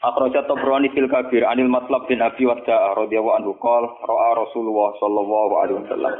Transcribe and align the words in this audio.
Akhrajat 0.00 0.48
Tabrani 0.48 0.88
fil 0.96 1.12
Kabir 1.12 1.44
anil 1.44 1.68
Matlab 1.68 2.08
bin 2.08 2.24
Abi 2.24 2.48
Wadda 2.48 2.96
radhiyallahu 2.96 3.36
anhu 3.36 3.52
qol 3.60 3.84
ra'a 3.84 4.32
Rasulullah 4.32 4.96
sallallahu 4.96 5.52
alaihi 5.60 5.76
wasallam. 5.84 6.14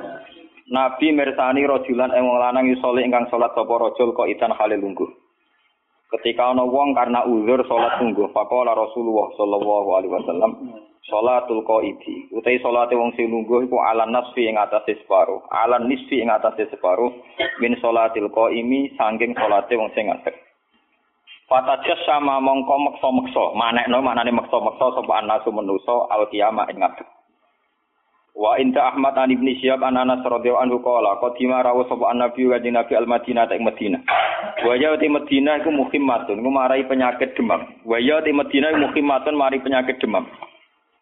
Nabi 0.69 1.17
mirsani 1.17 1.65
rajulan 1.65 2.13
ing 2.13 2.29
wong 2.29 2.45
lanang 2.45 2.69
yusoli 2.69 3.09
ingkang 3.09 3.33
salat 3.33 3.57
sapa 3.57 3.73
rajul 3.73 4.13
kok 4.13 4.29
itan 4.29 4.53
halil 4.53 4.85
lungguh. 4.85 5.09
Ketika 6.13 6.53
ana 6.53 6.69
wong 6.69 6.93
karena 6.93 7.25
uzur 7.25 7.65
salat 7.65 7.97
lungguh, 8.05 8.29
faqala 8.37 8.77
Rasulullah 8.77 9.33
sallallahu 9.41 9.89
alaihi 9.97 10.13
wasallam, 10.13 10.53
salatul 11.09 11.65
qaidi. 11.65 12.29
Utai 12.37 12.61
salate 12.61 13.01
wong 13.01 13.17
sing 13.17 13.33
lungguh 13.33 13.65
iku 13.65 13.81
ala 13.81 14.05
nasfi 14.05 14.45
ing 14.45 14.61
atase 14.61 15.01
separo, 15.01 15.41
ala 15.49 15.81
nisfi 15.81 16.21
ing 16.21 16.29
atase 16.29 16.69
separo 16.69 17.17
min 17.65 17.81
salatil 17.81 18.29
qaimi 18.29 18.93
saking 19.01 19.33
salate 19.41 19.73
wong 19.73 19.89
sing 19.97 20.13
ngadeg. 20.13 20.37
Fatajas 21.51 21.99
sama 22.07 22.39
mongko 22.39 22.79
meksa-meksa, 22.79 23.59
manekno 23.59 23.99
manane 23.99 24.31
meksa-meksa 24.31 24.95
sapa 24.95 25.19
anasu 25.19 25.51
manusa 25.51 26.07
al 26.07 26.31
kiamah 26.31 26.71
ing 26.71 26.79
ngadeg. 26.79 27.03
Wa 28.39 28.55
inta 28.55 28.95
Ahmad 28.95 29.19
an 29.19 29.35
ibni 29.35 29.59
Syihab 29.59 29.83
an 29.83 29.99
Anas 29.99 30.23
radhiyallahu 30.23 30.63
anhu 30.63 30.79
qala 30.79 31.19
qadima 31.19 31.59
rawu 31.67 31.83
sapa 31.91 32.15
nabi 32.15 32.47
wa 32.47 32.55
nabi 32.55 32.95
al 32.95 33.11
Madinah 33.11 33.51
ing 33.51 33.67
Madinah. 33.67 33.99
Wa 34.63 34.79
ya 34.79 34.95
di 34.95 35.11
Madinah 35.11 35.59
iku 35.59 35.75
muhimmatun, 35.75 36.39
iku 36.39 36.51
marai 36.55 36.87
penyakit 36.87 37.35
demam. 37.35 37.67
Wa 37.83 37.99
ya 37.99 38.23
di 38.23 38.31
Madinah 38.31 38.71
muhimmatun 38.79 39.35
mari 39.35 39.59
penyakit 39.59 39.99
demam. 39.99 40.31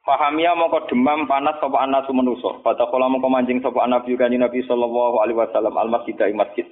Fahamia 0.08 0.56
mongko 0.56 0.88
demam 0.88 1.28
panas 1.28 1.60
sapa 1.60 1.76
anasu 1.84 2.16
manusa. 2.16 2.56
Fata 2.64 2.88
kala 2.88 3.12
mongko 3.12 3.28
manjing 3.28 3.60
sapa 3.60 3.84
nabi 3.84 4.16
wa 4.16 4.32
nabi 4.32 4.64
sallallahu 4.64 5.20
alaihi 5.20 5.44
wasallam 5.44 5.76
al 5.76 5.92
masjid 5.92 6.16
ing 6.24 6.40
masjid. 6.40 6.64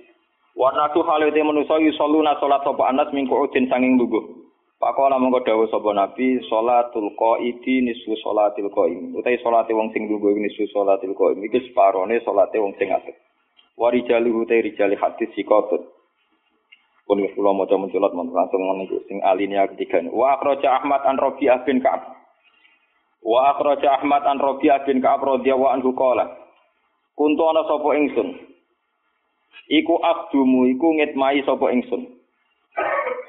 Warna 0.57 0.89
tu 0.97 1.05
halite 1.05 1.37
manusa 1.45 1.77
yusalluna 1.77 2.41
salat 2.41 2.65
sapa 2.65 2.89
anas 2.89 3.13
mingku 3.13 3.37
udin 3.37 3.69
sanging 3.69 4.01
lungguh. 4.01 4.25
Pakola 4.81 5.21
mongko 5.21 5.45
dawuh 5.45 5.69
sapa 5.69 5.93
nabi 5.93 6.41
salatul 6.49 7.13
qaidi 7.13 7.85
nisfu 7.85 8.17
salatil 8.25 8.73
qaim. 8.73 9.13
Utai 9.13 9.37
salate 9.45 9.77
wong 9.77 9.93
sing 9.93 10.09
lungguh 10.09 10.33
nisfu 10.41 10.65
salatil 10.73 11.13
qaim 11.13 11.45
iki 11.45 11.61
separone 11.69 12.25
salate 12.25 12.57
wong 12.57 12.73
sing 12.81 12.89
ngadeg. 12.89 13.13
Warijali 13.77 14.33
utai 14.33 14.65
rijali 14.65 14.97
hadis 14.97 15.29
sikotut. 15.37 15.93
Pun 17.05 17.21
wis 17.21 17.37
kula 17.37 17.53
maca 17.53 17.77
menculot 17.77 18.17
langsung 18.17 18.65
meniku 18.65 19.05
sing 19.13 19.21
alinea 19.21 19.69
ketiga. 19.77 20.09
Wa 20.09 20.41
akhraja 20.41 20.81
Ahmad 20.81 21.05
an 21.05 21.21
Rabi'ah 21.21 21.69
bin 21.69 21.85
Ka'ab. 21.85 22.17
Wa 23.21 23.53
akhraja 23.53 24.01
Ahmad 24.01 24.25
an 24.25 24.41
Rabi'ah 24.41 24.89
bin 24.89 25.05
Ka'ab 25.05 25.21
radhiyallahu 25.21 25.69
anhu 25.69 25.93
qala. 25.93 26.33
Kuntu 27.13 27.45
ana 27.45 27.61
sapa 27.69 27.89
ingsun 27.93 28.56
iku 29.69 29.99
abdumu 30.01 30.71
iku 30.71 30.95
ngitmai 30.97 31.43
sapa 31.43 31.73
ingsun. 31.73 32.03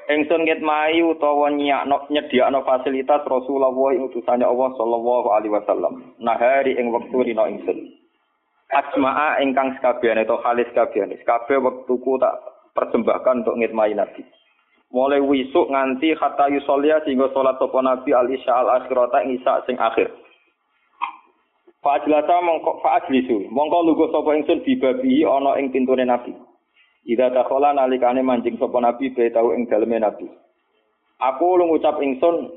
Ingsun 0.08 0.44
ngitmai 0.48 1.04
utawa 1.04 1.52
nyiyakno 1.52 2.08
nyediakno 2.08 2.64
fasilitas 2.64 3.24
Rasulullah 3.28 3.72
ing 3.92 4.08
utusane 4.08 4.44
Allah 4.44 4.72
sallallahu 4.76 5.28
alaihi 5.32 5.52
wasallam. 5.52 6.16
Nahari 6.16 6.76
ing 6.80 6.88
wektu 6.88 7.20
rina 7.24 7.44
ingsun. 7.48 7.92
Asma'a 8.68 9.40
ingkang 9.40 9.76
sekabehane 9.80 10.28
to 10.28 10.36
halis 10.44 10.68
kabehane. 10.76 11.16
Kabeh 11.24 11.56
wektuku 11.60 12.20
tak 12.20 12.36
persembahkan 12.76 13.44
untuk 13.44 13.56
ngitmai 13.56 13.96
Nabi. 13.96 14.24
Mulai 14.88 15.20
wisuk 15.20 15.68
nganti 15.68 16.16
kata 16.16 16.48
yusolia 16.52 17.00
sehingga 17.04 17.28
sholat 17.32 17.60
topo 17.60 17.80
Nabi 17.84 18.12
al-isya 18.12 18.64
al-akhirata 18.64 19.24
ing 19.24 19.36
isya 19.40 19.64
sing 19.68 19.76
akhir. 19.76 20.08
Fa'ajlasa 21.78 22.42
mongko 22.42 22.82
fa'ajlisu. 22.82 23.54
Mongko 23.54 23.78
lugu 23.86 24.10
sapa 24.10 24.34
ingsun 24.34 24.66
bibabi 24.66 25.22
ana 25.22 25.54
ing 25.62 25.70
pintune 25.70 26.02
Nabi. 26.02 26.34
Ida 27.06 27.30
takhola 27.30 27.70
nalikane 27.70 28.18
manjing 28.26 28.58
sapa 28.58 28.82
Nabi 28.82 29.14
be 29.14 29.30
tau 29.30 29.54
ing 29.54 29.70
daleme 29.70 30.02
Nabi. 30.02 30.26
Aku 31.22 31.54
lu 31.54 31.70
ngucap 31.70 32.02
ingsun 32.02 32.50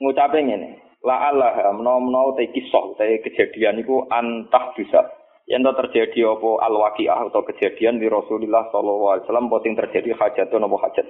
ngucape 0.00 0.40
ngene. 0.44 0.84
La 1.04 1.30
Allah 1.32 1.72
menawa-menawa 1.72 2.36
te 2.36 2.52
kisah 2.52 2.96
te 3.00 3.24
kejadian 3.24 3.80
iku 3.80 4.04
antah 4.12 4.76
bisa. 4.76 5.08
Yen 5.46 5.62
to 5.62 5.70
terjadi 5.78 6.26
apa 6.26 6.50
al-waqiah 6.66 7.30
atau 7.30 7.46
kejadian 7.46 8.02
di 8.02 8.10
Rasulullah 8.10 8.66
sallallahu 8.74 9.14
alaihi 9.14 9.24
wasallam 9.30 9.46
apa 9.46 9.56
terjadi 9.62 10.10
hajatun 10.18 10.66
apa 10.66 10.76
hajat. 10.84 11.06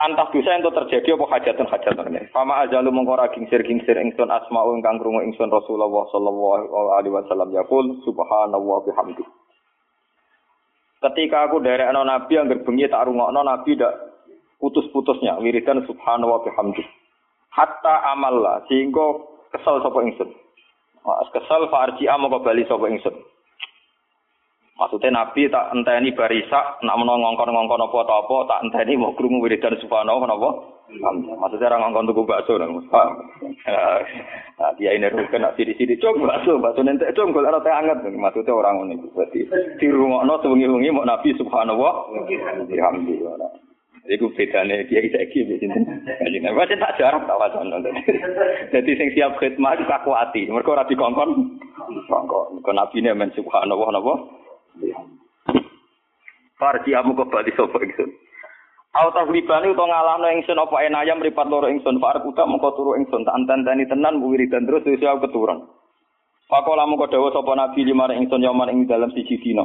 Antah 0.00 0.32
dosa 0.32 0.56
ento 0.56 0.72
terjadi 0.72 1.12
apa 1.12 1.26
hajatun 1.36 1.68
ini. 2.08 2.32
Fama 2.32 2.64
ajalu 2.64 2.88
mengkora 2.88 3.28
gingsir 3.36 3.60
gingsir 3.60 4.00
ingsun 4.00 4.32
asma'u 4.32 4.72
ingkang 4.80 4.96
krungu 4.96 5.20
ingsun 5.20 5.52
Rasulullah 5.52 6.08
sallallahu 6.08 6.72
alaihi 6.96 7.12
wasallam 7.12 7.52
yaqul 7.52 8.00
subhanallah 8.08 8.80
bihamdi. 8.88 9.24
Ketika 11.00 11.48
aku 11.48 11.60
derekno 11.60 12.04
nabi 12.04 12.32
yang 12.32 12.48
bengi 12.48 12.88
tak 12.88 13.08
rungokno 13.08 13.40
nabi 13.44 13.76
ndak 13.76 13.94
putus-putusnya 14.60 15.36
wiridan 15.40 15.84
subhanallah 15.84 16.48
bihamdi. 16.48 16.84
Hatta 17.52 18.16
amalla 18.16 18.64
sehingga 18.72 19.20
kesal 19.52 19.84
sapa 19.84 20.00
ingsun. 20.00 20.32
Kesal 21.32 21.68
farji 21.68 22.08
amoko 22.08 22.40
bali 22.40 22.64
sapa 22.64 22.88
ingsun. 22.88 23.16
Maksudnya 24.80 25.12
Nabi 25.12 25.44
tak 25.52 25.76
enteni 25.76 26.16
barisa, 26.16 26.80
nak 26.80 26.96
menawa 26.96 27.20
ngongkon-ngongkon 27.20 27.84
apa 27.84 27.98
ta 28.08 28.14
apa, 28.24 28.36
tak 28.48 28.60
enteni 28.64 28.96
mau 28.96 29.12
krungu 29.12 29.44
wiridan 29.44 29.76
subhanahu 29.76 30.24
napa? 30.24 30.80
Maksudnya 31.36 31.68
orang 31.68 31.92
ngongkon 31.92 32.08
tuku 32.08 32.22
bakso 32.24 32.56
nang. 32.56 32.80
Nah, 34.56 34.72
dia 34.80 34.96
ini 34.96 35.12
rukun 35.12 35.44
nak 35.44 35.60
sidi-sidi 35.60 36.00
cok 36.00 36.24
bakso, 36.24 36.56
bakso 36.56 36.80
nentek 36.80 37.12
cok 37.12 37.28
golek 37.28 37.52
rata 37.52 37.76
anget. 37.76 38.08
Maksudnya 38.08 38.56
orang 38.56 38.80
ngono 38.80 38.92
iku. 38.96 39.06
Berarti 39.20 39.40
di 39.76 39.86
rungokno 39.92 40.34
sewengi-wengi 40.40 40.96
mau 40.96 41.04
Nabi 41.04 41.28
subhanahu 41.36 41.76
wa 41.76 41.92
alhamdulillah. 42.64 43.52
Iku 44.08 44.32
bedane 44.32 44.88
dia 44.88 45.04
saiki 45.12 45.44
wis 45.44 45.60
sinten. 45.60 46.08
Kanjeng 46.08 46.40
Nabi 46.40 46.72
tak 46.80 46.96
jarak 46.96 47.28
tak 47.28 47.36
wacan. 47.36 47.68
Dadi 48.72 48.92
sing 48.96 49.12
siap 49.12 49.36
khidmat 49.36 49.76
iku 49.76 49.92
kakuati. 49.92 50.48
Mergo 50.48 50.72
ora 50.72 50.88
dikongkon. 50.88 51.60
Kongkon. 52.08 52.64
Nabi 52.64 53.04
ne 53.04 53.12
men 53.12 53.28
subhanallah 53.36 53.92
napa? 53.92 54.39
Farji 56.60 56.92
amu 56.92 57.16
kembali 57.16 57.56
sapa 57.56 57.80
ingsun. 57.80 58.10
Auta 58.92 59.24
libani 59.24 59.72
utawa 59.72 59.88
ngalahno 59.88 60.28
ingsun 60.28 60.60
apa 60.60 60.76
enayam 60.84 61.24
mripat 61.24 61.48
loro 61.48 61.72
ingsun 61.72 61.96
farq 61.96 62.20
uta 62.20 62.44
mengko 62.44 62.76
turu 62.76 63.00
ingsun 63.00 63.24
tak 63.24 63.32
antani 63.32 63.88
tenan 63.88 64.20
wiridan 64.20 64.68
terus 64.68 64.84
wis 64.84 65.00
aku 65.00 65.24
keturun. 65.24 65.64
Pakola 66.52 66.84
mengko 66.84 67.08
dawuh 67.08 67.32
sapa 67.32 67.56
nabi 67.56 67.88
limar 67.88 68.12
ingsun 68.12 68.44
yoman 68.44 68.68
ing 68.68 68.84
dalam 68.84 69.08
siji 69.16 69.40
dina. 69.40 69.64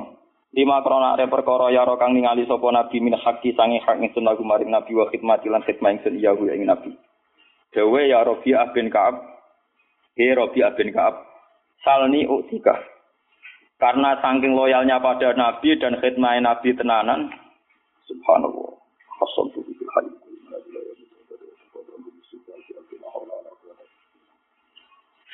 Lima 0.56 0.80
krona 0.88 1.20
are 1.20 1.28
perkara 1.28 1.68
ya 1.68 1.84
kang 2.00 2.16
ningali 2.16 2.48
sapa 2.48 2.64
nabi 2.72 3.04
min 3.04 3.20
hakki 3.20 3.52
sange 3.60 3.84
hak 3.84 4.00
ingsun 4.00 4.24
lagu 4.24 4.48
maring 4.48 4.72
nabi 4.72 4.96
wa 4.96 5.12
khidmati 5.12 5.52
lan 5.52 5.68
khidmah 5.68 6.00
ingsun 6.00 6.16
iya 6.16 6.32
ing 6.32 6.64
nabi. 6.64 6.96
Dewe 7.76 8.08
ya 8.08 8.24
Rabi'ah 8.24 8.72
bin 8.72 8.88
Ka'ab. 8.88 9.20
He 10.16 10.32
Rabi'ah 10.32 10.80
bin 10.80 10.96
Ka'ab. 10.96 11.28
Salni 11.84 12.24
utika. 12.24 12.95
Karena 13.76 14.16
saking 14.24 14.56
loyalnya 14.56 15.04
pada 15.04 15.36
Nabi 15.36 15.76
dan 15.76 16.00
khidmah 16.00 16.40
Nabi 16.40 16.72
tenanan, 16.72 17.28
subhanallah. 18.08 18.72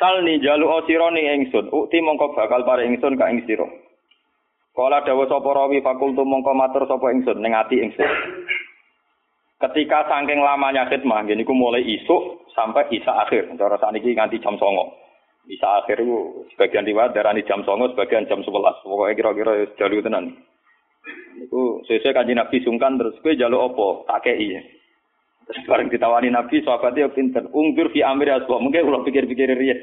Salni 0.01 0.41
jalu 0.41 0.65
osironi 0.65 1.29
ingsun, 1.29 1.69
ukti 1.69 2.01
mongko 2.01 2.33
bakal 2.33 2.65
pare 2.65 2.89
ingsun 2.89 3.21
ka 3.21 3.29
ing 3.29 3.45
sira. 3.45 3.69
Kala 4.73 5.05
dawuh 5.05 5.29
sapa 5.29 5.45
rawi 5.45 5.85
fakultu 5.85 6.25
mongko 6.25 6.57
matur 6.57 6.89
sapa 6.89 7.13
ingsun 7.13 7.37
ning 7.37 7.53
ingsun. 7.53 8.09
Ketika 9.61 10.09
saking 10.09 10.41
lamanya 10.41 10.89
khidmah, 10.89 11.21
gini 11.29 11.45
ku 11.45 11.53
mulai 11.53 11.85
isuk 11.85 12.49
sampai 12.57 12.89
isa 12.89 13.13
akhir. 13.13 13.53
Cara 13.61 13.77
saniki 13.77 14.17
nganti 14.17 14.41
jam 14.41 14.57
songo. 14.57 15.00
Bisa 15.45 15.67
akhir 15.81 16.05
itu 16.05 16.45
sebagian 16.53 16.85
riwayat 16.85 17.17
darani 17.17 17.41
jam 17.49 17.65
songo, 17.65 17.89
sebagian 17.91 18.29
jam 18.29 18.45
sebelas. 18.45 18.77
Pokoknya 18.85 19.17
kira-kira 19.17 19.53
jalur 19.75 19.99
tenan. 20.05 20.37
Itu 21.41 21.81
sesuai 21.89 22.13
kanji 22.13 22.37
Nabi 22.37 22.61
sungkan 22.61 23.01
terus 23.01 23.17
gue 23.25 23.33
jalur 23.33 23.73
opo 23.73 24.05
tak 24.05 24.29
kei. 24.29 24.61
Terus 25.49 25.65
bareng 25.65 25.89
ditawani 25.89 26.29
Nabi, 26.29 26.61
sahabatnya 26.61 27.09
pinter. 27.11 27.43
Ungdur 27.51 27.89
fi 27.91 28.05
amir 28.05 28.29
aswa. 28.31 28.61
Mungkin 28.61 28.87
kalau 28.87 29.03
pikir-pikir 29.03 29.51
riya. 29.51 29.75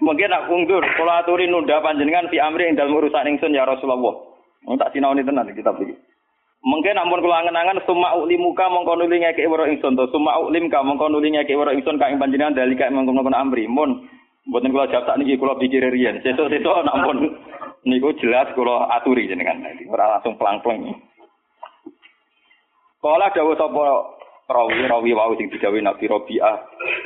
Mungkin 0.00 0.32
nak 0.32 0.48
ungdur. 0.48 0.80
Kalau 0.80 1.12
aturi 1.12 1.44
nunda 1.50 1.82
panjenengan 1.84 2.32
fi 2.32 2.40
amri 2.40 2.72
yang 2.72 2.80
dalam 2.80 2.96
urusan 2.96 3.36
ingsun 3.36 3.52
ya 3.52 3.68
Rasulullah. 3.68 4.16
Tak 4.64 4.96
sinau 4.96 5.12
ini 5.12 5.26
tenan 5.26 5.50
kita 5.52 5.76
pilih. 5.76 5.98
Mungkin 6.60 6.92
ampun 6.92 7.24
kula 7.24 7.40
angen-angen 7.40 7.80
summa 7.88 8.12
ulimuka 8.20 8.68
mongko 8.68 8.92
nuli 9.00 9.24
ngeke 9.24 9.48
waro 9.48 9.64
ingsun 9.64 9.96
to. 9.96 10.04
Summa 10.12 10.36
ulim 10.36 10.68
ka 10.68 10.84
mongko 10.84 11.08
nuli 11.08 11.32
ngeke 11.32 11.56
waro 11.56 11.72
ingsun 11.72 11.96
ka 11.96 12.12
ing 12.12 12.20
panjenengan 12.20 12.52
dalika 12.52 12.92
mongko 12.92 13.16
amri. 13.32 13.64
Mun 13.64 14.04
mboten 14.44 14.68
kula 14.68 14.92
jawab 14.92 15.16
niki 15.16 15.40
kula 15.40 15.56
pikir 15.56 15.88
riyen. 15.88 16.20
Sesuk-sesuk 16.20 16.84
ampun. 16.84 17.32
Niku 17.88 18.12
jelas 18.20 18.52
kula 18.52 18.92
aturi 18.92 19.24
jenengan. 19.24 19.64
Ora 19.88 20.20
langsung 20.20 20.36
pelang-pelang 20.36 21.00
Kala 23.00 23.32
dawuh 23.32 23.56
sapa 23.56 23.84
rawi 24.52 24.84
rawi 24.84 25.16
wau 25.16 25.32
sing 25.32 25.48
digawe 25.48 25.78
Nabi 25.80 26.04
Rabi'ah 26.04 26.56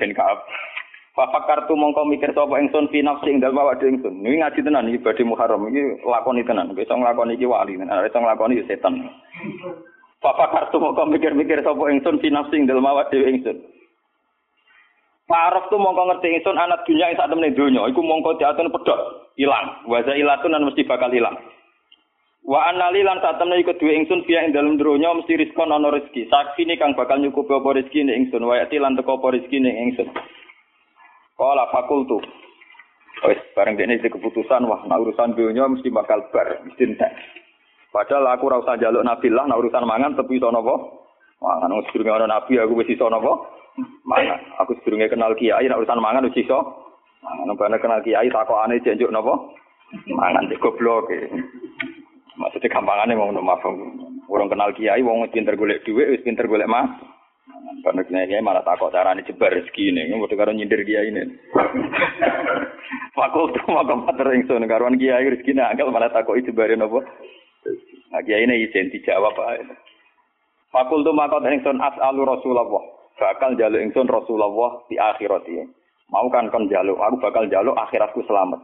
ben 0.02 0.10
Ka'ab 0.10 0.42
Bapak 1.14 1.46
kartu 1.46 1.78
mongko 1.78 2.02
mikir 2.10 2.34
sapa 2.34 2.58
ingsun 2.58 2.90
fi 2.90 2.98
nafsi 2.98 3.30
ing 3.30 3.38
dalem 3.38 3.62
awake 3.62 3.86
ingsun. 3.86 4.18
Niki 4.18 4.42
ngaji 4.42 4.60
tenan 4.66 4.90
iki 4.90 4.98
badhe 4.98 5.22
Muharram 5.22 5.70
iki 5.70 6.02
lakoni 6.02 6.42
tenan. 6.42 6.74
Iso 6.74 6.90
nglakoni 6.90 7.38
iki 7.38 7.46
wali 7.46 7.78
tenan, 7.78 8.02
iso 8.02 8.18
nglakoni 8.18 8.58
ya 8.58 8.66
setan. 8.66 8.98
Bapak 10.24 10.56
kartu 10.56 10.80
mongko 10.80 11.04
mikir-mikir 11.12 11.60
sapa 11.60 11.84
ingsun 11.92 12.16
fi 12.16 12.32
nafsi 12.32 12.56
ing 12.56 12.64
dalem 12.64 12.88
awake 12.88 13.12
ingsun. 13.12 13.60
Parok 15.28 15.68
tu 15.68 15.76
mongko 15.76 16.08
ngerti 16.08 16.40
ingsun 16.40 16.56
anak 16.56 16.88
dunia 16.88 17.12
ing 17.12 17.16
sak 17.20 17.28
temene 17.28 17.52
donya 17.52 17.84
iku 17.92 18.00
mongko 18.00 18.40
diatur 18.40 18.72
pedhot, 18.72 19.32
ilang. 19.36 19.84
Wa 19.84 20.00
ilatun 20.00 20.56
lan 20.56 20.64
mesti 20.64 20.88
bakal 20.88 21.12
ilang. 21.12 21.36
Wa 22.40 22.72
anali 22.72 23.04
lan 23.04 23.20
sak 23.20 23.36
temene 23.36 23.60
iku 23.60 23.76
duwe 23.76 24.00
ingsun 24.00 24.24
biya 24.24 24.48
ing 24.48 24.56
dalem 24.56 24.80
donya 24.80 25.12
mesti 25.12 25.36
rizkon 25.36 25.76
ana 25.76 25.92
rezeki. 25.92 26.32
Saksi 26.32 26.72
kang 26.80 26.96
bakal 26.96 27.20
nyukupi 27.20 27.52
apa 27.52 27.84
rezeki 27.84 28.08
ning 28.08 28.24
ingsun, 28.24 28.48
wa 28.48 28.56
ati 28.56 28.80
lan 28.80 28.96
teko 28.96 29.20
apa 29.20 29.36
rezeki 29.36 29.60
ning 29.60 29.76
ingsun. 29.92 30.08
Kala 31.36 31.68
fakultu. 31.68 32.24
Wis 33.28 33.40
bareng 33.52 33.76
iki 33.76 34.08
keputusan 34.08 34.68
wah 34.68 34.84
nak 34.88 35.04
urusan 35.04 35.36
dunia 35.36 35.68
mesti 35.68 35.88
bakal 35.92 36.24
bar, 36.32 36.64
mesti 36.64 36.84
entek. 36.84 37.12
Padahal 37.94 38.26
aku 38.34 38.50
ora 38.50 38.58
usah 38.58 38.74
njaluk 38.74 39.06
nabi 39.06 39.30
lah 39.30 39.46
nak 39.46 39.62
urusan 39.62 39.86
mangan 39.86 40.18
tepi 40.18 40.42
iso 40.42 40.50
napa? 40.50 40.74
Mangan 41.38 41.78
wis 41.78 41.86
durunge 41.94 42.10
ana 42.10 42.26
nabi 42.26 42.58
aku 42.58 42.74
wis 42.74 42.90
iso 42.90 43.06
napa? 43.06 43.38
Mangan. 44.02 44.40
Aku 44.66 44.74
sedurunge 44.82 45.06
kenal 45.06 45.38
kiai 45.38 45.70
nak 45.70 45.78
urusan 45.78 46.02
mangan 46.02 46.26
wis 46.26 46.42
iso. 46.42 46.58
Mangan 47.22 47.54
bana 47.54 47.78
kenal 47.78 48.02
kiai 48.02 48.26
takokane 48.34 48.82
jenjuk 48.82 49.14
napa? 49.14 49.38
Mangan 50.10 50.50
cek 50.50 50.58
goblok. 50.58 51.06
Maksudnya 52.34 52.66
gampangane 52.66 53.14
mau 53.14 53.30
mafhum. 53.30 53.78
Orang 54.26 54.50
kenal 54.50 54.74
kiai 54.74 54.98
wong 54.98 55.30
pinter 55.30 55.54
golek 55.54 55.86
dhuwit 55.86 56.18
wis 56.18 56.24
pinter 56.26 56.50
golek 56.50 56.66
mas. 56.66 56.90
Karena 57.86 58.02
kiai 58.02 58.42
malah 58.42 58.66
takut 58.66 58.90
carane 58.90 59.22
jebar 59.22 59.54
rezeki 59.54 59.94
ini, 59.94 60.10
nggak 60.10 60.34
karo 60.34 60.50
nyindir 60.50 60.82
kiai 60.82 61.14
ini. 61.14 61.22
Fakultu 63.14 63.62
maka 63.70 63.94
mater 63.94 64.34
ingsun 64.34 64.66
karuan 64.66 64.98
kiai 64.98 65.30
rezeki 65.30 65.54
angkel 65.62 65.94
malah 65.94 66.10
takut 66.10 66.42
jebarin 66.42 66.82
apa? 66.82 67.06
Nah 68.12 68.20
kiai 68.20 68.44
ini 68.44 68.68
izin 68.68 68.92
dijawab 68.92 69.36
ae. 69.54 69.64
Fakultu 70.74 71.14
maka 71.14 71.38
ingsun 71.38 71.78
as'alu 71.78 72.26
Rasulullah. 72.26 72.82
Bakal 73.14 73.54
jaluk 73.54 73.78
ingsun 73.78 74.10
Rasulullah 74.10 74.82
di 74.90 74.98
akhirat 74.98 75.46
ini. 75.46 75.70
Mau 76.10 76.26
kan 76.28 76.50
kon 76.50 76.66
jaluk, 76.66 76.98
aku 77.00 77.16
bakal 77.22 77.46
jaluk 77.48 77.78
akhiratku 77.78 78.26
selamat. 78.26 78.60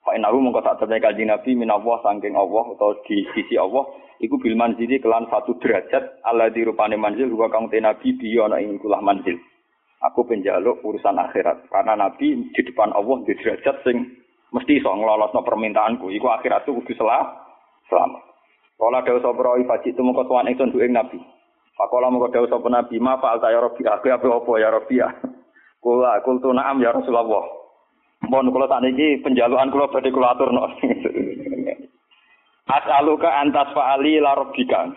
Pak 0.00 0.16
Inahu 0.16 0.40
mengko 0.40 0.64
sak 0.64 0.80
temne 0.80 0.96
Nabi 0.96 1.52
minallah 1.52 2.00
saking 2.00 2.32
Allah 2.32 2.64
atau 2.72 2.96
di 3.04 3.20
sisi 3.36 3.60
Allah 3.60 3.84
iku 4.16 4.40
bil 4.40 4.56
manzili 4.56 4.96
kelan 4.96 5.28
satu 5.28 5.60
derajat 5.60 6.24
ala 6.24 6.48
dirupane 6.48 6.96
manzil 6.96 7.28
wa 7.36 7.52
kang 7.52 7.68
te 7.68 7.84
Nabi 7.84 8.16
biya 8.16 8.48
ana 8.48 8.64
kulah 8.80 9.04
manzil. 9.04 9.36
Aku 10.00 10.24
penjaluk 10.24 10.80
urusan 10.80 11.20
akhirat 11.20 11.68
karena 11.68 12.00
Nabi 12.00 12.48
di 12.48 12.60
depan 12.64 12.96
Allah 12.96 13.16
di 13.28 13.36
derajat 13.36 13.84
sing 13.84 14.08
mesti 14.56 14.80
iso 14.80 14.88
nglolosno 14.88 15.44
permintaanku 15.44 16.08
iku 16.16 16.32
akhiratku 16.32 16.72
kudu 16.80 16.96
selamat. 16.96 18.29
Kala 18.80 19.04
dawuh 19.04 19.20
sapa 19.20 19.40
rawi 19.44 19.68
faji 19.68 19.92
tu 19.92 20.00
mengko 20.00 20.24
tuan 20.24 20.48
ingsun 20.48 20.72
duwe 20.72 20.88
Nabi. 20.88 21.20
Pakola 21.76 22.08
mengko 22.08 22.32
dawuh 22.32 22.48
sapa 22.48 22.64
Nabi 22.72 22.96
ma 22.96 23.20
fa'al 23.20 23.44
ta 23.44 23.52
ya 23.52 23.60
Rabbi 23.60 23.84
aku 23.84 24.08
apa 24.08 24.26
apa 24.40 24.52
ya 24.56 24.68
Rabbi. 24.72 24.96
Kula 25.84 26.24
kultu 26.24 26.48
na'am 26.52 26.80
ya 26.80 26.96
Rasulullah. 26.96 27.60
Mohon 28.28 28.52
kula 28.52 28.66
sakniki 28.68 29.24
penjalukan 29.24 29.72
kula 29.72 29.88
badhe 29.88 30.12
kula 30.12 30.36
aturno. 30.36 30.68
As'aluka 32.76 33.32
antas 33.32 33.72
fa'ali 33.72 34.20
ila 34.20 34.36
rabbika. 34.36 34.92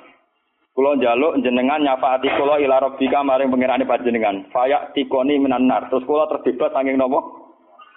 Kula 0.76 1.00
njaluk 1.00 1.40
jenengan 1.40 1.82
nyafaati 1.82 2.28
kula 2.36 2.60
ila 2.60 2.84
rabbika 2.84 3.24
maring 3.24 3.48
pangerane 3.48 3.88
panjenengan. 3.88 4.52
Faya 4.52 4.92
tikoni 4.92 5.40
minanar. 5.40 5.88
Terus 5.88 6.04
kula 6.04 6.28
terbebas 6.28 6.76
saking 6.76 7.00
napa? 7.00 7.20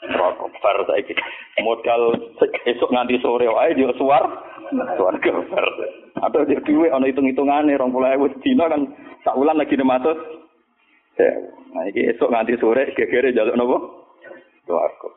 Rokok 0.04 0.52
bar 0.60 0.76
saiki. 0.86 1.16
Modal 1.64 2.12
esuk 2.68 2.92
nganti 2.92 3.16
sore 3.24 3.48
wae 3.48 3.72
dia 3.72 3.90
suar. 3.96 4.24
Suar 5.00 5.16
bar. 5.22 5.66
Atau 6.20 6.44
dia 6.44 6.60
duwe 6.64 6.92
ana 6.92 7.08
hitung-hitungane 7.08 7.76
20.000 7.76 8.42
dina 8.44 8.68
kan 8.68 8.82
sak 9.24 9.36
wulan 9.36 9.56
lagi 9.56 9.76
500. 9.76 11.16
Ya, 11.16 11.32
nah 11.72 11.84
iki 11.88 12.12
esuk 12.12 12.28
nganti 12.28 12.60
sore 12.60 12.92
gegere 12.92 13.32
njaluk 13.32 13.56
napa? 13.56 13.76
Swarga. 14.68 15.08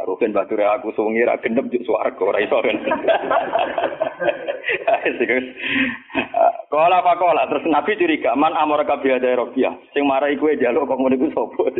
Rukin 0.00 0.32
bature 0.32 0.64
aku 0.64 0.96
sungi 0.96 1.24
ra 1.24 1.36
gendep 1.40 1.68
juk 1.68 1.84
swarga 1.84 2.22
ora 2.24 2.40
iso 2.40 2.56
kan. 2.60 2.76
Kala 6.70 7.02
pakola 7.02 7.50
terus 7.50 7.66
Nabi 7.66 7.98
curiga 7.98 8.38
man 8.38 8.54
amara 8.54 8.86
kabeh 8.86 9.18
ada 9.18 9.34
Robia 9.34 9.74
sing 9.90 10.06
marai 10.06 10.38
kowe 10.38 10.54
njaluk 10.54 10.86
kok 10.86 10.98
ngono 10.98 11.14
iku 11.18 11.26
sapa. 11.34 11.62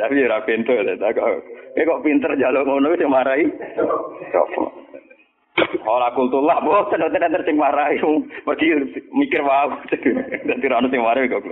Nabi 0.00 0.30
ra 0.30 0.46
pintu 0.46 0.70
ta 0.70 1.10
kok. 1.10 1.42
kok 1.74 2.02
pinter 2.06 2.30
njaluk 2.38 2.66
ngono 2.66 2.94
sing 2.94 3.10
marai 3.10 3.42
sapa. 4.30 4.62
Ora 5.82 6.14
kultullah 6.14 6.62
boten 6.62 7.02
enten 7.02 7.42
sing 7.42 7.58
marai. 7.58 7.98
Mergi 8.46 8.66
mikir 9.10 9.42
wae. 9.42 9.74
Dadi 10.46 10.66
ra 10.70 10.78
ono 10.78 10.88
sing 10.88 11.02
marai 11.02 11.26
kok. 11.26 11.42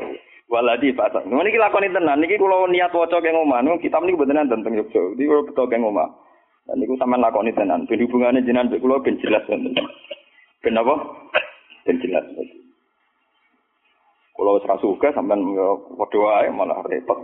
Waladi 0.48 0.96
pasang. 0.96 1.28
Ini 1.28 1.52
kita 1.52 1.68
lakoni 1.68 1.92
tenan. 1.92 2.24
Niki 2.24 2.40
kalau 2.40 2.64
niat 2.72 2.88
waca 2.88 3.20
keng 3.20 3.36
omah, 3.36 3.60
nu 3.60 3.76
kita 3.76 4.00
ini 4.00 4.16
beneran 4.16 4.48
tentang 4.48 4.80
Yogyo. 4.80 5.12
Di 5.12 5.28
kalau 5.28 5.44
betul 5.44 5.68
keng 5.68 5.84
omah. 5.84 6.08
Dan 6.68 6.84
niku 6.84 7.00
sama 7.00 7.16
lakoni 7.16 7.56
tenan. 7.56 7.88
Ben 7.88 8.04
hubungannya 8.04 8.44
jenengan 8.44 8.68
mbek 8.68 8.84
kula 8.84 9.00
ben 9.00 9.16
jelas 9.24 9.40
tenan. 9.48 9.72
Ben 10.60 10.76
apa? 10.76 10.94
Ben 11.88 11.96
jelas. 12.04 12.28
Kalau 14.36 14.60
wis 14.60 14.68
ra 14.68 14.76
wae 14.76 16.48
malah 16.52 16.84
repot. 16.84 17.18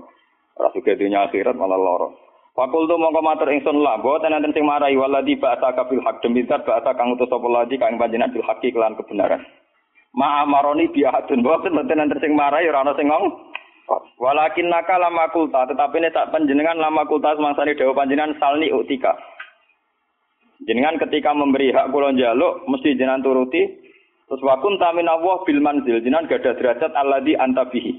Ra 0.56 0.72
suka 0.72 0.96
dunia 0.96 1.28
akhirat 1.28 1.54
malah 1.60 1.76
lara. 1.76 2.08
Fakul 2.54 2.86
tu 2.86 2.94
mongko 2.94 3.18
matur 3.18 3.50
ingsun 3.50 3.82
lah, 3.82 3.98
boten 3.98 4.30
enten 4.30 4.54
sing 4.54 4.62
marai 4.62 4.94
waladi 4.94 5.34
ba'sa 5.34 5.74
kabil 5.74 5.98
hak 6.06 6.22
demi 6.22 6.46
zat 6.46 6.62
ba'sa 6.62 6.94
kang 6.94 7.10
utus 7.10 7.26
sapa 7.26 7.50
ladi 7.50 7.74
kang 7.82 7.98
bil 7.98 8.46
kelan 8.46 8.94
kebenaran. 8.94 9.42
Ma 10.14 10.46
amaroni 10.46 10.86
biahadun 10.86 11.42
boten 11.42 11.74
mboten 11.74 11.98
enten 11.98 12.22
sing 12.22 12.38
marai 12.38 12.70
ora 12.70 12.86
ana 12.86 12.94
sing 12.94 13.10
ngong. 13.10 13.26
Walakin 14.22 14.70
naka 14.70 14.96
lama 14.96 15.28
kulta, 15.34 15.66
tetapi 15.66 15.98
ini 15.98 16.14
tak 16.14 16.30
panjenengan 16.30 16.78
lama 16.78 17.04
kulta 17.04 17.34
semangsane 17.34 17.74
dewa 17.74 17.92
panjenengan 17.92 18.38
salni 18.38 18.70
utika. 18.70 19.12
Jenengan 20.64 20.96
ketika 20.96 21.36
memberi 21.36 21.72
hak 21.72 21.92
kula 21.92 22.16
njaluk 22.16 22.64
mesti 22.68 22.96
jenengan 22.96 23.20
turuti. 23.20 23.84
Terus 24.24 24.40
wakun 24.40 24.80
tamin 24.80 25.04
Allah 25.04 25.44
bil 25.44 25.60
manzil 25.60 26.00
jenengan 26.00 26.24
gadah 26.24 26.56
derajat 26.56 26.92
alladzi 26.96 27.36
anta 27.36 27.68
bihi. 27.68 27.92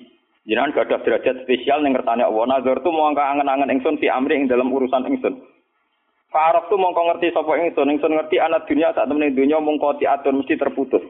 Jenengan 0.50 0.74
gadah 0.74 1.00
derajat 1.06 1.46
spesial 1.46 1.86
ning 1.86 1.94
ngertane 1.94 2.26
Allah. 2.26 2.46
Nazar 2.50 2.82
tu 2.82 2.90
mongko 2.90 3.22
angen-angen 3.22 3.70
ingsun 3.70 4.02
fi 4.02 4.10
amri 4.10 4.42
ing 4.42 4.50
dalam 4.50 4.74
urusan 4.74 5.06
ingsun. 5.06 5.38
Farok 6.34 6.68
tu 6.68 6.76
mongko 6.76 7.02
ngerti 7.14 7.32
sapa 7.32 7.54
ingsun, 7.62 7.88
ingsun 7.96 8.14
ngerti 8.18 8.42
anak 8.42 8.66
dunia 8.66 8.92
saat 8.92 9.08
temen 9.08 9.32
dunia 9.38 9.62
mongko 9.62 10.02
diatur 10.02 10.34
mesti 10.34 10.58
terputus. 10.58 11.06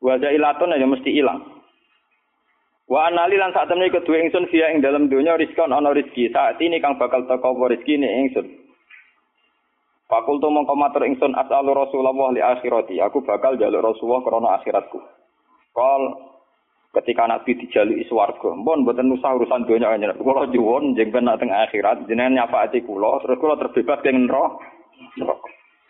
Wajah 0.00 0.32
ilatun 0.32 0.72
aja 0.72 0.88
mesti 0.88 1.12
hilang. 1.12 1.40
Wa 2.84 3.08
anali 3.08 3.40
lan 3.40 3.56
saat 3.56 3.72
temui 3.72 3.88
kedua 3.88 4.20
ingsun 4.20 4.48
via 4.52 4.68
ing 4.72 4.84
dalam 4.84 5.08
dunia 5.08 5.36
rizkon 5.36 5.72
ono 5.72 5.92
rizki. 5.92 6.28
Saat 6.32 6.60
ini 6.60 6.80
kang 6.80 7.00
bakal 7.00 7.24
teko 7.24 7.56
rizki 7.68 7.96
ini 7.96 8.28
ingsun. 8.28 8.63
Fakultu 10.04 10.52
mongko 10.52 10.76
matur 10.76 11.08
ingsun 11.08 11.32
as'alu 11.32 11.72
Rasulullah 11.72 12.28
li 12.36 12.40
akhirati. 12.44 13.00
Aku 13.00 13.24
bakal 13.24 13.56
jaluk 13.56 13.80
Rasulullah 13.80 14.20
krana 14.20 14.48
akhiratku. 14.60 15.00
Kal 15.72 16.02
ketika 17.00 17.24
Nabi 17.24 17.56
dijaluk 17.56 18.04
swarga, 18.06 18.52
mbon 18.52 18.84
mboten 18.84 19.10
usah 19.16 19.32
urusan 19.32 19.64
donya 19.64 19.96
jenengan. 19.96 20.20
Kula 20.20 20.46
juwun 20.52 20.92
jenengan 20.92 21.32
nak 21.32 21.40
teng 21.40 21.50
akhirat 21.50 22.04
jenengan 22.04 22.44
nyafaati 22.44 22.84
kula 22.84 23.24
terus 23.24 23.40
kula 23.40 23.56
terbebas 23.56 24.04
keng 24.04 24.28
neraka. 24.28 24.60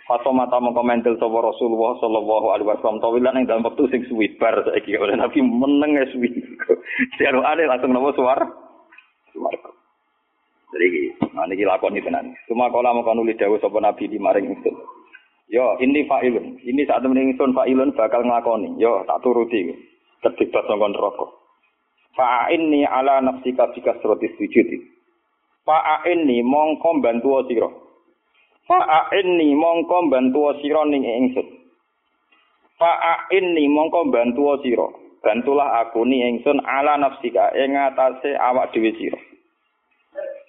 Fato 0.04 0.36
mata 0.36 0.60
mengkomentil 0.60 1.16
sapa 1.16 1.38
Rasulullah 1.40 1.96
sallallahu 1.96 2.46
alaihi 2.52 2.68
wasallam 2.68 3.00
tawilan 3.00 3.40
ing 3.40 3.48
dalam 3.48 3.64
waktu 3.64 3.88
sing 3.88 4.04
suwi 4.04 4.36
bar 4.36 4.52
saiki 4.60 5.00
oleh 5.00 5.16
Nabi 5.16 5.40
meneng 5.40 5.96
suwi. 6.12 6.28
Siaru 7.16 7.40
ane 7.40 7.64
langsung 7.64 7.90
nopo. 7.90 8.12
Suar. 8.12 8.44
Jadi 10.74 11.14
nah 11.30 11.46
niki 11.46 11.62
lakoni 11.62 12.02
tenan. 12.02 12.34
Cuma 12.50 12.66
kala 12.74 12.90
mongko 12.90 13.14
nulis 13.14 13.38
dawuh 13.38 13.62
sapa 13.62 13.78
Nabi 13.78 14.10
di 14.10 14.18
maring 14.18 14.50
ingsun. 14.50 14.74
Yo 15.46 15.78
ini 15.78 16.02
fa'ilun. 16.10 16.58
Ini 16.66 16.82
saat 16.82 17.06
temen 17.06 17.22
ingsun 17.30 17.54
fa'ilun 17.54 17.94
bakal 17.94 18.26
nglakoni. 18.26 18.74
Yo 18.82 19.06
tak 19.06 19.22
turuti. 19.22 19.70
Terbebas 20.18 20.66
saka 20.66 20.86
neraka. 20.90 21.26
Fa'inni 22.18 22.82
ala 22.82 23.22
nafsika 23.22 23.70
bika 23.70 24.02
suratis 24.02 24.34
sujud. 24.34 24.66
Fa'inni 25.62 26.42
mongko 26.42 26.98
bantu 26.98 27.38
sira. 27.46 27.70
Fa'inni 28.66 29.54
mongko 29.54 30.10
bantu 30.10 30.58
sira 30.58 30.82
ning 30.90 31.06
ingsun. 31.06 31.64
Fa'ain 32.74 33.54
ni 33.54 33.70
mongko 33.70 34.10
bantu 34.10 34.58
sira. 34.62 34.88
Bantulah 35.24 35.80
aku 35.86 36.04
ni 36.04 36.20
ingsun 36.20 36.60
ala 36.66 36.98
nafsika 37.00 37.54
ing 37.56 37.72
atase 37.78 38.34
awak 38.36 38.74
dhewe 38.74 38.92
sira. 38.98 39.18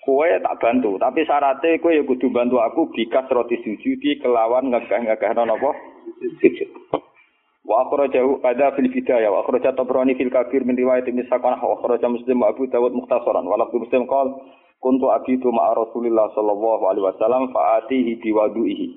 Kowe 0.05 0.29
tak 0.38 0.62
bantu, 0.62 1.01
tapi 1.01 1.25
syaratnya 1.25 1.81
kowe 1.81 1.89
ya 1.89 2.05
kudu 2.05 2.29
bantu 2.29 2.62
aku 2.62 2.93
bikas 2.93 3.25
roti 3.25 3.57
sujudi 3.65 4.21
kelawan 4.21 4.69
ngegah-ngegah 4.69 5.33
napa 5.33 5.74
sujud. 6.38 6.69
Wa 7.65 7.89
akhrajahu 7.89 8.38
pada 8.38 8.77
fil 8.77 8.93
bidayah 8.93 9.33
wa 9.33 9.41
akhraja 9.41 9.74
Tabrani 9.74 10.13
fil 10.13 10.29
kabir 10.29 10.62
min 10.62 10.77
riwayat 10.77 11.09
Ibnu 11.09 11.25
Sakanah 11.25 11.57
wa 11.57 11.81
akhraja 11.81 12.05
Muslim 12.05 12.45
Abu 12.45 12.69
Dawud 12.69 12.93
mukhtasaran 12.93 13.41
wa 13.41 13.57
lafzu 13.57 13.81
Muslim 13.81 14.05
qol 14.05 14.38
kuntu 14.77 15.09
abitu 15.09 15.50
ma'a 15.50 15.74
Rasulillah 15.74 16.29
sallallahu 16.38 16.83
alaihi 16.85 17.05
wasallam 17.09 17.50
fa'atihi 17.50 18.21
biwadu'ihi 18.21 18.88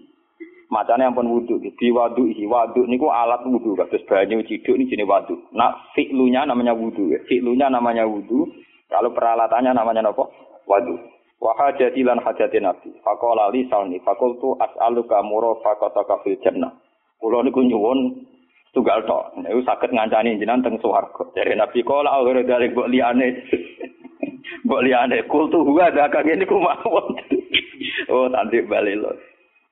Macane 0.69 1.09
ampun 1.09 1.33
wudu, 1.33 1.57
biwadu'ihi 1.65 2.45
wadu 2.45 2.85
niku 2.85 3.09
alat 3.09 3.41
wudu 3.49 3.73
kados 3.73 4.05
banyu 4.05 4.45
ciduk 4.45 4.77
ini 4.77 4.85
jenis 4.85 5.09
wadu. 5.09 5.41
Nah, 5.57 5.89
fi'lunya 5.97 6.45
namanya 6.45 6.77
wudu 6.77 7.09
ya. 7.09 7.25
Fi'lunya 7.25 7.73
namanya 7.73 8.05
wudu, 8.05 8.53
kalau 8.93 9.17
peralatannya 9.17 9.73
namanya 9.73 10.13
napa? 10.13 10.29
Wadu. 10.69 10.95
Wa 11.41 11.57
hajati 11.57 12.05
lan 12.05 12.21
hajati 12.21 12.61
nabi. 12.61 12.93
Faqala 13.01 13.49
li 13.55 13.65
salni 13.73 13.97
faqultu 14.05 14.59
as'aluka 14.61 15.25
murafaqataka 15.25 16.21
fil 16.23 16.37
jannah. 16.45 16.77
Kula 17.19 17.43
niku 17.43 17.65
nyuwun 17.65 18.29
tunggal 18.77 19.01
tok. 19.09 19.41
Niku 19.41 19.65
saged 19.65 19.91
ngancani 19.91 20.37
jenengan 20.37 20.63
teng 20.63 20.77
swarga. 20.79 21.25
Dari 21.33 21.57
Nabi 21.57 21.81
kala 21.83 22.21
akhir 22.21 22.45
dari 22.45 22.69
mbok 22.69 22.91
liyane. 22.93 23.29
Mbok 24.65 24.83
liyane 24.85 25.23
kultu 25.31 25.65
huwa 25.65 25.89
ada 25.89 26.11
ngene 26.11 26.45
niku 26.45 26.61
mawon. 26.61 27.17
oh, 28.13 28.29
tanti 28.29 28.61
bali 28.69 28.99
lho. 28.99 29.13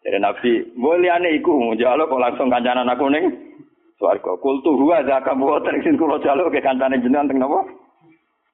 Dari 0.01 0.19
Nabi, 0.23 0.53
mbok 0.79 0.97
liyane 1.03 1.29
iku 1.37 1.75
njalo 1.75 2.09
kok 2.09 2.23
langsung 2.23 2.49
kancanan 2.49 2.89
aku 2.89 3.11
ning 3.13 3.27
swarga. 3.99 4.39
Kultu 4.41 4.73
huwa 4.79 5.03
ada 5.03 5.21
mboten 5.35 5.83
sing 5.85 5.99
kula 6.01 6.23
jaluk 6.25 6.55
ke 6.55 6.65
kancane 6.65 7.03
jenengan 7.03 7.29
teng 7.29 7.43
napa? 7.43 7.67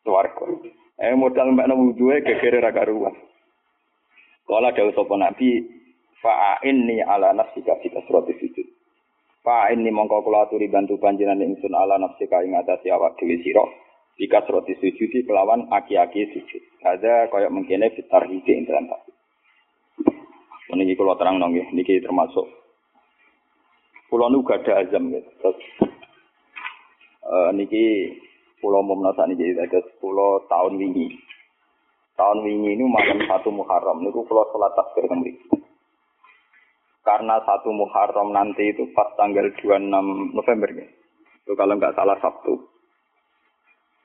Swarga. 0.02 0.46
Eh 1.02 1.18
modal 1.18 1.50
mbak 1.50 1.66
nabu 1.66 1.98
dua 1.98 2.22
gegere 2.22 2.62
ra 2.62 2.70
karuan. 2.70 3.10
Kala 4.46 4.70
dawuh 4.70 4.94
sapa 4.94 5.18
Nabi, 5.18 5.66
fa'inni 6.22 7.02
ala 7.02 7.34
nafsika 7.34 7.74
fi 7.82 7.90
kasrati 7.90 8.38
sujud. 8.38 8.66
Fa 9.42 9.74
ini 9.74 9.90
mongko 9.90 10.22
kula 10.22 10.46
aturi 10.46 10.70
bantu 10.70 11.02
panjenengan 11.02 11.42
ingsun 11.42 11.74
ala 11.74 11.98
nafsi 11.98 12.30
ka 12.30 12.46
ing 12.46 12.54
atase 12.54 12.94
awak 12.94 13.18
dhewe 13.18 13.42
sira. 13.42 13.66
Bika 14.14 14.46
roti 14.46 14.78
sujudi 14.78 15.26
kelawan 15.26 15.66
aki-aki 15.74 16.30
sujud. 16.30 16.62
Ada 16.86 17.26
kaya 17.26 17.50
mengkene 17.50 17.90
fitar 17.98 18.22
hide 18.30 18.52
ing 18.54 18.70
dalam 18.70 18.86
tasbih. 18.86 19.16
Niki 20.78 20.94
kula 20.94 21.18
terang 21.18 21.42
nong 21.42 21.58
niki 21.74 21.98
termasuk 21.98 22.46
kula 24.06 24.30
nu 24.30 24.46
gada 24.46 24.86
azam 24.86 25.10
ya. 25.10 25.18
Terus 25.42 25.58
uh, 27.26 27.50
niki 27.50 28.14
kula 28.62 28.78
mau 28.78 28.94
menasa 28.94 29.26
niki 29.26 29.58
ada 29.58 29.82
kula 29.98 30.46
tahun 30.46 30.78
wingi. 30.78 31.10
Tahun 32.14 32.38
wingi 32.46 32.78
ini 32.78 32.84
malam 32.86 33.18
satu 33.26 33.50
Muharram 33.50 34.06
niku 34.06 34.22
kula 34.30 34.46
salat 34.54 34.70
takbir 34.78 35.10
mriki 35.10 35.58
karena 37.02 37.42
satu 37.42 37.74
Muharram 37.74 38.30
nanti 38.30 38.70
itu 38.70 38.86
pas 38.94 39.10
tanggal 39.18 39.50
26 39.58 39.90
November 40.38 40.70
ya. 40.70 40.86
Itu 41.42 41.58
kalau 41.58 41.74
nggak 41.74 41.98
salah 41.98 42.14
Sabtu. 42.22 42.54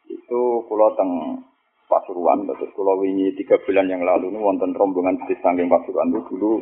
Itu 0.10 0.66
pulau 0.66 0.98
teng 0.98 1.46
Pasuruan, 1.88 2.44
terus 2.44 2.68
pulau 2.76 3.00
wingi 3.00 3.32
tiga 3.40 3.56
bulan 3.64 3.88
yang 3.88 4.04
lalu 4.04 4.28
ini 4.28 4.44
wonten 4.44 4.76
rombongan 4.76 5.24
di 5.24 5.40
samping 5.40 5.72
Pasuruan 5.72 6.12
itu 6.12 6.20
dulu 6.36 6.60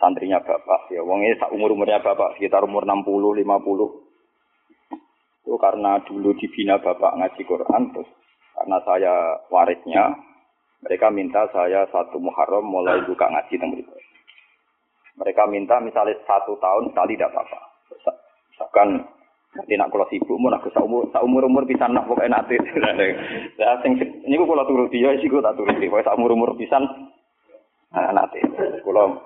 santrinya 0.00 0.40
bapak 0.40 0.92
ya 0.92 1.04
wongnya 1.04 1.36
umur 1.52 1.72
umurnya 1.72 2.00
bapak 2.00 2.36
sekitar 2.36 2.64
umur 2.64 2.84
60 2.84 3.04
50 3.44 4.05
itu 5.46 5.54
karena 5.62 6.02
dulu 6.02 6.34
dibina 6.34 6.74
bapak 6.82 7.22
ngaji 7.22 7.42
Quran 7.46 7.94
terus 7.94 8.10
karena 8.58 8.82
saya 8.82 9.14
warisnya 9.46 10.18
mereka 10.82 11.06
minta 11.14 11.46
saya 11.54 11.86
satu 11.94 12.18
Muharram 12.18 12.66
mulai 12.66 12.98
buka 13.06 13.30
ngaji 13.30 13.54
teng 13.54 13.70
mereka 15.16 15.48
minta 15.48 15.80
misalnya 15.80 16.18
satu 16.28 16.60
tahun 16.60 16.92
sekali 16.92 17.16
tidak 17.16 17.32
apa-apa. 17.32 17.60
Misalkan 18.52 18.88
nanti 19.56 19.72
nak 19.80 19.88
kalau 19.88 20.04
sibuk 20.12 20.36
mau 20.36 20.52
nak 20.52 20.68
umur 20.76 21.08
umur 21.24 21.42
umur 21.48 21.64
pisan 21.64 21.96
nak 21.96 22.04
pokoknya 22.04 22.36
nanti. 22.36 22.60
Ya 23.56 23.72
sing 23.82 23.96
ini 23.96 24.36
gue 24.36 24.44
kalau 24.44 24.68
turuti 24.68 25.00
ya 25.00 25.16
sih 25.16 25.28
gue 25.32 25.40
tak 25.40 25.56
turuti. 25.56 25.88
Pokoknya 25.88 26.16
umur 26.20 26.36
umur 26.36 26.50
pisan 26.60 26.84
nah, 27.96 28.12
nanti. 28.12 28.44
Kalau 28.84 29.16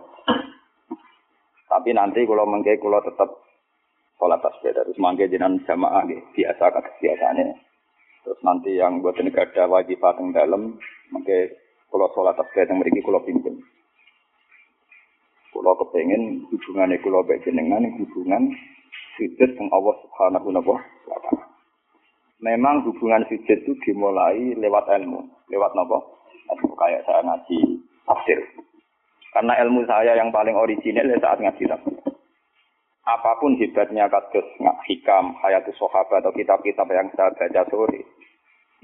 tapi 1.66 1.90
nanti 1.90 2.22
kalau 2.22 2.46
mengke 2.46 2.78
kalau 2.78 3.02
tetap 3.02 3.30
sholat 4.20 4.44
tasbih 4.44 4.76
terus 4.76 5.00
mangke 5.00 5.24
jenengan 5.32 5.56
jamaah 5.64 6.04
gitu 6.04 6.20
biasa 6.36 6.68
biasanya. 7.00 7.56
Terus 8.20 8.40
nanti 8.44 8.76
yang 8.76 9.00
buat 9.00 9.16
negara 9.16 9.64
wajib 9.64 9.96
pateng 9.96 10.36
dalam 10.36 10.76
mangke 11.08 11.56
kalau 11.88 12.12
sholat 12.12 12.36
tasbih 12.36 12.68
yang 12.68 12.76
mereka 12.76 13.00
kalau 13.00 13.24
pimpin. 13.24 13.56
Kulo 15.50 15.72
kepengen 15.80 16.46
hubungan 16.52 16.94
kulo 17.02 17.24
baik 17.26 17.42
jenengan 17.42 17.82
hubungan 17.98 18.54
sujud 19.18 19.50
dengan 19.56 19.72
Allah 19.74 19.96
Subhanahu 20.04 20.48
wa 20.52 20.62
taala. 20.62 21.44
Memang 22.40 22.86
hubungan 22.88 23.24
sujud 23.28 23.58
itu 23.64 23.72
dimulai 23.84 24.56
lewat 24.56 24.88
ilmu, 24.88 25.20
lewat 25.52 25.72
nopo? 25.76 26.22
Kayak 26.80 27.04
saya 27.04 27.20
ngaji 27.24 27.82
tafsir. 28.08 28.40
Karena 29.36 29.52
ilmu 29.60 29.84
saya 29.84 30.16
yang 30.16 30.32
paling 30.32 30.56
original 30.56 31.04
ya 31.04 31.18
saat 31.20 31.36
ngaji 31.42 31.64
tafsir. 31.68 32.09
Apa 33.10 33.42
pun 33.42 33.58
hebatnya 33.58 34.06
kados 34.06 34.46
hikam, 34.86 35.34
hayatus 35.42 35.74
sahabat 35.74 36.22
atau 36.22 36.30
kitab-kitab 36.30 36.86
yang 36.94 37.10
saya 37.18 37.34
baca 37.34 37.62
sore, 37.66 38.06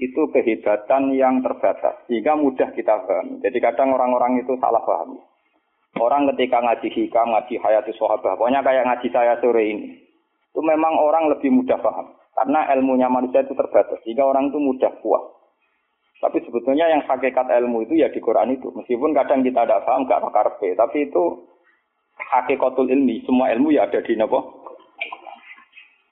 itu 0.03 0.21
kehebatan 0.35 1.15
yang 1.15 1.39
terbatas 1.39 2.03
sehingga 2.11 2.35
mudah 2.35 2.67
kita 2.75 3.07
paham. 3.07 3.39
Jadi 3.39 3.57
kadang 3.63 3.95
orang-orang 3.95 4.43
itu 4.43 4.59
salah 4.59 4.83
paham. 4.83 5.15
Orang 5.95 6.27
ketika 6.35 6.59
ngaji 6.59 6.91
hikam, 6.91 7.31
ngaji 7.31 7.55
hayati 7.57 7.95
sahabat, 7.95 8.35
pokoknya 8.35 8.61
kayak 8.61 8.83
ngaji 8.85 9.07
saya 9.15 9.39
sore 9.39 9.63
ini. 9.63 9.89
Itu 10.51 10.59
memang 10.59 10.99
orang 10.99 11.31
lebih 11.31 11.49
mudah 11.49 11.79
paham. 11.79 12.17
Karena 12.37 12.69
ilmunya 12.77 13.09
manusia 13.09 13.41
itu 13.41 13.57
terbatas. 13.57 13.97
Sehingga 14.05 14.25
orang 14.25 14.53
itu 14.53 14.61
mudah 14.61 14.93
puas. 15.01 15.25
Tapi 16.17 16.41
sebetulnya 16.45 16.89
yang 16.89 17.01
hakikat 17.05 17.45
ilmu 17.45 17.85
itu 17.85 17.97
ya 17.97 18.09
di 18.13 18.21
Quran 18.21 18.53
itu. 18.53 18.69
Meskipun 18.73 19.13
kadang 19.13 19.41
kita 19.41 19.65
tidak 19.65 19.85
paham, 19.85 20.05
gak 20.09 20.21
pakar 20.21 20.53
Tapi 20.57 20.97
itu 21.09 21.23
hakikatul 22.17 22.89
ilmi. 22.89 23.21
Semua 23.23 23.53
ilmu 23.53 23.73
ya 23.73 23.85
ada 23.85 24.01
di 24.01 24.13
Nabi. 24.17 24.41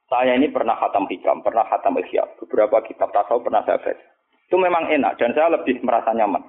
Saya 0.06 0.38
ini 0.38 0.54
pernah 0.54 0.78
khatam 0.78 1.10
hikam, 1.10 1.42
pernah 1.42 1.66
khatam 1.66 1.98
ihya. 1.98 2.24
Beberapa 2.38 2.86
kitab 2.86 3.10
tasawuf 3.10 3.42
pernah 3.42 3.66
saya 3.66 3.82
baca. 3.82 4.06
Itu 4.46 4.62
memang 4.62 4.94
enak 4.94 5.18
dan 5.18 5.34
saya 5.34 5.58
lebih 5.58 5.82
merasa 5.82 6.14
nyaman. 6.14 6.46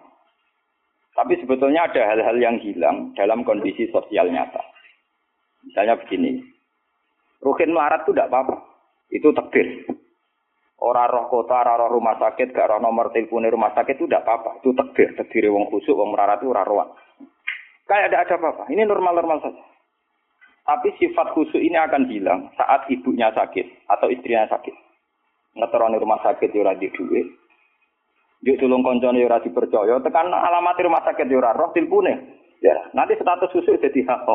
Tapi 1.17 1.41
sebetulnya 1.41 1.89
ada 1.89 2.13
hal-hal 2.13 2.37
yang 2.37 2.61
hilang 2.61 3.17
dalam 3.17 3.41
kondisi 3.49 3.89
sosial 3.89 4.29
nyata. 4.29 4.61
Misalnya 5.65 5.97
begini, 5.97 6.45
Rukin 7.41 7.73
melarat 7.73 8.05
itu 8.05 8.13
tidak 8.17 8.33
apa-apa. 8.33 8.57
Itu 9.13 9.31
takdir. 9.37 9.87
Orang 10.77 11.09
roh 11.09 11.27
kota, 11.33 11.57
orang 11.57 11.89
roh 11.89 11.91
rumah 11.97 12.21
sakit, 12.21 12.53
gak 12.53 12.69
roh 12.69 12.81
nomor 12.83 13.09
telepon 13.15 13.49
rumah 13.49 13.73
sakit 13.73 13.97
itu 13.97 14.05
tidak 14.05 14.29
apa-apa. 14.29 14.61
Itu 14.61 14.77
takdir. 14.77 15.17
Takdir 15.17 15.49
wong 15.49 15.73
khusuk, 15.73 15.97
wong 15.97 16.13
melarat 16.13 16.41
itu 16.43 16.53
raruan. 16.53 16.91
Kayak 17.87 18.11
ada 18.13 18.19
ada 18.27 18.35
apa-apa. 18.39 18.65
Ini 18.71 18.83
normal-normal 18.83 19.39
saja. 19.43 19.63
Tapi 20.67 20.91
sifat 20.99 21.31
khusuk 21.31 21.63
ini 21.63 21.79
akan 21.79 22.11
hilang 22.11 22.51
saat 22.59 22.91
ibunya 22.91 23.31
sakit 23.31 23.87
atau 23.87 24.11
istrinya 24.11 24.51
sakit. 24.51 24.75
Ngeteroni 25.55 26.03
rumah 26.03 26.19
sakit 26.27 26.51
ya 26.51 26.75
di 26.75 26.91
duit, 26.91 27.27
Yuk 28.45 28.61
tulung 28.61 28.85
koncone 28.85 29.25
ora 29.25 29.41
dipercaya, 29.41 29.97
tekan 30.05 30.29
alamat 30.29 30.77
rumah 30.85 31.01
sakit 31.09 31.25
yo 31.27 31.41
ora 31.41 31.57
roh 31.57 31.73
tilpune. 31.73 32.37
Ya, 32.61 32.77
nanti 32.93 33.17
status 33.17 33.49
khusus 33.53 33.81
jadi 33.81 34.01
hak. 34.05 34.29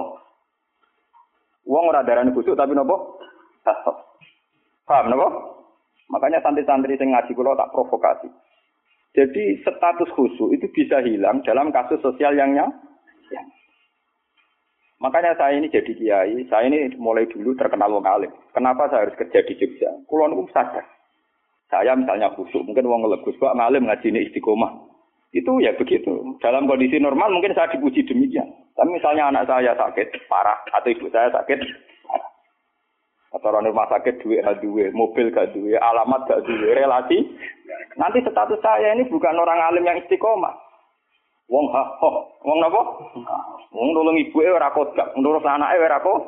Wong 1.69 1.85
ora 1.85 2.01
darani 2.01 2.33
khusus 2.33 2.57
tapi 2.57 2.73
nopo? 2.73 3.21
Hak. 3.61 3.85
Paham 4.89 5.13
nopo? 5.13 5.27
Makanya 6.09 6.41
santri-santri 6.41 6.97
sing 6.97 7.13
ngaji 7.13 7.31
kula 7.31 7.53
tak 7.55 7.71
provokasi. 7.71 8.27
Jadi 9.13 9.61
status 9.63 10.09
khusus 10.11 10.49
itu 10.55 10.67
bisa 10.73 10.99
hilang 11.03 11.43
dalam 11.45 11.69
kasus 11.69 12.01
sosial 12.01 12.33
yang 12.35 12.55
ya. 13.31 13.41
Makanya 15.01 15.33
saya 15.33 15.57
ini 15.57 15.65
jadi 15.73 15.97
kiai, 15.97 16.45
saya 16.45 16.69
ini 16.69 16.93
mulai 17.01 17.25
dulu 17.25 17.57
terkenal 17.57 17.89
wong 17.89 18.05
alim. 18.05 18.29
Kenapa 18.53 18.85
saya 18.85 19.09
harus 19.09 19.17
kerja 19.17 19.41
di 19.49 19.57
Jogja? 19.57 19.89
Kulo 20.05 20.29
niku 20.29 20.45
sadar. 20.53 20.85
Saya 21.73 21.97
misalnya 21.97 22.29
khusyuk, 22.37 22.61
mungkin 22.67 22.85
uang 22.85 23.09
legus, 23.09 23.33
kok 23.41 23.55
ngalim 23.57 23.89
ngaji 23.89 24.11
ini 24.13 24.29
istiqomah. 24.29 24.69
Itu 25.31 25.63
ya 25.63 25.73
begitu. 25.73 26.37
Dalam 26.43 26.67
kondisi 26.67 26.99
normal 26.99 27.31
mungkin 27.31 27.55
saya 27.55 27.71
dipuji 27.71 28.03
demikian. 28.03 28.45
Tapi 28.75 28.91
misalnya 28.91 29.31
anak 29.31 29.47
saya 29.47 29.71
sakit 29.73 30.27
parah 30.27 30.59
atau 30.75 30.91
ibu 30.91 31.07
saya 31.09 31.31
sakit 31.31 31.59
atau 33.31 33.47
orang 33.47 33.71
rumah 33.71 33.87
sakit 33.87 34.19
duit 34.19 34.43
gak 34.43 34.59
duit, 34.59 34.91
mobil 34.91 35.31
gak 35.31 35.55
duit, 35.55 35.79
alamat 35.79 36.27
gak 36.27 36.43
duit, 36.43 36.75
relasi. 36.75 37.31
Nanti 37.95 38.19
status 38.27 38.59
saya 38.59 38.91
ini 38.91 39.07
bukan 39.07 39.39
orang 39.39 39.71
alim 39.71 39.87
yang 39.87 39.95
istiqomah. 40.03 40.51
Wong 41.51 41.67
ha 41.75 41.83
ho, 41.99 42.09
wong 42.47 42.57
napa? 42.63 42.79
Wong 43.75 43.89
nulung 43.91 44.15
ibu 44.15 44.39
e 44.39 44.47
ora 44.47 44.71
kodak, 44.71 45.15
nurut 45.19 45.43
anake 45.43 45.83
ora 45.83 45.99
kok. 45.99 46.19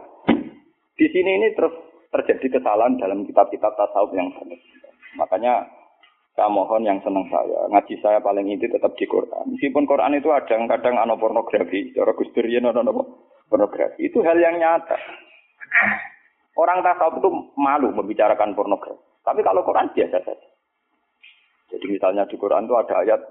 Di 0.99 1.07
sini 1.11 1.39
ini 1.39 1.55
terus 1.55 1.71
terjadi 2.11 2.59
kesalahan 2.59 2.99
dalam 2.99 3.23
kitab-kitab 3.23 3.71
tasawuf 3.73 4.11
yang 4.11 4.27
sama. 4.35 4.55
Makanya 5.15 5.63
saya 6.35 6.49
mohon 6.51 6.83
yang 6.83 6.99
senang 7.07 7.23
saya, 7.31 7.71
ngaji 7.71 7.95
saya 8.03 8.19
paling 8.19 8.51
inti 8.51 8.67
tetap 8.67 8.93
di 8.99 9.07
Quran. 9.07 9.55
Meskipun 9.55 9.87
Quran 9.87 10.19
itu 10.19 10.27
ada 10.29 10.55
kadang 10.75 10.95
ano 10.99 11.15
pornografi, 11.15 11.95
cara 11.95 12.11
Gus 12.13 12.31
Durian 12.35 12.67
ano 12.67 12.83
pornografi. 13.47 14.07
Itu 14.07 14.19
hal 14.27 14.35
yang 14.39 14.59
nyata. 14.59 14.97
Orang 16.59 16.83
tasawuf 16.83 17.23
itu 17.23 17.29
malu 17.55 17.95
membicarakan 17.95 18.59
pornografi. 18.59 18.99
Tapi 19.23 19.39
kalau 19.39 19.63
Quran 19.63 19.87
biasa 19.95 20.19
saja. 20.19 20.49
Jadi 21.71 21.85
misalnya 21.89 22.27
di 22.27 22.35
Quran 22.37 22.67
itu 22.67 22.75
ada 22.77 22.95
ayat 23.01 23.21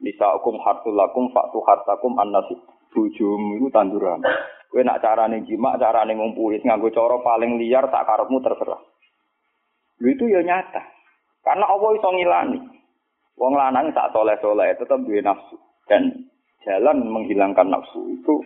Nisa'ukum 0.00 0.56
hartulakum 0.64 1.28
faktu 1.36 1.60
hartakum 1.60 2.16
annasi 2.16 2.56
bujum 2.96 3.60
itu 3.60 3.68
tanduran. 3.68 4.24
Kowe 4.70 4.82
nak 4.86 5.02
carane 5.02 5.42
jima, 5.44 5.76
carane 5.76 6.14
ngumpuli 6.14 6.62
nganggo 6.62 6.88
cara 6.94 7.18
paling 7.20 7.58
liar 7.58 7.90
tak 7.90 8.06
karepmu 8.06 8.38
terserah. 8.40 8.80
Lu 10.00 10.08
itu 10.08 10.24
ya 10.30 10.40
nyata. 10.40 10.80
Karena 11.44 11.68
Allah 11.68 11.90
iso 11.96 12.08
ngilani. 12.08 12.58
Wong 13.40 13.52
lanang 13.56 13.92
tak 13.96 14.12
soleh-soleh 14.12 14.76
tetap 14.76 15.00
duwe 15.00 15.24
nafsu 15.24 15.56
dan 15.88 16.28
jalan 16.64 17.08
menghilangkan 17.08 17.72
nafsu 17.72 18.04
itu 18.20 18.44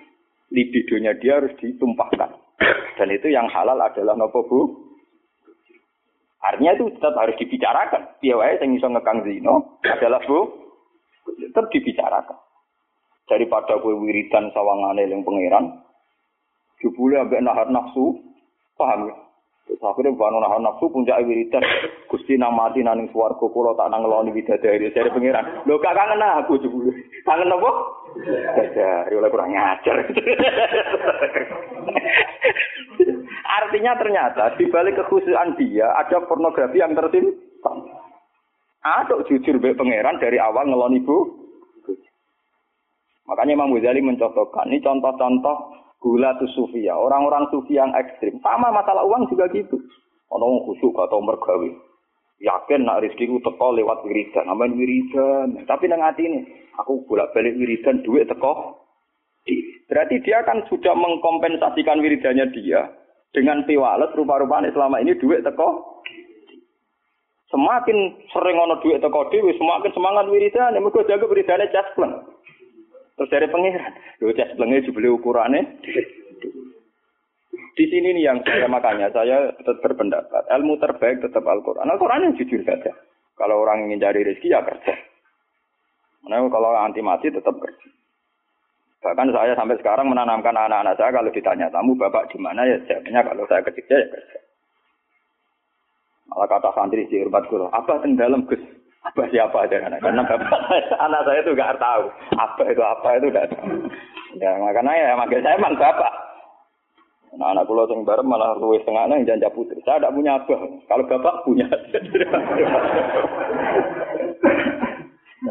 libidonya 0.54 1.18
dia 1.18 1.42
harus 1.42 1.50
ditumpahkan. 1.58 2.30
Dan 2.94 3.08
itu 3.10 3.26
yang 3.30 3.50
halal 3.50 3.78
adalah 3.78 4.14
nopo 4.14 4.46
bu. 4.46 4.60
Artinya 6.46 6.78
itu 6.78 6.94
tetap 6.94 7.14
harus 7.18 7.34
dibicarakan. 7.36 8.16
Wae 8.22 8.54
sing 8.62 8.78
iso 8.78 8.86
ngekang 8.86 9.26
zino 9.26 9.82
adalah 9.82 10.22
bu 10.24 10.63
tetap 11.26 11.70
dibicarakan. 11.72 12.38
Daripada 13.24 13.80
kue 13.80 13.96
wiridan 13.96 14.52
sawangane 14.52 15.08
yang 15.08 15.24
pangeran, 15.24 15.80
jebule 16.84 17.16
ambek 17.16 17.40
nahar 17.40 17.72
nafsu, 17.72 18.20
paham 18.76 19.08
ya? 19.08 19.16
Terus 19.64 19.80
akhirnya 19.80 20.12
bukan 20.12 20.44
nahar 20.44 20.60
nafsu 20.60 20.92
puncak 20.92 21.24
wiridan, 21.24 21.64
gusti 22.12 22.36
namati 22.36 22.84
naning 22.84 23.08
suwargo 23.16 23.48
kulo 23.48 23.72
tak 23.80 23.88
nangeloni 23.88 24.28
bidadari 24.28 24.92
dari 24.92 25.08
pangeran. 25.08 25.64
Lo 25.64 25.80
gak 25.80 25.96
kangen 25.96 26.20
aku 26.20 26.60
jebule, 26.60 26.92
kangen 27.24 27.48
apa? 27.48 27.70
Bidadari 28.12 29.14
oleh 29.16 29.30
kurang 29.32 29.56
ngajar. 29.56 29.96
Artinya 33.44 33.92
ternyata 33.96 34.52
di 34.60 34.68
balik 34.68 35.00
kekhususan 35.00 35.56
dia 35.56 35.88
ada 35.96 36.20
pornografi 36.28 36.84
yang 36.84 36.92
tersimpan. 36.92 38.03
Aduk 38.84 39.24
jujur 39.32 39.56
be 39.58 39.72
pangeran 39.72 40.20
dari 40.20 40.36
awal 40.36 40.68
ngeloni 40.68 41.00
ibu. 41.00 41.16
Makanya 43.24 43.56
Imam 43.56 43.72
Ghazali 43.72 44.04
mencontohkan 44.04 44.68
ini 44.68 44.84
contoh-contoh 44.84 45.56
gula 46.04 46.36
tu 46.36 46.44
sufia, 46.52 46.92
orang-orang 46.92 47.48
sufi 47.48 47.80
yang 47.80 47.88
ekstrim. 47.96 48.36
Sama 48.44 48.68
masalah 48.68 49.08
uang 49.08 49.24
juga 49.32 49.48
gitu. 49.48 49.80
Ono 50.28 50.68
khusyuk 50.68 50.92
atau 51.00 51.24
mergawe. 51.24 51.70
Yakin 52.44 52.84
nak 52.84 53.00
rezeki 53.00 53.32
ku 53.32 53.40
teko 53.40 53.72
lewat 53.72 54.04
wiridan, 54.04 54.52
aman 54.52 54.76
wiridan. 54.76 55.64
Tapi 55.64 55.88
nang 55.88 56.04
hati 56.04 56.28
ini, 56.28 56.44
aku 56.76 57.08
bolak-balik 57.08 57.56
wiridan 57.56 58.04
duit 58.04 58.28
teko. 58.28 58.84
Berarti 59.88 60.20
dia 60.20 60.44
kan 60.44 60.60
sudah 60.68 60.92
mengkompensasikan 60.92 62.04
wiridannya 62.04 62.52
dia 62.52 62.84
dengan 63.32 63.64
piwalet 63.64 64.12
rupa-rupanya 64.12 64.68
selama 64.76 65.00
ini 65.00 65.16
duit 65.16 65.40
teko. 65.40 66.02
Semakin 67.54 68.18
sering 68.34 68.58
ono 68.58 68.82
duit 68.82 68.98
teko 68.98 69.30
dewi, 69.30 69.54
semakin 69.54 69.94
semangat 69.94 70.26
wiridan. 70.26 70.74
Mereka 70.74 71.06
jaga 71.06 71.30
wiridannya 71.30 71.70
jaspleng. 71.70 72.26
Terus 73.14 73.30
dari 73.30 73.46
pengiran, 73.46 73.94
lo 74.26 74.34
jas 74.34 74.50
pelengnya 74.58 74.82
jubli 74.90 75.06
ukurannya. 75.06 75.62
Di 77.74 77.84
sini 77.86 78.10
nih 78.10 78.26
yang 78.26 78.38
saya 78.42 78.66
makanya 78.66 79.06
saya 79.14 79.54
tetap 79.54 79.78
berpendapat 79.86 80.50
ilmu 80.50 80.82
terbaik 80.82 81.22
tetap 81.22 81.46
Al-Quran. 81.46 81.86
Al-Quran 81.94 82.26
yang 82.26 82.34
jujur 82.42 82.62
saja. 82.66 82.90
Kalau 83.38 83.62
orang 83.62 83.86
ingin 83.86 84.02
cari 84.02 84.26
rezeki 84.26 84.50
ya 84.50 84.62
kerja. 84.66 84.94
Nah, 86.26 86.42
kalau 86.50 86.74
anti 86.74 87.02
mati 87.02 87.30
tetap 87.30 87.54
kerja. 87.54 87.88
Bahkan 89.02 89.30
saya 89.30 89.52
sampai 89.54 89.78
sekarang 89.78 90.10
menanamkan 90.10 90.54
anak-anak 90.54 90.96
saya 90.96 91.10
kalau 91.14 91.30
ditanya 91.30 91.68
tamu 91.68 91.92
bapak 91.94 92.30
di 92.32 92.38
mana 92.40 92.66
ya 92.66 92.78
jawabnya 92.88 93.20
kalau 93.20 93.44
saya 93.46 93.62
kerja 93.62 93.94
ya 93.94 94.06
kerja. 94.10 94.38
Malah 96.34 96.50
kata 96.50 96.74
santri 96.74 97.06
di 97.06 97.22
hormat 97.22 97.46
guru, 97.46 97.70
apa 97.70 98.02
yang 98.02 98.18
dalam 98.18 98.42
gus? 98.50 98.58
Apa 99.06 99.30
siapa 99.30 99.68
aja 99.68 99.84
anak 99.84 100.00
karena 100.00 100.24
bapak 100.32 100.60
anak 100.96 101.20
saya 101.28 101.44
itu 101.44 101.52
nggak 101.52 101.76
tahu 101.76 102.08
apa 102.40 102.62
itu 102.72 102.82
apa 102.82 103.08
itu 103.20 103.26
nggak 103.30 103.48
tahu. 103.52 103.84
Ya 104.40 104.50
makanya 104.58 104.92
ya 104.96 105.12
makanya 105.14 105.44
saya 105.44 105.60
emang 105.60 105.76
bapak. 105.76 106.12
Nah, 107.34 107.50
anak 107.50 107.66
pulau 107.66 107.90
yang 107.90 108.06
bareng 108.06 108.30
malah 108.30 108.54
luwes 108.62 108.86
tengah 108.86 109.10
yang 109.10 109.26
janja 109.26 109.50
putri. 109.50 109.82
Saya 109.82 109.98
tidak 109.98 110.14
punya 110.14 110.38
abah. 110.38 110.60
Kalau 110.86 111.04
bapak 111.10 111.34
punya. 111.42 111.66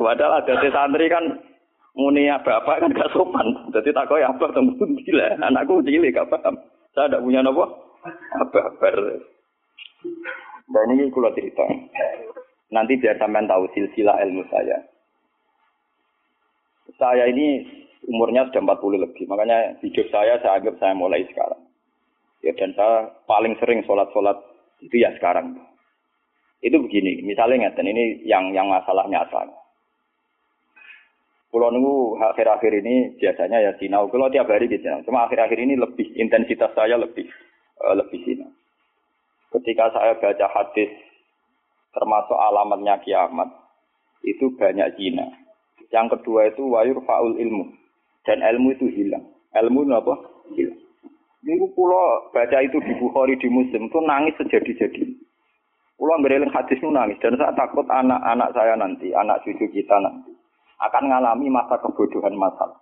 Padahal 0.04 0.40
ada 0.40 0.54
santri 0.64 1.12
kan 1.12 1.44
muni 1.92 2.32
bapak 2.32 2.88
kan 2.88 2.96
gak 2.96 3.12
sopan. 3.12 3.48
Jadi 3.76 3.92
tak 3.92 4.08
kau 4.08 4.16
abah 4.16 4.50
temu 4.56 4.80
gila. 4.80 5.28
Anakku 5.44 5.84
cilik 5.84 6.16
gak 6.16 6.32
paham. 6.32 6.56
Saya 6.96 7.12
tidak 7.12 7.24
punya 7.24 7.44
apa? 7.44 7.66
Abah. 8.48 8.66
Dan 10.70 10.96
ini 10.96 11.12
kulo 11.12 11.32
cerita. 11.36 11.68
Nanti 12.72 12.98
biar 12.98 13.20
sampean 13.20 13.46
tahu 13.46 13.68
silsilah 13.76 14.18
ilmu 14.24 14.44
saya. 14.50 14.80
Saya 16.98 17.28
ini 17.30 17.66
umurnya 18.08 18.48
sudah 18.50 18.76
40 18.76 19.04
lebih, 19.04 19.24
makanya 19.30 19.78
hidup 19.82 20.08
saya 20.12 20.40
saya 20.42 20.60
anggap 20.60 20.76
saya 20.80 20.94
mulai 20.96 21.24
sekarang. 21.30 21.62
Ya 22.44 22.52
dan 22.60 22.76
saya 22.76 23.08
paling 23.24 23.56
sering 23.60 23.86
sholat-sholat 23.88 24.36
itu 24.84 25.00
ya 25.00 25.16
sekarang. 25.16 25.56
Itu 26.64 26.80
begini, 26.80 27.24
misalnya 27.24 27.68
ngeten 27.68 27.88
ini 27.88 28.24
yang 28.24 28.52
yang 28.56 28.72
masalah 28.72 29.08
nyata. 29.08 29.48
Pulau 31.54 31.70
nunggu 31.70 32.18
akhir-akhir 32.18 32.82
ini 32.82 33.14
biasanya 33.22 33.62
ya 33.62 33.72
sinau. 33.78 34.10
Kalau 34.10 34.32
tiap 34.34 34.50
hari 34.50 34.66
gitu, 34.66 34.90
cuma 35.06 35.30
akhir-akhir 35.30 35.60
ini 35.60 35.78
lebih 35.78 36.10
intensitas 36.18 36.74
saya 36.74 36.98
lebih 36.98 37.30
uh, 37.84 37.94
lebih 37.94 38.26
sinau. 38.26 38.50
Ketika 39.54 39.94
saya 39.94 40.18
baca 40.18 40.48
hadis 40.50 40.90
termasuk 41.94 42.34
alamatnya 42.34 42.98
kiamat 43.06 43.50
itu 44.26 44.50
banyak 44.58 44.98
zina. 44.98 45.30
Yang 45.94 46.18
kedua 46.18 46.50
itu 46.50 46.66
wayur 46.66 46.98
faul 47.06 47.38
ilmu 47.38 47.70
dan 48.26 48.42
ilmu 48.42 48.74
itu 48.74 48.90
hilang. 48.90 49.30
Ilmu 49.54 49.86
itu 49.86 49.94
apa? 49.94 50.16
Hilang. 50.58 50.82
Ini 51.44 51.68
pulau 51.76 52.34
baca 52.34 52.58
itu 52.64 52.80
di 52.82 52.94
Bukhari 52.98 53.36
di 53.38 53.52
Muslim 53.52 53.92
itu 53.92 54.00
nangis 54.02 54.34
sejadi-jadi. 54.42 55.04
Pulau 56.00 56.18
bereling 56.24 56.50
hadis 56.50 56.80
itu 56.82 56.90
nangis 56.90 57.20
dan 57.22 57.38
saya 57.38 57.54
takut 57.54 57.86
anak-anak 57.86 58.50
saya 58.58 58.74
nanti, 58.74 59.14
anak 59.14 59.44
cucu 59.46 59.70
kita 59.70 60.02
nanti 60.02 60.34
akan 60.82 61.04
mengalami 61.08 61.48
masa 61.52 61.78
kebodohan 61.80 62.34
masal. 62.34 62.74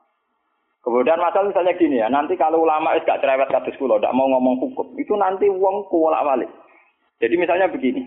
Kebodohan 0.82 1.22
masal 1.22 1.46
misalnya 1.46 1.78
gini 1.78 2.02
ya, 2.02 2.10
nanti 2.10 2.34
kalau 2.34 2.66
ulama 2.66 2.98
itu 2.98 3.06
gak 3.06 3.22
cerewet 3.22 3.54
kados 3.54 3.78
kula, 3.78 4.02
tidak 4.02 4.18
mau 4.18 4.26
ngomong 4.26 4.58
hukum, 4.66 4.98
itu 4.98 5.14
nanti 5.14 5.46
uang 5.46 5.86
kuala 5.94 6.26
balik. 6.26 6.50
Jadi 7.22 7.38
misalnya 7.38 7.70
begini, 7.70 8.02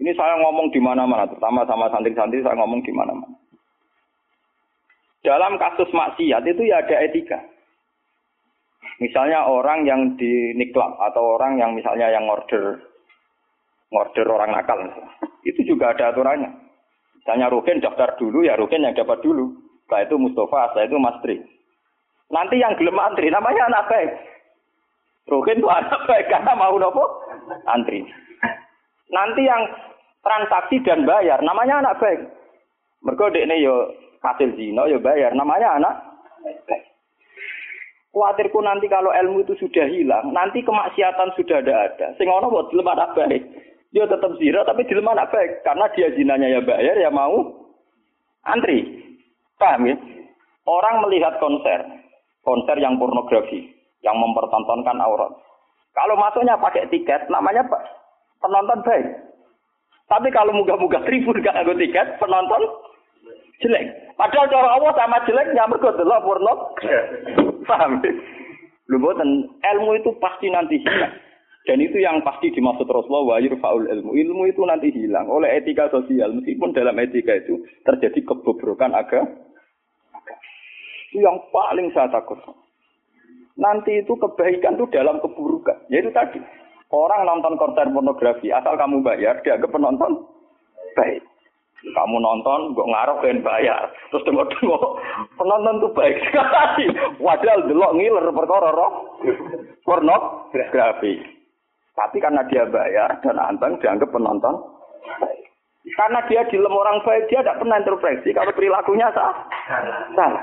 ini 0.00 0.10
saya 0.16 0.40
ngomong 0.40 0.72
di 0.72 0.80
mana-mana, 0.80 1.28
terutama 1.28 1.68
sama 1.68 1.92
santri-santri 1.92 2.40
saya 2.40 2.56
ngomong 2.56 2.80
di 2.80 2.88
mana-mana. 2.88 3.36
Dalam 5.20 5.60
kasus 5.60 5.92
maksiat 5.92 6.40
itu 6.48 6.62
ya 6.64 6.80
ada 6.80 6.96
etika. 7.04 7.40
Misalnya 9.04 9.44
orang 9.44 9.84
yang 9.84 10.16
di 10.16 10.56
niklab 10.56 10.96
atau 11.00 11.36
orang 11.36 11.60
yang 11.60 11.76
misalnya 11.76 12.08
yang 12.08 12.24
order 12.28 12.80
order 13.92 14.26
orang 14.26 14.56
nakal, 14.56 14.80
itu 15.44 15.60
juga 15.68 15.92
ada 15.92 16.16
aturannya. 16.16 16.48
Misalnya 17.20 17.48
Rukin 17.52 17.80
daftar 17.80 18.16
dulu, 18.16 18.44
ya 18.44 18.56
Rukin 18.56 18.84
yang 18.84 18.96
dapat 18.96 19.20
dulu. 19.20 19.52
Setelah 19.84 20.00
itu 20.08 20.16
Mustafa, 20.16 20.60
setelah 20.72 20.86
itu 20.88 20.96
Mas 21.00 21.16
Tri. 21.20 21.36
Nanti 22.32 22.56
yang 22.60 22.76
gelem 22.80 22.96
antri, 22.96 23.28
namanya 23.28 23.68
anak 23.68 23.84
baik. 23.90 24.10
Rukin 25.28 25.60
itu 25.60 25.68
anak 25.68 26.00
baik, 26.08 26.26
karena 26.28 26.52
mau 26.56 26.76
nopo? 26.76 27.04
Antri. 27.68 28.04
Nanti 29.12 29.44
yang 29.44 29.62
transaksi 30.24 30.80
dan 30.82 31.04
bayar, 31.04 31.44
namanya 31.44 31.84
anak 31.84 32.00
baik. 32.00 32.20
Mereka 33.04 33.36
ini 33.36 33.60
yo 33.60 33.92
hasil 34.24 34.56
zina 34.56 34.88
yo 34.88 34.96
bayar, 34.98 35.36
namanya 35.36 35.76
anak 35.76 35.94
baik. 36.40 36.84
Khawatirku 38.14 38.62
nanti 38.62 38.86
kalau 38.86 39.10
ilmu 39.10 39.42
itu 39.42 39.58
sudah 39.58 39.90
hilang, 39.90 40.30
nanti 40.30 40.62
kemaksiatan 40.62 41.34
sudah 41.34 41.58
ada 41.58 41.74
ada. 41.90 42.06
Sing 42.14 42.30
ono 42.30 42.46
buat 42.46 42.70
dilema 42.70 42.94
anak 42.94 43.18
baik. 43.18 43.42
Dia 43.90 44.06
tetap 44.06 44.38
zina 44.38 44.62
tapi 44.62 44.86
dilema 44.86 45.18
anak 45.18 45.34
baik 45.34 45.66
karena 45.66 45.90
dia 45.98 46.14
zinanya 46.14 46.46
ya 46.46 46.60
bayar 46.62 46.94
ya 46.94 47.10
mau 47.10 47.42
antri. 48.46 49.02
Paham 49.58 49.90
ya? 49.90 49.96
Orang 50.64 51.04
melihat 51.04 51.36
konser, 51.42 51.84
konser 52.44 52.76
yang 52.78 53.00
pornografi, 53.00 53.72
yang 54.04 54.16
mempertontonkan 54.20 55.00
aurat. 55.00 55.32
Kalau 55.96 56.14
masuknya 56.20 56.60
pakai 56.60 56.86
tiket, 56.92 57.26
namanya 57.32 57.64
apa? 57.66 58.04
penonton 58.44 58.84
baik. 58.84 59.08
Tapi 60.04 60.28
kalau 60.28 60.52
muga-muga 60.52 61.00
tribun 61.08 61.40
gak 61.40 61.56
nganggo 61.56 61.80
tiket, 61.80 62.20
penonton 62.20 62.62
jelek. 63.64 63.88
Padahal 64.20 64.52
cara 64.52 64.68
Allah 64.76 64.92
sama 64.94 65.24
jeleknya 65.24 65.64
mergo 65.64 65.90
delok 65.96 66.22
porno. 66.22 66.54
Paham? 67.68 68.04
Lho 68.84 68.96
boten, 69.00 69.48
ilmu 69.48 69.96
itu 69.96 70.12
pasti 70.20 70.52
nanti 70.52 70.76
hilang. 70.76 71.16
Dan 71.64 71.80
itu 71.80 71.96
yang 71.96 72.20
pasti 72.20 72.52
dimaksud 72.52 72.84
Rasulullah 72.84 73.24
wa 73.24 73.36
yurfa'ul 73.40 73.88
ilmu. 73.88 74.12
Ilmu 74.12 74.42
itu 74.52 74.60
nanti 74.68 74.92
hilang 74.92 75.32
oleh 75.32 75.48
etika 75.56 75.88
sosial. 75.88 76.36
Meskipun 76.36 76.76
dalam 76.76 76.92
etika 77.00 77.32
itu 77.40 77.64
terjadi 77.88 78.20
kebobrokan 78.20 78.92
agama. 78.92 79.32
Itu 81.14 81.22
yang 81.22 81.38
paling 81.54 81.94
saya 81.94 82.10
takut. 82.10 82.42
Nanti 83.54 84.02
itu 84.02 84.18
kebaikan 84.18 84.74
itu 84.74 84.90
dalam 84.90 85.22
keburukan. 85.22 85.86
Yaitu 85.86 86.10
tadi. 86.10 86.42
Orang 86.90 87.22
nonton 87.22 87.54
konser 87.54 87.86
pornografi, 87.86 88.50
asal 88.50 88.74
kamu 88.74 88.98
bayar, 89.06 89.38
dianggap 89.46 89.70
penonton 89.70 90.26
baik. 90.98 91.22
Kamu 91.94 92.18
nonton, 92.18 92.74
kok 92.74 92.90
ngarep 92.90 93.18
dan 93.22 93.38
bayar. 93.46 93.82
Terus 94.10 94.26
tengok-tengok, 94.26 94.82
penonton 95.38 95.86
tuh 95.86 95.92
baik 95.94 96.18
sekali. 96.26 96.86
Wadah 97.22 97.62
delok 97.70 97.94
ngiler 97.94 98.26
perkara 98.34 98.74
roh. 98.74 99.22
Pornografi. 99.86 101.22
Tapi 101.94 102.16
karena 102.18 102.42
dia 102.50 102.66
bayar 102.66 103.22
dan 103.22 103.38
anteng 103.38 103.78
dianggap 103.78 104.10
penonton 104.10 104.74
Karena 105.94 106.26
dia 106.26 106.42
di 106.50 106.58
orang 106.58 107.06
baik, 107.06 107.30
dia 107.30 107.38
tidak 107.44 107.62
pernah 107.62 107.78
intervensi 107.78 108.34
kalau 108.34 108.50
perilakunya 108.50 109.06
sah. 109.14 109.46
Salah. 110.16 110.42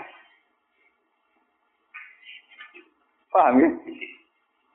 Paham 3.31 3.55
ya? 3.63 3.69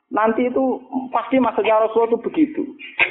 Nanti 0.06 0.46
itu 0.46 0.80
pasti 1.10 1.36
maksudnya 1.42 1.82
Rasulullah 1.82 2.14
itu 2.14 2.20
begitu. 2.22 2.62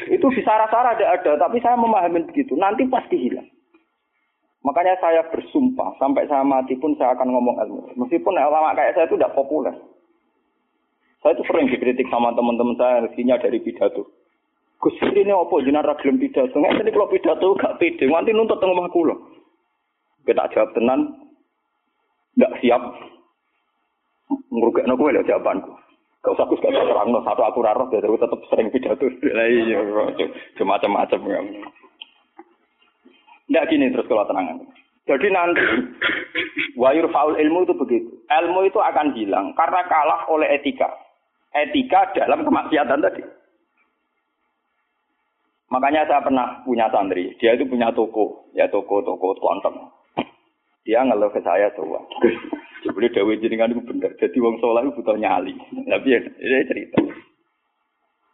Itu 0.08 0.26
di 0.32 0.42
sarah-sarah 0.42 0.96
ada 0.96 1.06
ada, 1.20 1.32
tapi 1.36 1.60
saya 1.60 1.76
memahami 1.76 2.24
begitu. 2.32 2.56
Nanti 2.56 2.88
pasti 2.88 3.20
hilang. 3.20 3.46
Makanya 4.66 4.98
saya 4.98 5.22
bersumpah, 5.30 5.94
sampai 6.02 6.26
saya 6.26 6.42
mati 6.42 6.74
pun 6.82 6.98
saya 6.98 7.14
akan 7.14 7.30
ngomong 7.30 7.56
ilmu. 7.62 7.82
Meskipun 8.02 8.34
ulama 8.34 8.74
kayak 8.74 8.98
saya 8.98 9.06
itu 9.06 9.14
tidak 9.14 9.38
populer. 9.38 9.76
Saya 11.22 11.38
itu 11.38 11.46
sering 11.46 11.70
dikritik 11.70 12.10
sama 12.10 12.34
teman-teman 12.34 12.74
saya, 12.74 13.06
rezekinya 13.06 13.38
dari 13.38 13.62
pidato. 13.62 14.10
Gus 14.82 14.98
ini 15.02 15.30
apa 15.30 15.62
jenara 15.62 15.94
gelem 16.02 16.18
pidato? 16.18 16.58
Nggak 16.58 16.82
jadi 16.82 16.92
kalau 16.98 17.12
pidato 17.14 17.48
gak 17.62 17.78
pede, 17.78 18.06
nanti 18.10 18.34
nuntut 18.34 18.58
tengah 18.58 18.90
kula. 18.90 19.16
Kita 20.26 20.50
jawab 20.50 20.74
tenan, 20.74 21.14
nggak 22.34 22.56
siap. 22.62 22.82
Ngrugekno 24.56 24.96
kowe 24.96 25.12
lho 25.12 25.28
jawabanku. 25.28 25.72
Gak 26.24 26.34
usah 26.42 26.48
gak 26.50 26.74
terang 26.74 27.14
no, 27.14 27.22
satu 27.22 27.44
aku 27.46 27.62
raro, 27.62 27.86
jadi 27.92 28.10
aku 28.10 28.18
tetap 28.18 28.40
sering 28.50 28.74
pidato. 28.74 29.06
Lah 29.06 29.46
iya, 29.46 29.78
macam-macam. 30.58 31.20
Tidak 33.46 33.68
gini 33.70 33.94
terus 33.94 34.10
kalau 34.10 34.26
tenangan. 34.26 34.58
Jadi 35.06 35.28
nanti 35.30 35.62
wayur 36.82 37.14
faul 37.14 37.38
ilmu 37.38 37.70
itu 37.70 37.78
begitu. 37.78 38.10
Ilmu 38.26 38.66
itu 38.66 38.82
akan 38.82 39.14
hilang 39.14 39.54
karena 39.54 39.86
kalah 39.86 40.26
oleh 40.34 40.50
etika. 40.58 40.90
Etika 41.54 42.10
dalam 42.18 42.42
kemaksiatan 42.42 43.06
tadi. 43.06 43.22
Makanya 45.70 46.10
saya 46.10 46.26
pernah 46.26 46.62
punya 46.66 46.90
santri, 46.94 47.34
dia 47.42 47.58
itu 47.58 47.66
punya 47.66 47.90
toko, 47.90 48.50
ya 48.54 48.70
toko-toko 48.70 49.34
konten. 49.38 49.74
Dia 50.86 51.02
ngeluh 51.02 51.34
ke 51.34 51.42
saya 51.42 51.74
tuh, 51.74 51.90
Jadi 52.96 53.12
Dewi 53.12 53.44
jenengan 53.44 53.76
itu 53.76 53.84
bener. 53.84 54.16
Jadi 54.16 54.38
wong 54.40 54.56
soleh 54.64 54.88
itu 54.88 54.96
butuh 54.96 55.20
nyali. 55.20 55.52
Tapi 55.92 56.08
ya, 56.16 56.20
ini 56.24 56.64
cerita 56.72 56.98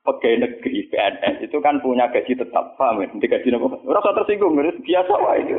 pegawai 0.01 0.41
negeri 0.41 0.89
PNS 0.89 1.45
itu 1.45 1.57
kan 1.61 1.77
punya 1.77 2.09
gaji 2.09 2.33
tetap, 2.33 2.73
paham 2.73 3.05
ya? 3.05 3.07
Nanti 3.13 3.29
gaji 3.29 3.53
apa? 3.53 3.77
Rasa 3.85 4.09
tersinggung, 4.17 4.57
biasa 4.57 5.13
wah 5.13 5.37
itu. 5.37 5.53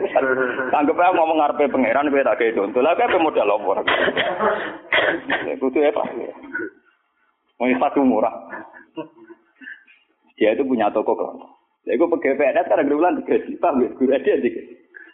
Anggap 0.74 0.98
aja 0.98 1.14
ngomong 1.14 1.38
ngarepe 1.38 1.70
pangeran, 1.70 2.10
gue 2.10 2.26
tak 2.26 2.42
kayak 2.42 2.58
contoh 2.58 2.82
lah, 2.82 2.98
kayak 2.98 3.22
modal 3.22 3.46
lopor. 3.46 3.78
Itu 5.46 5.78
ya 5.78 5.94
pak. 5.94 6.06
Mau 7.62 7.70
satu 7.78 8.02
murah. 8.02 8.34
Dia 10.34 10.58
itu 10.58 10.66
punya 10.66 10.90
toko 10.90 11.14
kan. 11.14 11.38
Jadi 11.86 11.98
gue 12.02 12.12
pegawai 12.18 12.38
PNS 12.42 12.66
kan 12.66 12.82
ada 12.82 12.90
bulan 12.90 13.18
digaji, 13.22 13.52
paham 13.62 13.86
ya? 13.86 13.88
Gue 13.94 14.10
ada 14.10 14.18
digaji. 14.42 14.50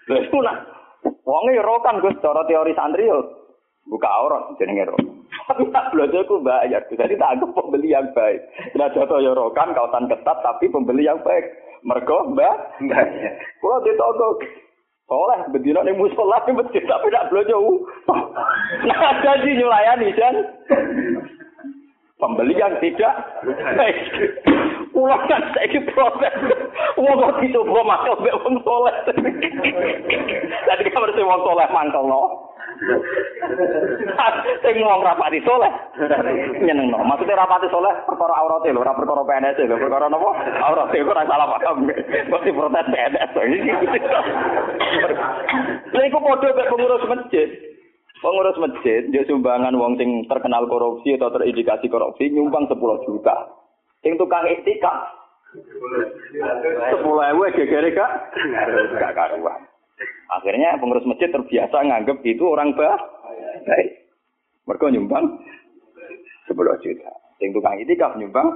Lalu 0.09 0.25
itu 0.25 0.39
nah, 0.41 0.57
uangnya 1.05 1.61
rokan 1.61 2.01
gue, 2.01 2.17
cara 2.25 2.49
teori 2.49 2.73
santri 2.73 3.13
yo 3.13 3.21
buka 3.89 4.09
aurat 4.09 4.53
jenenge 4.61 4.85
rokan. 4.89 5.19
Tapi 5.49 5.65
tak 5.73 5.93
belanja 5.93 6.21
aku 6.25 6.45
bayar. 6.45 6.85
Jadi 6.93 7.17
tak 7.17 7.33
anggap 7.37 7.51
pembeli 7.57 7.93
yang 7.93 8.09
baik. 8.13 8.41
Nah 8.77 8.89
jatuh 8.93 9.21
yorokan 9.21 9.73
kawasan 9.73 10.09
ketat 10.09 10.39
tapi 10.45 10.69
pembeli 10.69 11.09
yang 11.09 11.21
baik. 11.25 11.49
Mergo 11.85 12.29
mbak. 12.33 12.81
Kalau 13.61 13.85
di 13.85 13.93
toko. 13.97 14.29
Soleh 15.09 15.41
bedino 15.57 15.81
nih 15.81 15.97
musola 15.97 16.37
nih 16.45 16.53
masjid 16.61 16.85
tapi 16.85 17.09
tak 17.09 17.33
belanja. 17.33 17.57
Nah 18.89 19.13
jadi 19.25 19.49
nyulayani 19.57 20.09
kan. 20.13 20.35
Pembeli 22.21 22.61
yang 22.61 22.77
tidak 22.83 23.15
baik. 23.79 23.97
Ulang 24.93 25.25
kan 25.31 25.43
saya 25.57 25.81
proses. 25.95 26.35
Wong 27.01 27.15
kok 27.25 27.41
dicoba 27.41 27.81
masuk 27.89 28.21
mbek 28.21 28.37
wong 28.43 28.55
soleh. 28.67 28.95
Tadi 30.69 30.91
kamar 30.93 31.11
sing 31.17 31.25
wong 31.25 31.41
soleh 31.41 31.67
mangkel 31.73 32.05
no. 32.05 32.53
Sing 34.63 34.77
wong 34.83 35.01
rapati 35.03 35.43
soleh. 35.43 35.73
Nyenengno. 36.63 37.03
Maksudnya 37.03 37.39
rapati 37.39 37.67
soleh 37.71 37.91
perkara 38.07 38.35
aurate 38.39 38.71
lho, 38.71 38.83
ora 38.83 38.95
perkara 38.95 39.23
PNS 39.27 39.67
lho, 39.67 39.77
perkara 39.79 40.07
napa? 40.07 40.31
Aurate 40.63 40.99
ora 41.03 41.27
salah 41.27 41.49
paham. 41.59 41.87
Mesti 42.31 42.51
protes 42.55 42.87
PNS. 42.91 43.31
Lha 45.95 46.03
iku 46.07 46.19
padha 46.23 46.49
mek 46.55 46.71
pengurus 46.71 47.05
masjid. 47.07 47.49
Pengurus 48.19 48.59
masjid 48.59 49.07
dia 49.15 49.23
sumbangan 49.31 49.79
wong 49.79 49.95
sing 49.95 50.27
terkenal 50.27 50.67
korupsi 50.67 51.15
atau 51.15 51.31
terindikasi 51.31 51.87
korupsi 51.87 52.31
nyumbang 52.35 52.67
10 52.67 53.07
juta. 53.07 53.37
Sing 54.03 54.19
tukang 54.19 54.47
iktikaf 54.47 55.19
sepuluh 56.93 57.25
ewe 57.33 57.47
gegere 57.57 57.91
kak 57.97 58.11
gak 59.01 59.15
karuan. 59.17 59.68
Akhirnya 60.29 60.77
pengurus 60.79 61.09
masjid 61.09 61.33
terbiasa 61.33 61.83
nganggep 61.83 62.21
itu 62.23 62.45
orang 62.45 62.77
bah 62.77 62.99
baik. 63.65 63.89
Mereka 64.69 64.93
nyumbang 64.93 65.25
sepuluh 66.45 66.77
juta. 66.85 67.13
Yang 67.39 67.63
tukang 67.63 67.79
itikaf 67.79 68.13
nyumbang, 68.19 68.51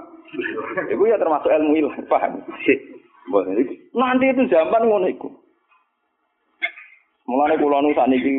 itu 0.90 1.02
ya 1.06 1.14
termasuk 1.14 1.46
ilmu 1.54 1.78
ilah, 1.78 1.94
paham? 2.10 2.42
Nanti 3.94 4.24
itu 4.26 4.42
zaman 4.50 4.82
ngono 4.90 5.06
iku. 5.06 5.30
Mulane 7.30 7.54
kula 7.62 7.78
nu 7.78 7.94
sakniki 7.94 8.34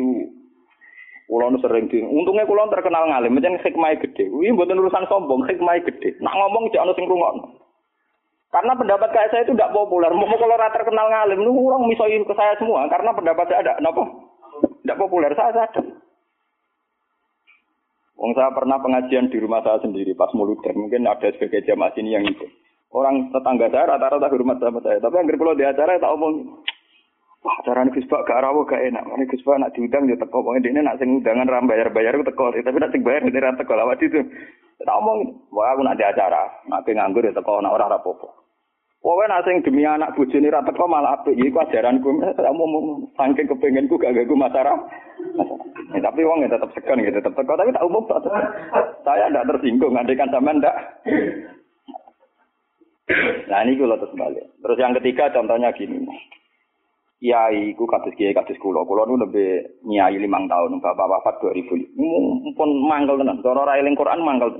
kula 1.24 1.48
nu 1.48 1.56
sering 1.64 1.88
di 1.88 2.04
untungnya 2.04 2.44
kula 2.44 2.68
terkenal 2.68 3.08
ngalim, 3.08 3.32
macam 3.32 3.56
hikmah 3.56 3.96
gede. 4.04 4.28
Kuwi 4.28 4.52
mboten 4.52 4.76
urusan 4.76 5.08
sombong, 5.08 5.48
hikmah 5.48 5.80
gede. 5.80 6.12
Nak 6.20 6.36
ngomong 6.36 6.68
jek 6.68 6.84
ana 6.84 6.92
sing 6.92 7.08
rungokno. 7.08 7.63
Karena 8.54 8.70
pendapat 8.78 9.10
kayak 9.10 9.34
saya 9.34 9.42
itu 9.42 9.50
tidak 9.58 9.74
populer. 9.74 10.14
Mau 10.14 10.30
kalau 10.30 10.54
rata 10.54 10.78
terkenal 10.78 11.10
ngalim, 11.10 11.42
lu 11.42 11.58
orang 11.66 11.90
misalnya 11.90 12.22
ke 12.22 12.34
saya 12.38 12.54
semua. 12.54 12.86
Karena 12.86 13.10
pendapat 13.10 13.50
saya 13.50 13.66
ada, 13.66 13.72
kenapa? 13.82 14.02
Tidak 14.86 15.00
populer, 15.02 15.34
saya 15.34 15.50
sadar. 15.50 15.82
Wong 18.14 18.30
saya 18.38 18.54
pernah 18.54 18.78
pengajian 18.78 19.26
di 19.26 19.42
rumah 19.42 19.58
saya 19.66 19.82
sendiri 19.82 20.14
pas 20.14 20.30
muludan. 20.38 20.70
Mungkin 20.78 21.02
ada 21.02 21.34
sebagai 21.34 21.66
jamaah 21.66 21.90
sini 21.98 22.14
yang 22.14 22.22
itu. 22.30 22.46
Orang 22.94 23.34
tetangga 23.34 23.66
saya 23.74 23.90
rata-rata 23.90 24.30
hormat 24.30 24.62
sama 24.62 24.78
saya. 24.86 25.02
Tapi 25.02 25.18
yang 25.18 25.34
kalau 25.34 25.58
di 25.58 25.66
acara 25.66 25.98
tak 25.98 26.14
omong, 26.14 26.62
wah 27.42 27.56
acara 27.58 27.82
ini 27.82 27.90
Gus 27.90 28.06
gak 28.06 28.38
rawo 28.38 28.62
gak 28.70 28.86
enak. 28.86 29.02
Ini 29.02 29.26
Gus 29.34 29.42
nak 29.42 29.74
diundang 29.74 30.06
ya 30.06 30.14
teko. 30.14 30.46
Pokoknya 30.46 30.70
ini 30.70 30.80
nak 30.86 31.02
sing 31.02 31.10
undangan 31.18 31.50
ram 31.50 31.66
bayar-bayar 31.66 32.22
teko. 32.22 32.54
Tapi 32.54 32.78
nak 32.78 32.94
sing 32.94 33.02
bayar 33.02 33.26
ini 33.26 33.34
ram 33.34 33.58
teko. 33.58 33.74
Lawat 33.74 33.98
itu. 33.98 34.22
Tak 34.78 34.94
omong, 34.94 35.50
wah 35.50 35.74
aku 35.74 35.82
nak 35.82 35.98
di 35.98 36.06
acara. 36.06 36.46
Nak 36.70 36.86
nganggur 36.86 37.26
ya 37.26 37.34
teko. 37.34 37.58
Nak 37.58 37.74
orang 37.74 37.98
rapopo. 37.98 38.43
Pokoknya 39.04 39.36
nasi 39.36 39.60
demi 39.60 39.84
anak 39.84 40.16
bujuni 40.16 40.48
rata 40.48 40.72
kok 40.72 40.88
malah 40.88 41.20
apik 41.20 41.36
iki 41.36 41.52
ajaranku 41.52 42.08
mau 42.24 43.04
saking 43.20 43.52
kepengenku 43.52 44.00
gak 44.00 44.16
gagu 44.16 44.32
masalah. 44.32 44.80
Ya, 45.92 46.00
tapi 46.00 46.24
uangnya 46.24 46.56
tetap 46.56 46.72
segan 46.72 47.04
gitu 47.04 47.20
tetap 47.20 47.36
teko 47.36 47.52
tapi 47.52 47.68
tak 47.76 47.84
umum 47.84 48.00
tak. 48.08 48.24
Saya 49.04 49.28
tidak 49.28 49.44
tersinggung 49.52 49.92
kan 49.92 50.08
sama 50.08 50.56
ndak. 50.56 50.76
Nah 53.52 53.60
ini 53.68 53.76
kalau 53.76 54.00
terus 54.00 54.16
balik. 54.16 54.44
Terus 54.64 54.80
yang 54.80 54.96
ketiga 54.96 55.28
contohnya 55.36 55.68
gini. 55.76 56.08
Kiai 57.20 57.76
ku 57.76 57.84
kados 57.84 58.16
kiai 58.16 58.32
kados 58.32 58.56
kula. 58.56 58.88
Kula 58.88 59.04
nu 59.04 59.20
lebih 59.20 59.84
nyai 59.84 60.16
limang 60.16 60.48
tahun, 60.48 60.80
bapak 60.80 61.08
wafat 61.12 61.34
2000. 61.44 61.92
Mumpun 61.92 62.70
mangkel 62.88 63.20
tenan. 63.20 63.44
Cara 63.44 63.68
ra 63.68 63.76
Quran 63.76 64.24
mangkel 64.24 64.56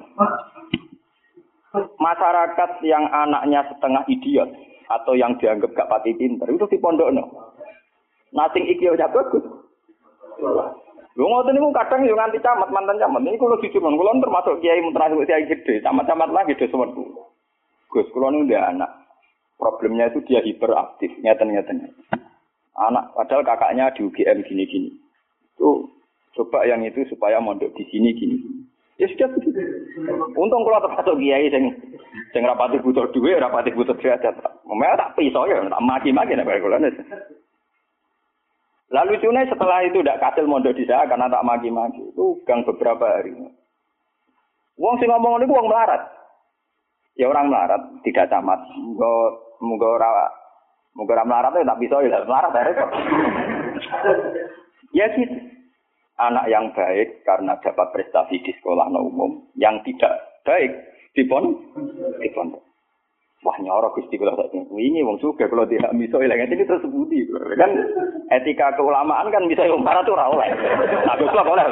masyarakat 1.74 2.70
yang 2.86 3.04
anaknya 3.10 3.66
setengah 3.66 4.02
idiot 4.06 4.50
atau 4.86 5.12
yang 5.18 5.34
dianggap 5.40 5.74
gak 5.74 5.90
pati 5.90 6.14
pinter 6.14 6.46
itu 6.46 6.66
di 6.70 6.78
pondok 6.78 7.10
no. 7.10 7.24
Nating 8.34 8.66
iki 8.66 8.90
udah 8.90 9.08
bagus. 9.10 9.44
Lu 11.14 11.30
ngoten 11.30 11.54
niku 11.54 11.70
kadang 11.70 12.02
yo 12.02 12.18
nganti 12.18 12.42
camat 12.42 12.70
mantan 12.74 12.98
camat. 12.98 13.22
Ini 13.22 13.38
kulo 13.38 13.62
jujur 13.62 13.78
mon, 13.78 13.94
kulo 13.94 14.18
termasuk 14.18 14.58
kiai 14.58 14.82
terakhir 14.82 15.22
kiai 15.22 15.46
gede, 15.46 15.74
camat-camat 15.86 16.30
lagi 16.34 16.58
do 16.58 16.66
sewenku. 16.66 17.06
Gus, 17.86 18.10
kulo 18.10 18.34
niku 18.34 18.50
dia 18.50 18.66
anak. 18.66 18.90
Problemnya 19.54 20.10
itu 20.10 20.26
dia 20.26 20.42
hiperaktif, 20.42 21.14
nyata-nyata. 21.22 21.70
Anak 22.74 23.14
padahal 23.14 23.46
kakaknya 23.46 23.94
di 23.94 24.02
UGM 24.02 24.42
gini-gini. 24.42 24.90
Tuh 25.54 25.86
coba 26.34 26.66
yang 26.66 26.82
itu 26.82 27.06
supaya 27.06 27.38
mondok 27.38 27.70
di 27.78 27.86
sini 27.86 28.10
gini-gini. 28.18 28.66
Ya 28.94 29.10
sudah. 29.10 29.26
Untung 30.38 30.62
kalau 30.62 30.84
termasuk 30.86 31.18
kiai 31.18 31.50
sing 31.50 31.74
sing 32.30 32.42
rapati 32.46 32.78
butuh 32.78 33.10
duit, 33.10 33.42
rapati 33.42 33.74
butuh 33.74 33.94
derajat. 33.98 34.38
Memang 34.70 34.94
tak 34.94 35.18
pisau 35.18 35.50
ya, 35.50 35.66
tak 35.66 35.82
maki-maki 35.82 36.38
nek 36.38 36.46
kula 36.62 36.78
Lalu 38.94 39.18
lucunya 39.18 39.50
setelah 39.50 39.82
itu 39.82 39.98
tidak 39.98 40.22
kasil 40.22 40.46
mondok 40.46 40.78
di 40.78 40.86
saya 40.86 41.10
karena 41.10 41.26
tak 41.26 41.42
maki-maki. 41.42 42.06
Itu 42.14 42.38
gang 42.46 42.62
beberapa 42.62 43.02
hari. 43.02 43.34
Wong 44.78 44.94
sing 45.02 45.10
ngomong 45.10 45.42
ini 45.42 45.50
wong 45.50 45.66
melarat. 45.66 46.14
Ya 47.18 47.26
orang 47.26 47.50
melarat, 47.50 47.82
tidak 48.06 48.30
camat. 48.30 48.62
Muga 48.78 49.10
muga 49.58 49.88
ora 49.98 50.10
muga 50.94 51.18
ora 51.18 51.26
melarat 51.26 51.58
ya 51.58 51.66
tak 51.66 51.80
bisa 51.82 51.96
ya 52.06 52.22
melarat 52.22 52.52
ya 52.54 52.86
ya 54.94 55.06
gitu. 55.18 55.53
Anak 56.14 56.46
yang 56.46 56.70
baik 56.70 57.26
karena 57.26 57.58
dapat 57.58 57.90
prestasi 57.90 58.38
di 58.38 58.54
sekolah 58.54 58.86
no 58.86 59.10
umum, 59.10 59.50
yang 59.58 59.82
tidak 59.82 60.14
baik 60.46 60.70
di 61.10 61.26
pon 61.26 61.58
di 62.22 62.30
pondok. 62.30 62.62
Wah 63.44 63.60
nyoro 63.60 63.92
Gusti 63.92 64.16
kula 64.16 64.32
sak 64.32 64.56
ini 64.56 65.04
wong 65.04 65.20
suka 65.20 65.44
kalau 65.52 65.68
tidak 65.68 65.92
miso 65.92 66.16
ilang 66.16 66.40
ini 66.48 66.64
terus 66.64 66.80
budi 66.88 67.28
kan 67.60 67.76
etika 68.32 68.72
keulamaan 68.72 69.28
kan 69.28 69.44
bisa 69.44 69.68
yang 69.68 69.84
marah 69.84 70.00
tuh 70.00 70.16
oleh. 70.16 70.48
Nah 71.04 71.12
Gus 71.20 71.28
oleh. 71.28 71.66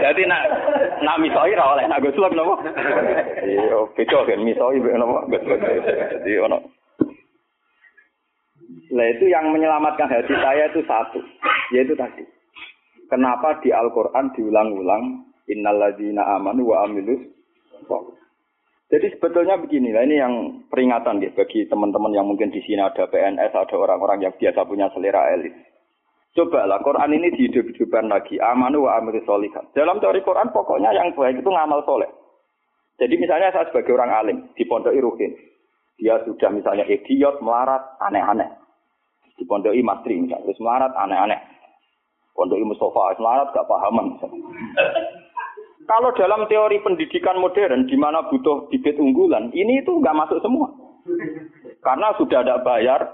Jadi 0.00 0.22
nak 0.24 0.42
nak 1.04 1.18
miso 1.20 1.44
ora 1.44 1.76
oleh, 1.76 1.84
nak 1.92 2.00
Gus 2.00 2.16
napa? 2.16 2.56
Iya, 3.44 3.78
beda 3.92 4.18
kan 4.24 4.40
miso 4.40 4.64
napa 4.72 5.28
Gus 5.28 5.44
Jadi 5.44 6.32
ono 6.40 6.79
Lah 9.00 9.08
itu 9.08 9.32
yang 9.32 9.48
menyelamatkan 9.48 10.12
hati 10.12 10.36
saya 10.36 10.68
itu 10.68 10.84
satu, 10.84 11.24
yaitu 11.72 11.96
tadi. 11.96 12.28
Kenapa 13.08 13.56
di 13.64 13.72
Al-Qur'an 13.72 14.36
diulang-ulang 14.36 15.24
innalladzina 15.48 16.36
amanu 16.36 16.76
wa 16.76 16.84
amilus 16.84 17.24
jadi 18.90 19.06
sebetulnya 19.14 19.54
begini, 19.54 19.94
lah 19.94 20.02
ini 20.02 20.18
yang 20.18 20.34
peringatan 20.66 21.22
ya 21.22 21.30
bagi 21.30 21.62
teman-teman 21.70 22.10
yang 22.10 22.26
mungkin 22.26 22.50
di 22.50 22.58
sini 22.58 22.82
ada 22.82 23.06
PNS, 23.06 23.54
ada 23.54 23.76
orang-orang 23.78 24.26
yang 24.26 24.34
biasa 24.34 24.66
punya 24.66 24.90
selera 24.90 25.30
elit. 25.30 25.54
Coba 26.34 26.66
lah 26.66 26.82
Quran 26.82 27.14
ini 27.14 27.30
dihidup-hidupkan 27.38 28.10
lagi. 28.10 28.42
Amanu 28.42 28.90
wa 28.90 28.98
amiru 28.98 29.22
solihat. 29.22 29.70
Dalam 29.78 30.02
teori 30.02 30.26
Quran 30.26 30.50
pokoknya 30.50 30.90
yang 30.90 31.14
baik 31.14 31.38
itu 31.38 31.50
ngamal 31.50 31.86
soleh. 31.86 32.10
Jadi 32.98 33.14
misalnya 33.14 33.54
saya 33.54 33.70
sebagai 33.70 33.94
orang 33.94 34.10
alim 34.10 34.38
di 34.58 34.66
pondok 34.66 34.94
Iruhin. 34.94 35.38
Dia 35.98 36.18
sudah 36.26 36.50
misalnya 36.50 36.82
idiot, 36.90 37.38
melarat, 37.42 37.82
aneh-aneh. 38.02 38.50
Di 39.40 39.48
pondok 39.48 39.72
Masri 39.80 40.20
misalnya, 40.20 40.44
terus 40.44 40.60
melarat, 40.60 40.92
aneh-aneh. 40.92 41.40
Pondok 42.36 42.60
Mustafa, 42.60 43.16
melarat, 43.16 43.48
gak 43.56 43.64
pahaman. 43.64 44.20
Kalau 45.88 46.12
dalam 46.14 46.46
teori 46.46 46.78
pendidikan 46.84 47.40
modern 47.40 47.88
di 47.88 47.96
mana 47.98 48.22
butuh 48.28 48.68
bibit 48.70 49.00
unggulan, 49.00 49.50
ini 49.50 49.82
itu 49.82 49.90
nggak 49.98 50.14
masuk 50.14 50.38
semua. 50.38 50.70
Karena 51.82 52.14
sudah 52.14 52.46
ada 52.46 52.62
bayar, 52.62 53.10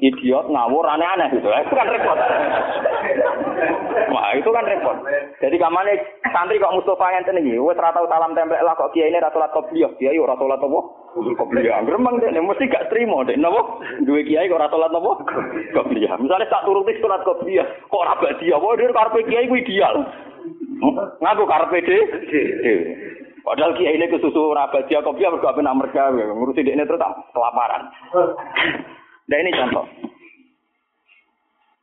idiot, 0.00 0.46
ngawur, 0.48 0.84
aneh-aneh 0.86 1.28
gitu. 1.34 1.48
Itu 1.48 1.74
kan 1.74 1.88
repot. 1.90 2.18
Wah, 4.12 4.32
itu 4.36 4.50
kan 4.52 4.64
repot. 4.64 4.96
Jadi 5.40 5.56
kamane 5.56 5.92
santri 6.32 6.60
kok 6.60 6.74
Mustafa 6.74 7.12
yang 7.12 7.24
tinggi, 7.24 7.60
wes 7.60 7.76
rata 7.80 8.00
salam 8.08 8.32
tempel 8.32 8.60
lah 8.60 8.76
kok 8.76 8.92
kiai 8.96 9.12
ini 9.12 9.20
ratulat 9.20 9.52
kopiah, 9.52 9.90
kiai 10.00 10.16
ratulat 10.16 10.60
apa? 10.60 10.80
Kopiah. 11.16 11.80
Gremeng 11.84 12.20
deh, 12.20 12.32
mesti 12.32 12.68
gak 12.68 12.88
terima 12.92 13.24
deh. 13.24 13.36
Napa? 13.36 13.80
Dua 14.04 14.20
kiai 14.24 14.48
kok 14.48 14.62
ratulat 14.62 14.92
apa? 14.92 15.12
Kopiah. 15.76 16.16
Misalnya 16.20 16.48
tak 16.52 16.64
turuti 16.64 16.96
surat 17.00 17.24
kopiah, 17.24 17.66
kok 17.88 18.06
rabat 18.06 18.36
dia, 18.40 18.56
wah 18.56 18.76
dia 18.76 18.92
karpe 18.92 19.24
kiai 19.28 19.48
ku 19.48 19.56
ideal. 19.56 20.06
Ngaku 21.20 21.44
karepe 21.48 21.78
dhewe. 21.84 22.04
Padahal 23.46 23.78
kiai 23.78 23.94
ini 23.94 24.10
kesusu 24.10 24.50
rabat 24.50 24.90
dia 24.90 24.98
kopi 25.06 25.22
apa 25.22 25.38
gak 25.38 25.54
pernah 25.54 25.70
mereka 25.70 26.10
ngurusi 26.10 26.66
dia 26.66 26.74
ini 26.74 26.82
terus 26.82 26.98
kelaparan. 27.30 27.86
Nah 29.26 29.38
ini 29.42 29.50
contoh. 29.54 29.86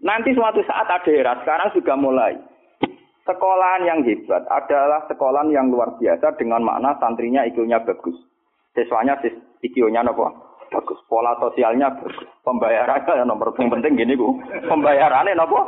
Nanti 0.03 0.35
suatu 0.35 0.59
saat 0.67 0.87
ada 0.87 1.11
era 1.11 1.39
sekarang 1.43 1.71
juga 1.71 1.95
mulai. 1.95 2.35
Sekolahan 3.23 3.87
yang 3.87 3.99
hebat 4.03 4.43
adalah 4.51 5.07
sekolahan 5.07 5.47
yang 5.47 5.71
luar 5.71 5.95
biasa 5.95 6.35
dengan 6.35 6.59
makna 6.59 6.91
santrinya 6.99 7.47
IQ-nya 7.47 7.79
bagus. 7.87 8.19
Siswanya 8.75 9.15
IQ-nya 9.63 10.03
apa? 10.03 10.27
Bagus. 10.75 10.99
Pola 11.07 11.31
sosialnya 11.39 11.87
bagus. 11.95 12.19
Pembayarannya 12.43 13.23
nomor 13.23 13.55
penting 13.55 13.95
gini 13.95 14.19
bu. 14.19 14.35
Pembayarannya 14.67 15.39
apa? 15.39 15.59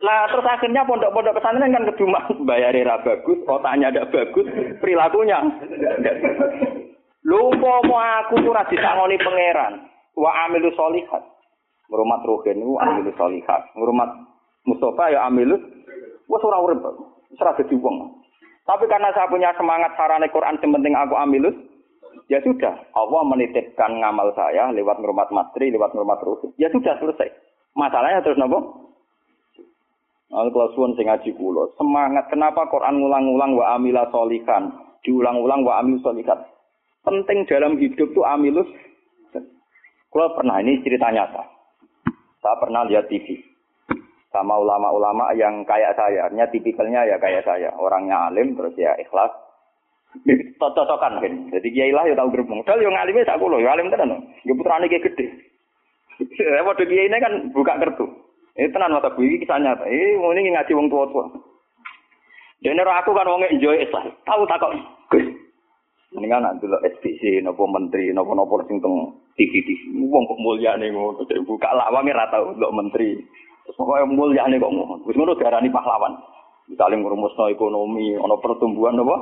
Lah 0.00 0.32
terus 0.32 0.48
akhirnya 0.48 0.80
pondok-pondok 0.88 1.36
pesantren 1.36 1.76
kan 1.76 1.84
kedua 1.92 2.24
bayar 2.48 2.72
era 2.72 2.96
bagus, 3.04 3.36
otaknya 3.44 3.92
ada 3.92 4.08
bagus, 4.08 4.48
perilakunya. 4.80 5.44
Lu 7.28 7.52
mau 7.60 8.00
aku 8.00 8.40
tuh 8.40 8.56
rasi 8.56 8.80
disangoni 8.80 9.20
pangeran. 9.20 9.89
Wa 10.16 10.30
amilu 10.48 10.70
solihat. 10.74 11.22
Ngurumat 11.90 12.20
rohen 12.22 12.62
wa 12.64 12.80
amilu 12.86 13.10
solihat. 13.18 13.62
Ngurumat 13.74 14.10
Mustafa 14.66 15.14
ya 15.14 15.26
amilu. 15.26 15.58
Wes 16.30 16.42
ora 16.46 16.58
urip. 16.62 16.80
Wis 17.30 17.40
ora 17.42 17.54
wong. 17.58 18.20
Tapi 18.70 18.86
karena 18.86 19.10
saya 19.10 19.26
punya 19.26 19.50
semangat 19.58 19.98
sarane 19.98 20.30
Quran 20.30 20.54
yang 20.62 20.70
penting 20.78 20.94
aku 20.94 21.18
amilus, 21.18 21.58
ya 22.30 22.38
sudah. 22.44 22.70
Allah 22.94 23.22
menitipkan 23.26 23.98
ngamal 23.98 24.30
saya 24.38 24.70
lewat 24.70 25.02
ngurumat 25.02 25.34
matri, 25.34 25.74
lewat 25.74 25.90
ngurumat 25.90 26.22
rohen. 26.22 26.54
Ya 26.54 26.70
sudah 26.70 26.94
selesai. 27.02 27.34
Masalahnya 27.74 28.22
terus 28.22 28.38
nopo? 28.38 28.90
Al 30.30 30.54
kalau 30.54 30.70
suwun 30.78 30.94
sing 30.94 31.10
ngaji 31.10 31.34
semangat 31.74 32.30
kenapa 32.30 32.62
Quran 32.70 33.02
ngulang-ulang 33.02 33.58
wa 33.58 33.74
amila 33.74 34.06
solikan, 34.14 34.70
diulang-ulang 35.02 35.66
wa 35.66 35.82
amil 35.82 35.98
solikan. 36.06 36.38
Penting 37.02 37.50
dalam 37.50 37.74
hidup 37.74 38.14
tuh 38.14 38.22
amilus. 38.22 38.70
Kula 40.10 40.34
pernah 40.34 40.58
ini 40.58 40.82
cerita 40.82 41.06
nyata. 41.06 41.46
Saya 42.42 42.58
pernah 42.58 42.82
lihat 42.82 43.06
TV 43.06 43.38
sama 44.34 44.58
ulama-ulama 44.58 45.30
yang 45.38 45.62
kayak 45.66 45.94
saya, 45.98 46.26
artinya 46.26 46.46
tipikalnya 46.50 47.02
ya 47.06 47.16
kayak 47.18 47.46
saya, 47.46 47.70
orangnya 47.78 48.30
alim 48.30 48.58
terus 48.58 48.74
ya 48.74 48.94
ikhlas. 48.98 49.30
Cocokan 50.58 51.22
kan. 51.22 51.34
Jadi 51.54 51.68
kiai 51.70 51.94
lah 51.94 52.06
ya 52.10 52.18
tahu 52.18 52.34
gerbong. 52.34 52.66
Padahal 52.66 52.82
yang 52.82 52.98
alimnya 52.98 53.26
sak 53.26 53.38
kula, 53.38 53.62
ya 53.62 53.70
alim 53.70 53.86
tenan. 53.94 54.18
Ya 54.42 54.52
putrane 54.58 54.90
kayak 54.90 55.06
gede. 55.06 55.26
Padha 56.66 56.84
kiai 56.90 57.06
ini 57.06 57.18
kan 57.22 57.32
buka 57.54 57.78
kertu. 57.78 58.06
Ini 58.58 58.74
tenan 58.74 58.98
mata 58.98 59.14
gue 59.14 59.38
kisah 59.38 59.62
nyata. 59.62 59.86
Eh, 59.86 60.18
ini 60.18 60.50
ngaji 60.50 60.74
wong 60.74 60.90
tua 60.90 61.06
tua. 61.14 61.26
Dan 62.60 62.82
aku 62.82 63.14
kan 63.14 63.30
wong 63.30 63.46
enjoy 63.46 63.78
Islam. 63.78 64.10
Tahu 64.26 64.42
tak 64.50 64.58
kok. 64.58 64.74
Mendingan 66.10 66.42
nak 66.42 66.58
dulu 66.58 66.74
SPC, 66.82 67.38
nopo 67.38 67.70
menteri, 67.70 68.10
nopo 68.10 68.34
nopo 68.34 68.58
sing 68.66 68.82
teng 68.82 69.14
TV-TV. 69.40 69.96
Uang 70.04 70.24
kemuliaan 70.28 70.84
yang 70.84 71.00
ngomong. 71.00 71.24
Buka 71.48 71.72
ra 71.72 72.24
tau 72.28 72.52
untuk 72.52 72.72
menteri. 72.76 73.16
Terus 73.64 73.76
pokoknya 73.80 74.04
kemuliaan 74.04 74.60
kok 74.60 74.72
ngono. 74.72 74.94
Wis 75.08 75.16
ngono 75.16 75.32
diarani 75.40 75.72
pahlawan. 75.72 76.12
Misalnya 76.68 77.00
ngurumus 77.00 77.34
ekonomi, 77.48 78.14
ana 78.20 78.36
pertumbuhan 78.36 79.00
apa. 79.00 79.16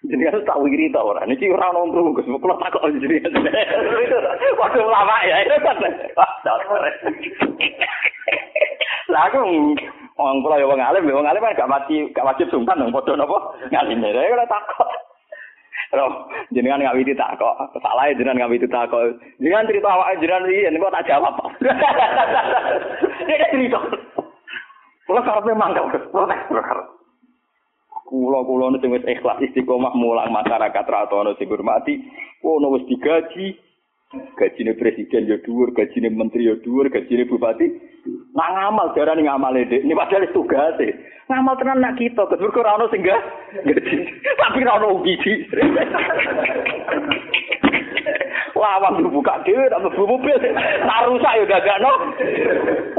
Jadi 0.00 0.22
kan 0.24 0.46
tahu 0.46 0.64
ini 0.70 0.88
tau 0.94 1.10
orang. 1.10 1.28
Ini 1.28 1.50
orang 1.50 1.74
nongkrong. 1.74 2.14
Terus 2.22 2.30
pokoknya 2.38 2.62
tak 2.62 2.70
kok 2.70 2.86
jadi. 3.02 3.16
Waktu 4.54 4.78
lama 4.86 5.16
ya. 5.26 5.36
Itu 5.42 5.56
kan. 5.66 5.76
Lah 9.10 9.26
aku 9.26 9.42
Wong 10.20 10.44
kula 10.44 10.60
yo 10.60 10.68
alim, 10.76 11.08
wong 11.08 11.24
alim 11.24 11.40
kan 11.40 11.56
gak 11.56 11.72
mati, 11.72 12.04
gak 12.12 12.28
wajib 12.28 12.52
sungkan 12.52 12.76
nang 12.76 12.92
padha 12.92 13.16
napa? 13.16 13.56
Ngalim 13.72 14.04
ya, 14.04 14.36
kok 14.36 14.52
takut. 14.52 14.88
Roh, 15.90 16.30
jenengan 16.54 16.86
ngawiti 16.86 17.18
takok. 17.18 17.74
Salah 17.82 18.14
jenengan 18.14 18.46
ngawiti 18.46 18.70
takok. 18.70 19.18
Jenengan 19.42 19.66
cerita 19.66 19.90
awake 19.90 20.22
jenengan 20.22 20.46
iki 20.46 20.78
kok 20.78 20.94
tak 20.94 21.06
jawab. 21.10 21.34
Dia 23.26 23.50
cerita. 23.50 23.78
Kula 25.10 25.26
karepe 25.26 25.50
mangkel, 25.58 25.90
protes 26.14 26.38
kula-kula 28.10 28.74
sing 28.82 28.90
wis 28.90 29.06
ikhlas 29.06 29.38
istiqomah 29.38 29.94
mulang 29.94 30.34
masyarakat 30.34 30.84
ratono 30.90 31.38
sing 31.38 31.46
hormati 31.46 32.02
kono 32.42 32.74
wis 32.74 32.82
digaji 32.90 33.54
gajine 34.34 34.74
presiden 34.74 35.30
ya 35.30 35.38
dhuwur 35.46 35.70
gajine 35.70 36.10
menteri 36.10 36.50
ya 36.50 36.58
dhuwur 36.58 36.90
gajine 36.90 37.22
bupati 37.30 37.70
nak 38.34 38.50
ngamal 38.58 38.90
darane 38.98 39.22
ngamal 39.22 39.54
dek 39.54 39.86
ini 39.86 39.94
padahal 39.94 40.26
tugas 40.34 40.74
ngamal 41.30 41.54
tenan 41.62 41.78
nak 41.78 41.94
kita 41.94 42.26
kedur 42.26 42.50
ora 42.58 42.74
ono 42.74 42.90
sing 42.90 43.06
gaji 43.06 43.96
tapi 44.34 44.66
ora 44.66 44.82
ono 44.82 44.98
biji 44.98 45.46
lawang 48.60 49.00
buka 49.08 49.40
dhewe 49.44 49.64
tak 49.72 49.80
mlebu 49.80 50.04
mobil. 50.04 50.36
Tak 50.84 51.02
rusak 51.08 51.32
ya 51.40 51.44
dadakno. 51.48 51.92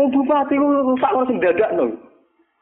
Oh 0.02 0.08
bupati 0.10 0.56
rusak 0.58 1.12
kok 1.14 1.28
sing 1.30 1.38
dadakno. 1.38 1.86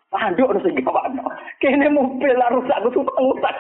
Anduk 0.09 0.51
harus 0.51 0.65
gawat. 0.83 1.13
Kene 1.59 1.91
mobil 1.91 2.31
lah 2.39 2.55
rusak, 2.55 2.79
gue 2.87 2.95
suka 2.95 3.19
rusak. 3.19 3.51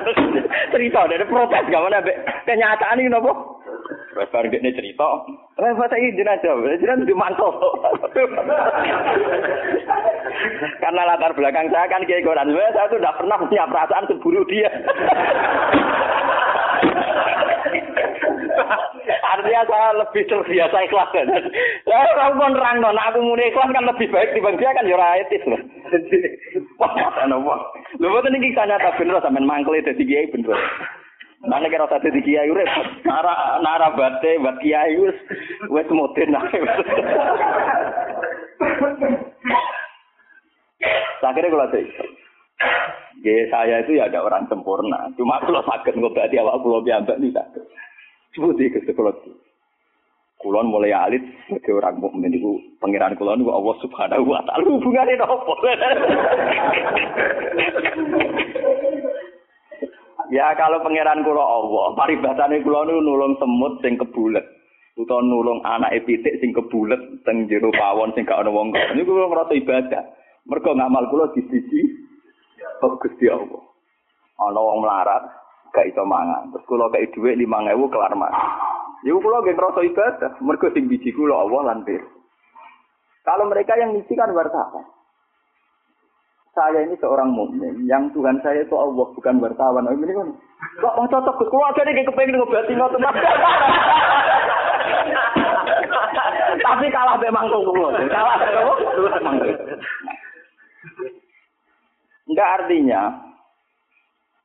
Cerita 0.71 1.03
dari 1.03 1.27
protes 1.27 1.67
gak 1.67 1.83
mana 1.83 1.99
be. 1.99 2.15
Kenyataan 2.47 3.03
ini 3.03 3.11
nopo. 3.11 3.59
Terus 4.15 4.51
dia 4.55 4.71
cerita. 4.71 5.07
Eh, 5.59 5.75
bahasa 5.75 5.99
ini 5.99 6.15
jenazah, 6.15 6.55
jenazah 6.79 7.03
di 7.03 7.11
mantel. 7.11 7.51
Karena 10.79 11.11
latar 11.11 11.35
belakang 11.35 11.67
saya 11.67 11.91
kan 11.91 12.07
kayak 12.07 12.23
Quran. 12.23 12.55
Saya 12.55 12.87
tuh 12.87 13.03
tidak 13.03 13.17
pernah 13.19 13.35
punya 13.35 13.67
perasaan 13.67 14.07
seburu 14.07 14.47
dia. 14.47 14.71
Artinya 19.33 19.61
saya 19.65 19.89
lebih 19.95 20.23
terbiasa 20.27 20.77
ikhlas 20.85 21.09
kan. 21.11 21.27
Saya 21.85 22.03
orang 22.15 22.37
pun 22.37 22.51
nerang 22.53 22.77
non, 22.83 22.99
aku 22.99 23.19
muni 23.23 23.49
ikhlas 23.49 23.71
kan 23.71 23.85
lebih 23.87 24.07
baik 24.11 24.33
dibanding 24.35 24.61
dia 24.61 24.75
kan 24.75 24.89
ya 24.89 25.19
etis 25.23 25.43
loh. 25.47 25.61
Wah, 26.79 26.93
ana 27.23 27.37
wah. 27.39 27.59
Lho 27.97 28.07
boten 28.11 28.37
iki 28.37 28.53
nyata 28.53 28.95
bener 28.99 29.19
sampean 29.23 29.47
mangkel 29.47 29.79
dadi 29.81 30.03
kiai 30.03 30.31
bener. 30.31 30.57
Mana 31.47 31.71
kira 31.71 31.87
dadi 31.87 32.19
kiai 32.21 32.51
urip. 32.51 32.67
Nara 33.07 33.59
nara 33.63 33.95
bate 33.95 34.39
buat 34.43 34.59
kiai 34.59 34.99
wis 34.99 35.17
wis 35.71 35.87
moden 35.89 36.35
ae. 36.35 36.59
Akhirnya 41.19 41.51
kalau 41.51 41.69
saya 41.69 41.85
Ya, 43.19 43.35
saya 43.51 43.83
itu 43.83 43.99
ya 43.99 44.07
ada 44.07 44.23
orang 44.23 44.47
sempurna. 44.47 45.11
Cuma 45.19 45.43
kalau 45.43 45.59
sakit 45.67 45.91
ngobati 45.99 46.39
awak 46.39 46.63
kulo 46.63 46.79
piambak 46.79 47.19
nih 47.19 47.35
sakit. 47.35 47.63
Ke 48.33 48.79
sekolah 48.85 49.13
itu. 49.25 49.31
Kulon 50.39 50.71
mulai 50.71 50.95
alit 50.95 51.19
sebagai 51.51 51.83
orang 51.83 51.99
mukmin 51.99 52.31
itu 52.31 52.55
pangeran 52.79 53.11
kulon 53.19 53.43
itu 53.43 53.51
Allah 53.51 53.75
Subhanahu 53.83 54.23
wa 54.23 54.39
taala 54.47 54.71
hubungannya 54.71 55.19
nopo. 55.19 55.51
ya 60.31 60.55
kalau 60.55 60.79
pangeran 60.79 61.27
kula 61.27 61.43
Allah, 61.43 61.85
paribasane 61.99 62.63
kula 62.63 62.87
niku 62.87 63.03
nulung 63.03 63.35
semut 63.35 63.83
sing 63.83 63.99
kebulet. 63.99 64.47
Utawa 64.95 65.19
nulung 65.19 65.59
anak 65.67 65.91
pitik 66.07 66.39
sing 66.39 66.55
kebulet 66.55 67.03
teng 67.27 67.51
jero 67.51 67.67
pawon 67.75 68.15
sing 68.15 68.23
gak 68.23 68.39
ana 68.39 68.47
wong 68.47 68.71
kok. 68.71 68.95
Niku 68.95 69.11
kula 69.11 69.27
ngrasa 69.27 69.59
ibadah. 69.59 70.03
Mergo 70.47 70.71
ngamal 70.71 71.11
kula 71.11 71.35
disiji 71.35 71.83
kok 72.79 72.95
Gusti 73.03 73.27
Allah. 73.27 73.59
Ana 74.39 74.59
wong 74.63 74.87
melarat, 74.87 75.27
gak 75.79 75.95
iso 75.95 76.03
mangan. 76.03 76.51
Terus 76.51 76.67
kula 76.67 76.91
kei 76.91 77.07
dhuwit 77.15 77.39
5000 77.39 77.87
kelar 77.87 78.13
mangan. 78.19 78.47
Ya 79.07 79.15
kula 79.15 79.39
nggih 79.39 79.55
ngrasa 79.55 79.79
ibadah, 79.87 80.31
mergo 80.43 80.67
sing 80.75 80.91
biji 80.91 81.15
kula 81.15 81.39
Allah 81.39 81.71
lan 81.71 81.87
Kalau 83.23 83.47
mereka 83.47 83.79
yang 83.79 83.95
ngisi 83.95 84.11
kan 84.19 84.35
wartawan. 84.35 84.83
Saya 86.51 86.83
ini 86.83 86.99
seorang 86.99 87.31
mukmin, 87.31 87.87
yang 87.87 88.11
Tuhan 88.11 88.43
saya 88.43 88.67
itu 88.67 88.75
Allah 88.75 89.07
bukan 89.15 89.39
wartawan. 89.39 89.87
Oh, 89.87 89.95
ini 89.95 90.11
kan 90.11 90.27
kok 90.83 90.95
oh, 90.99 91.07
cocok 91.07 91.37
Gus 91.39 91.51
kula 91.53 91.71
aja 91.71 91.87
nek 91.87 92.03
kepengin 92.03 92.35
ngobati 92.35 92.73
ngoten. 92.75 93.05
Tapi 96.59 96.85
kalah 96.91 97.15
memang 97.23 97.47
kula. 97.47 97.87
Kalah 98.11 98.35
Enggak 102.27 102.49
artinya 102.61 103.28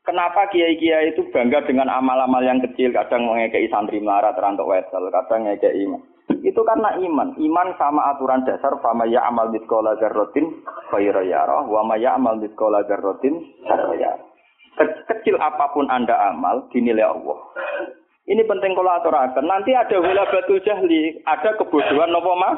Kenapa 0.04 0.52
kiai-kiai 0.52 1.16
itu 1.16 1.24
bangga 1.32 1.64
dengan 1.64 1.88
amal-amal 1.88 2.44
yang 2.44 2.60
kecil, 2.60 2.92
kadang 2.92 3.24
mengekei 3.24 3.72
santri 3.72 4.04
melarat, 4.04 4.36
rantok 4.36 4.68
wesel, 4.68 5.08
kadang 5.08 5.48
mengekei 5.48 5.80
iman. 5.88 6.04
Itu 6.44 6.60
karena 6.60 6.92
iman. 7.00 7.32
Iman 7.40 7.72
sama 7.80 8.12
aturan 8.12 8.44
dasar, 8.44 8.76
fama 8.84 9.08
ya 9.08 9.24
amal 9.24 9.48
mitkola 9.48 9.96
garrotin 9.96 10.60
khairayara, 10.92 11.64
wa 11.64 11.80
ma 11.88 11.96
ya 11.96 12.20
amal 12.20 12.36
mitkola 12.36 12.84
sarayara. 12.84 14.20
Kecil 15.08 15.40
apa 15.40 15.72
pun 15.72 15.88
Anda 15.88 16.36
amal, 16.36 16.68
dinilai 16.68 17.08
Allah. 17.08 17.38
Ini 18.28 18.44
penting 18.44 18.76
kalau 18.76 18.92
aturakan. 19.00 19.44
Nanti 19.44 19.72
ada 19.72 20.00
wila 20.00 20.28
batu 20.28 20.60
jahli, 20.64 21.20
ada 21.24 21.56
kebodohan 21.56 22.12
nopo 22.12 22.36
ma? 22.36 22.50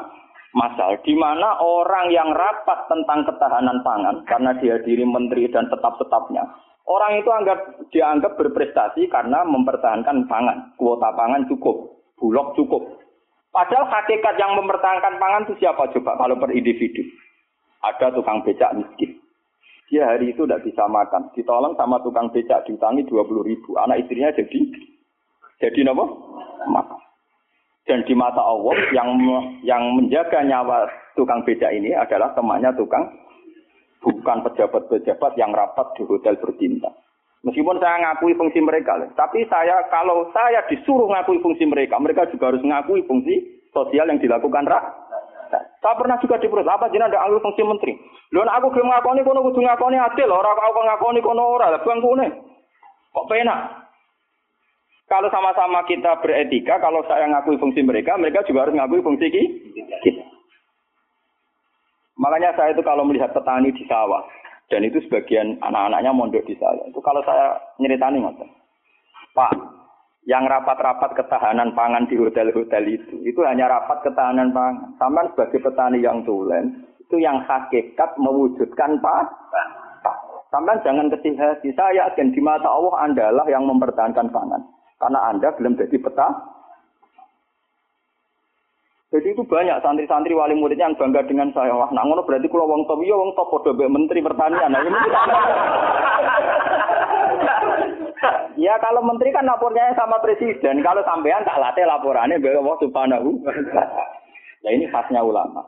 Masal, 0.55 0.97
di 1.03 1.13
mana 1.13 1.59
orang 1.59 2.09
yang 2.09 2.31
rapat 2.31 2.87
tentang 2.87 3.27
ketahanan 3.27 3.83
pangan, 3.83 4.23
karena 4.25 4.55
dihadiri 4.57 5.05
menteri 5.05 5.45
dan 5.51 5.67
tetap-tetapnya, 5.69 6.39
Orang 6.87 7.19
itu 7.19 7.27
anggap 7.27 7.59
dianggap 7.91 8.39
berprestasi 8.39 9.11
karena 9.11 9.43
mempertahankan 9.43 10.23
pangan, 10.31 10.71
kuota 10.79 11.11
pangan 11.19 11.43
cukup, 11.51 11.99
bulog 12.15 12.55
cukup. 12.55 12.79
Padahal 13.51 13.91
hakikat 13.91 14.39
yang 14.39 14.55
mempertahankan 14.55 15.19
pangan 15.19 15.43
itu 15.51 15.59
siapa 15.59 15.91
coba 15.91 16.15
kalau 16.15 16.39
per 16.39 16.55
individu? 16.55 17.03
Ada 17.83 18.15
tukang 18.15 18.39
becak 18.47 18.71
miskin. 18.71 19.19
Dia 19.91 20.07
hari 20.07 20.31
itu 20.31 20.47
tidak 20.47 20.63
bisa 20.63 20.87
makan. 20.87 21.27
Ditolong 21.35 21.75
sama 21.75 21.99
tukang 22.03 22.31
becak 22.31 22.63
diutangi 22.63 23.03
20 23.03 23.49
ribu. 23.51 23.75
Anak 23.75 24.07
istrinya 24.07 24.31
jadi 24.31 24.59
jadi 25.59 25.91
apa? 25.91 26.05
Makan. 26.71 26.99
Dan 27.87 28.03
di 28.03 28.15
mata 28.15 28.43
Allah 28.43 28.75
yang 28.95 29.09
yang 29.63 29.83
menjaga 29.95 30.43
nyawa 30.43 30.87
tukang 31.19 31.43
becak 31.43 31.71
ini 31.71 31.95
adalah 31.95 32.31
temannya 32.31 32.71
tukang 32.79 33.11
bukan 34.01 34.45
pejabat-pejabat 34.45 35.31
yang 35.39 35.51
rapat 35.53 35.93
di 35.97 36.03
hotel 36.05 36.37
berbintang. 36.37 36.93
Meskipun 37.45 37.77
saya 37.77 38.01
ngakui 38.01 38.33
fungsi 38.33 38.59
mereka, 38.59 38.97
tapi 39.13 39.45
saya 39.47 39.85
kalau 39.93 40.27
saya 40.33 40.65
disuruh 40.67 41.07
ngakui 41.07 41.37
fungsi 41.39 41.69
mereka, 41.69 41.95
mereka 42.01 42.25
juga 42.33 42.51
harus 42.51 42.65
ngakui 42.65 43.05
fungsi 43.05 43.61
sosial 43.71 44.09
yang 44.09 44.19
dilakukan 44.19 44.65
rakyat. 44.65 44.93
Saya 45.79 45.95
pernah 45.95 46.17
juga 46.19 46.41
di 46.41 46.51
perusahaan 46.51 46.75
apa 46.75 46.91
jenah 46.91 47.07
ada 47.07 47.23
alur 47.23 47.39
fungsi 47.39 47.63
menteri. 47.63 47.95
Lho 48.35 48.43
aku 48.43 48.73
gelem 48.75 48.91
ngakoni 48.91 49.23
kono 49.23 49.39
kudu 49.47 49.63
ngakoni 49.63 49.95
adil, 49.95 50.27
ora 50.27 50.51
aku 50.51 50.81
ngakoni 50.83 51.19
kono 51.23 51.43
ora, 51.55 51.71
lah 51.71 51.79
bangkune. 51.79 52.27
Kok 53.15 53.27
penak? 53.31 53.87
Kalau 55.07 55.31
sama-sama 55.31 55.87
kita 55.87 56.19
beretika, 56.19 56.83
kalau 56.83 56.99
saya 57.07 57.31
ngakui 57.31 57.55
fungsi 57.55 57.79
mereka, 57.79 58.19
mereka 58.19 58.43
juga 58.43 58.67
harus 58.67 58.75
ngakui 58.75 58.99
fungsi 58.99 59.31
kita. 59.31 60.36
Makanya 62.17 62.53
saya 62.57 62.73
itu 62.73 62.81
kalau 62.81 63.05
melihat 63.05 63.29
petani 63.33 63.69
di 63.73 63.85
sawah, 63.85 64.25
dan 64.67 64.83
itu 64.83 64.99
sebagian 65.05 65.61
anak-anaknya 65.63 66.11
mondok 66.11 66.43
di 66.43 66.57
saya. 66.57 66.81
Itu 66.89 66.99
kalau 66.99 67.21
saya 67.23 67.55
nyeritani 67.77 68.19
ngoten. 68.19 68.49
Pak, 69.37 69.53
yang 70.27 70.43
rapat-rapat 70.49 71.15
ketahanan 71.15 71.71
pangan 71.77 72.09
di 72.09 72.19
hotel-hotel 72.19 72.83
itu, 72.89 73.15
itu 73.23 73.39
hanya 73.45 73.69
rapat 73.69 74.03
ketahanan 74.03 74.51
pangan. 74.51 74.97
Sama 74.99 75.23
sebagai 75.31 75.61
petani 75.61 76.03
yang 76.03 76.25
tulen, 76.25 76.83
itu 76.99 77.15
yang 77.21 77.39
hakikat 77.47 78.17
mewujudkan 78.19 78.99
pak. 78.99 79.31
Sampai 80.47 80.79
jangan 80.79 81.11
kecil 81.11 81.35
hati. 81.35 81.75
Saya 81.75 82.07
yakin 82.07 82.31
di 82.31 82.39
mata 82.39 82.71
Allah 82.71 83.11
adalah 83.11 83.45
yang 83.51 83.67
mempertahankan 83.67 84.31
pangan. 84.31 84.63
Karena 84.95 85.19
Anda 85.27 85.51
belum 85.53 85.75
jadi 85.75 85.99
peta, 85.99 86.27
jadi 89.07 89.31
itu 89.31 89.39
banyak 89.47 89.79
santri-santri 89.79 90.35
wali 90.35 90.51
muridnya 90.51 90.91
yang 90.91 90.99
bangga 90.99 91.23
dengan 91.23 91.47
saya. 91.55 91.71
Wah, 91.71 91.87
nah 91.95 92.03
ngono 92.03 92.27
berarti 92.27 92.51
kalau 92.51 92.67
wong 92.67 92.83
top, 92.91 92.99
iya 92.99 93.15
wong 93.15 93.31
top 93.39 93.47
podo 93.47 93.71
menteri 93.71 94.19
pertanian. 94.19 94.67
Nah, 94.67 94.83
ini 94.83 94.91
ya 98.67 98.75
kalau 98.83 98.99
menteri 98.99 99.31
kan 99.31 99.47
lapornya 99.47 99.95
sama 99.95 100.19
presiden. 100.19 100.83
Kalau 100.83 101.07
sampean 101.07 101.47
tak 101.47 101.55
latih 101.55 101.87
laporannya 101.87 102.43
bahwa 102.43 102.67
Allah 102.67 102.75
subhanahu. 102.83 103.29
Nah 104.67 104.75
ini 104.75 104.91
khasnya 104.91 105.23
ulama. 105.23 105.63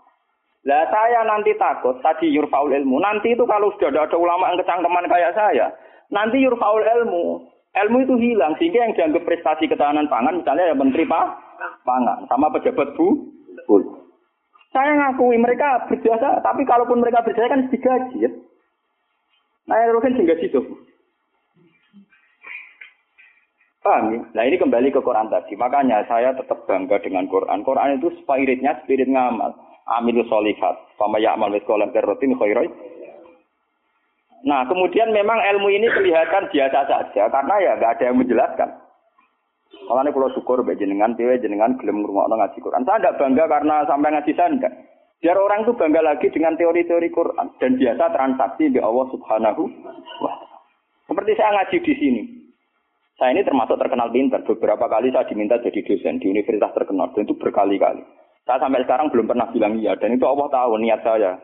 Lah 0.68 0.84
saya 0.92 1.24
nanti 1.24 1.56
takut 1.56 1.96
tadi 2.04 2.36
yurfaul 2.36 2.76
ilmu. 2.76 3.00
Nanti 3.00 3.32
itu 3.32 3.48
kalau 3.48 3.72
sudah 3.80 4.04
ada 4.04 4.18
ulama 4.20 4.52
yang 4.52 4.60
kecangkeman 4.60 5.08
kayak 5.08 5.32
saya, 5.32 5.72
nanti 6.12 6.44
yurfaul 6.44 6.84
ilmu. 6.84 7.48
Ilmu 7.70 7.98
itu 8.02 8.16
hilang 8.18 8.58
sehingga 8.58 8.82
yang 8.82 8.94
dianggap 8.98 9.24
prestasi 9.30 9.70
ketahanan 9.70 10.10
pangan 10.10 10.42
misalnya 10.42 10.74
ya 10.74 10.76
menteri 10.76 11.06
pak 11.06 11.26
pangan 11.86 12.26
sama 12.26 12.50
pejabat 12.50 12.98
bu 12.98 13.30
bul. 13.70 13.84
Saya 14.70 14.94
ngakui 14.94 15.38
mereka 15.42 15.90
berjasa, 15.90 16.46
tapi 16.46 16.62
kalaupun 16.62 17.02
mereka 17.02 17.26
berjasa 17.26 17.50
kan 17.50 17.70
digaji 17.74 18.18
ya. 18.22 18.32
Nah, 19.66 19.78
yang 19.82 19.98
kan 19.98 20.14
digaji 20.14 20.46
itu. 20.46 20.62
Paham 23.80 24.12
ya? 24.12 24.20
Nah 24.36 24.44
ini 24.44 24.60
kembali 24.60 24.92
ke 24.92 25.00
Quran 25.00 25.32
tadi. 25.32 25.56
Makanya 25.56 26.04
saya 26.06 26.36
tetap 26.36 26.68
bangga 26.68 27.00
dengan 27.00 27.26
Quran. 27.32 27.64
Quran 27.64 27.98
itu 27.98 28.12
spiritnya 28.22 28.78
spirit 28.84 29.08
ngamal. 29.08 29.56
Amilu 29.90 30.28
solihat. 30.28 30.78
Fama 31.00 31.18
ya'mal 31.18 31.50
miskolah 31.50 31.90
darrotin 31.90 32.36
khairoy. 32.36 32.68
Nah 34.48 34.64
kemudian 34.68 35.12
memang 35.12 35.40
ilmu 35.40 35.68
ini 35.72 35.88
kelihatan 35.92 36.48
biasa 36.52 36.80
saja. 36.88 37.24
Karena 37.28 37.56
ya 37.60 37.72
nggak 37.76 37.94
ada 38.00 38.04
yang 38.12 38.18
menjelaskan. 38.20 38.70
Makanya 39.90 40.14
kalau 40.14 40.30
syukur 40.38 40.62
bagi 40.62 40.86
jenengan, 40.86 41.18
dewe 41.18 41.42
jenengan 41.42 41.74
gelem 41.82 42.06
ngurungokno 42.06 42.36
ngaji 42.38 42.58
Quran. 42.62 42.86
Saya 42.86 43.02
tidak 43.02 43.18
bangga 43.18 43.46
karena 43.50 43.76
sampai 43.90 44.12
ngaji 44.14 44.32
saya 44.38 44.50
enggak. 44.54 44.74
Biar 45.20 45.36
orang 45.36 45.68
itu 45.68 45.74
bangga 45.76 46.02
lagi 46.06 46.28
dengan 46.32 46.56
teori-teori 46.56 47.10
Quran 47.12 47.48
dan 47.60 47.72
biasa 47.76 48.04
transaksi 48.16 48.72
di 48.72 48.80
Allah 48.80 49.06
Subhanahu 49.12 49.64
wa 50.24 50.32
Seperti 51.10 51.32
saya 51.36 51.50
ngaji 51.60 51.78
di 51.84 51.94
sini. 51.98 52.22
Saya 53.20 53.36
ini 53.36 53.44
termasuk 53.44 53.76
terkenal 53.76 54.14
pintar. 54.16 54.48
Beberapa 54.48 54.88
kali 54.88 55.12
saya 55.12 55.28
diminta 55.28 55.60
jadi 55.60 55.84
dosen 55.84 56.24
di 56.24 56.32
universitas 56.32 56.72
terkenal 56.72 57.12
dan 57.12 57.28
itu 57.28 57.36
berkali-kali. 57.36 58.00
Saya 58.48 58.64
sampai 58.64 58.86
sekarang 58.88 59.12
belum 59.12 59.28
pernah 59.28 59.52
bilang 59.52 59.76
iya 59.76 59.98
dan 60.00 60.16
itu 60.16 60.24
Allah 60.24 60.48
tahu 60.48 60.80
niat 60.80 61.02
saya. 61.04 61.36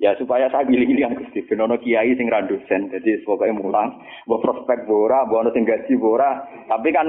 Ya 0.00 0.16
supaya 0.18 0.48
saya 0.48 0.66
pilih-pilih 0.66 1.14
Gusti 1.14 1.44
Benono 1.46 1.78
Kiai 1.78 2.16
sing 2.16 2.26
dosen. 2.28 2.90
Jadi 2.90 3.22
pokoknya 3.22 3.54
mulang, 3.54 4.02
bawa 4.26 4.38
prospek 4.40 4.88
bora, 4.88 5.28
bawa 5.28 5.52
sing 5.52 5.68
gaji 5.68 5.94
bora. 6.00 6.42
Tapi 6.66 6.90
kan 6.90 7.06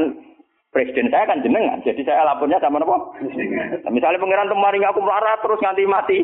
Presiden 0.73 1.13
saya 1.13 1.29
kan 1.29 1.38
jenengan, 1.45 1.77
jadi 1.86 2.01
saya 2.01 2.25
lapornya 2.25 2.57
sama 2.57 2.81
nopo. 2.81 3.13
Nah, 3.21 3.93
misalnya 3.93 4.17
pangeran 4.17 4.49
kemarin 4.49 4.81
aku 4.89 5.05
melarat 5.05 5.38
terus 5.45 5.61
nganti 5.61 5.86
mati, 5.86 6.17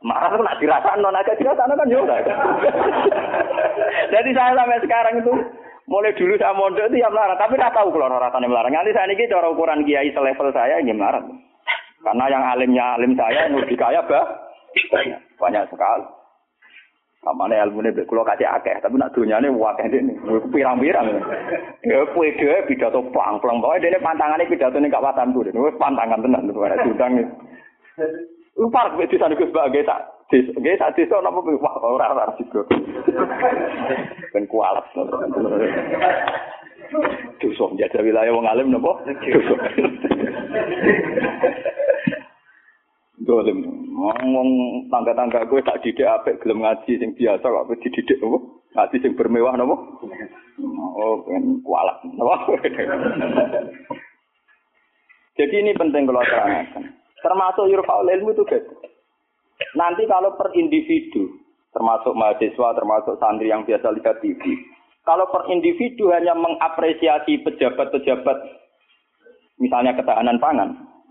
Marah 0.00 0.32
tuh 0.32 0.40
nak 0.40 0.56
dirasakan 0.56 1.04
non 1.04 1.12
agak 1.12 1.36
dirasakan 1.36 1.76
kan 1.76 1.92
juga. 1.92 2.16
Jadi 4.16 4.30
saya 4.32 4.56
sampai 4.56 4.80
sekarang 4.80 5.14
itu 5.20 5.32
mulai 5.84 6.16
dulu 6.16 6.40
saya 6.40 6.56
mondok 6.56 6.88
itu 6.88 7.04
ya 7.04 7.12
melarang, 7.12 7.36
tapi 7.36 7.60
tidak 7.60 7.76
tahu 7.76 7.92
kalau 7.92 8.16
rasanya 8.16 8.48
melarang. 8.48 8.72
Nanti 8.72 8.96
saya 8.96 9.12
ini 9.12 9.28
cara 9.28 9.52
ukuran 9.52 9.84
kiai 9.84 10.08
selevel 10.16 10.48
saya 10.56 10.80
ini 10.80 10.96
melarang. 10.96 11.36
Karena 12.00 12.24
yang 12.32 12.42
alimnya 12.48 12.96
alim 12.96 13.12
saya 13.12 13.44
yang 13.44 13.60
lebih 13.60 13.76
kaya 13.76 14.00
bah, 14.08 14.24
banyak 14.90 15.20
banyak 15.38 15.64
sekali 15.70 16.06
Amane 17.20 17.52
album 17.60 17.84
ini 17.84 18.00
kalau 18.08 18.24
kasih 18.24 18.48
akeh, 18.48 18.80
tapi 18.80 18.96
nak 18.96 19.12
dunyane 19.12 19.52
ini 19.52 19.60
wakeh 19.60 19.92
Kuwi 20.24 20.40
pirang-pirang. 20.56 21.20
Ya, 21.84 22.00
kuwi 22.16 22.32
dhewe 22.40 22.64
pidato 22.64 23.04
pelang 23.12 23.36
pelang, 23.44 23.60
bahwa 23.60 23.76
dia 23.76 24.00
pantangane 24.00 24.48
pidato 24.48 24.80
ini 24.80 24.88
gak 24.88 25.04
patan 25.04 25.36
tuh, 25.36 25.44
gue 25.44 25.76
pantangan 25.76 26.24
tenan 26.24 26.48
lho 26.48 26.56
gue 26.56 26.96
udang 26.96 27.20
nih. 27.20 27.28
Lupa 28.56 28.88
gue 28.96 29.04
di 29.04 29.20
sana 29.20 29.36
gue 29.36 29.52
sebagai 29.52 29.84
tak, 29.84 30.00
gue 30.32 30.80
tak 30.80 30.96
di 30.96 31.04
sana 31.12 31.28
apa 31.28 31.44
gue 31.44 31.60
wah 31.60 31.76
orang 31.84 32.16
orang 32.16 32.32
sih 32.40 32.48
gue. 32.48 32.64
Kualat. 34.48 34.88
Tusuk 37.36 37.76
jadi 37.76 38.00
wilayah 38.00 38.32
wong 38.32 38.48
alim 38.48 38.72
napa? 38.72 38.96
Tusuk. 39.20 39.60
Dolim. 43.20 43.60
Ngomong 43.92 44.48
tangga-tangga 44.88 45.44
gue 45.44 45.60
tak 45.60 45.84
didik 45.84 46.08
apik 46.08 46.40
gelem 46.40 46.64
ngaji 46.64 46.96
sing 46.96 47.12
biasa 47.12 47.44
kok 47.44 47.66
kowe 47.68 47.76
dididik 47.76 48.16
apa? 48.16 48.38
Ngaji 48.72 48.96
sing 48.96 49.12
bermewah 49.12 49.52
napa? 49.60 49.76
Oh, 50.96 51.20
ben 51.28 51.60
kualat. 51.60 52.00
Jadi 55.38 55.54
ini 55.56 55.72
penting 55.76 56.08
kalau 56.08 56.24
terangkan. 56.24 56.96
Termasuk 57.20 57.68
yurfaul 57.68 58.08
ilmu 58.08 58.32
itu 58.32 58.44
guys. 58.48 58.64
Nanti 59.76 60.08
kalau 60.08 60.36
per 60.40 60.56
individu, 60.56 61.28
termasuk 61.76 62.16
mahasiswa, 62.16 62.68
termasuk 62.72 63.20
santri 63.20 63.52
yang 63.52 63.68
biasa 63.68 63.92
lihat 63.92 64.24
TV, 64.24 64.40
kalau 65.04 65.28
per 65.28 65.48
individu 65.52 66.08
hanya 66.12 66.32
mengapresiasi 66.32 67.44
pejabat-pejabat, 67.44 68.38
misalnya 69.60 69.92
ketahanan 69.96 70.40
pangan, 70.40 70.70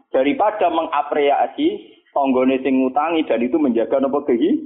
daripada 0.10 0.70
mengapresiasi 0.74 1.99
tonggone 2.14 2.62
sing 2.66 2.82
ngutangi 2.82 3.26
dan 3.26 3.41
itu 3.41 3.57
menjaga 3.62 4.01
nopo 4.01 4.26
kehi, 4.26 4.57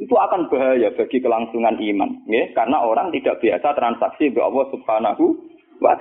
itu 0.00 0.14
akan 0.16 0.48
bahaya 0.48 0.88
bagi 0.96 1.20
kelangsungan 1.20 1.76
iman, 1.76 2.10
ya, 2.24 2.48
karena 2.56 2.80
orang 2.80 3.12
tidak 3.12 3.36
biasa 3.44 3.76
transaksi 3.76 4.32
be 4.32 4.40
Allah 4.40 4.64
Subhanahu 4.72 5.24
wa. 5.84 5.92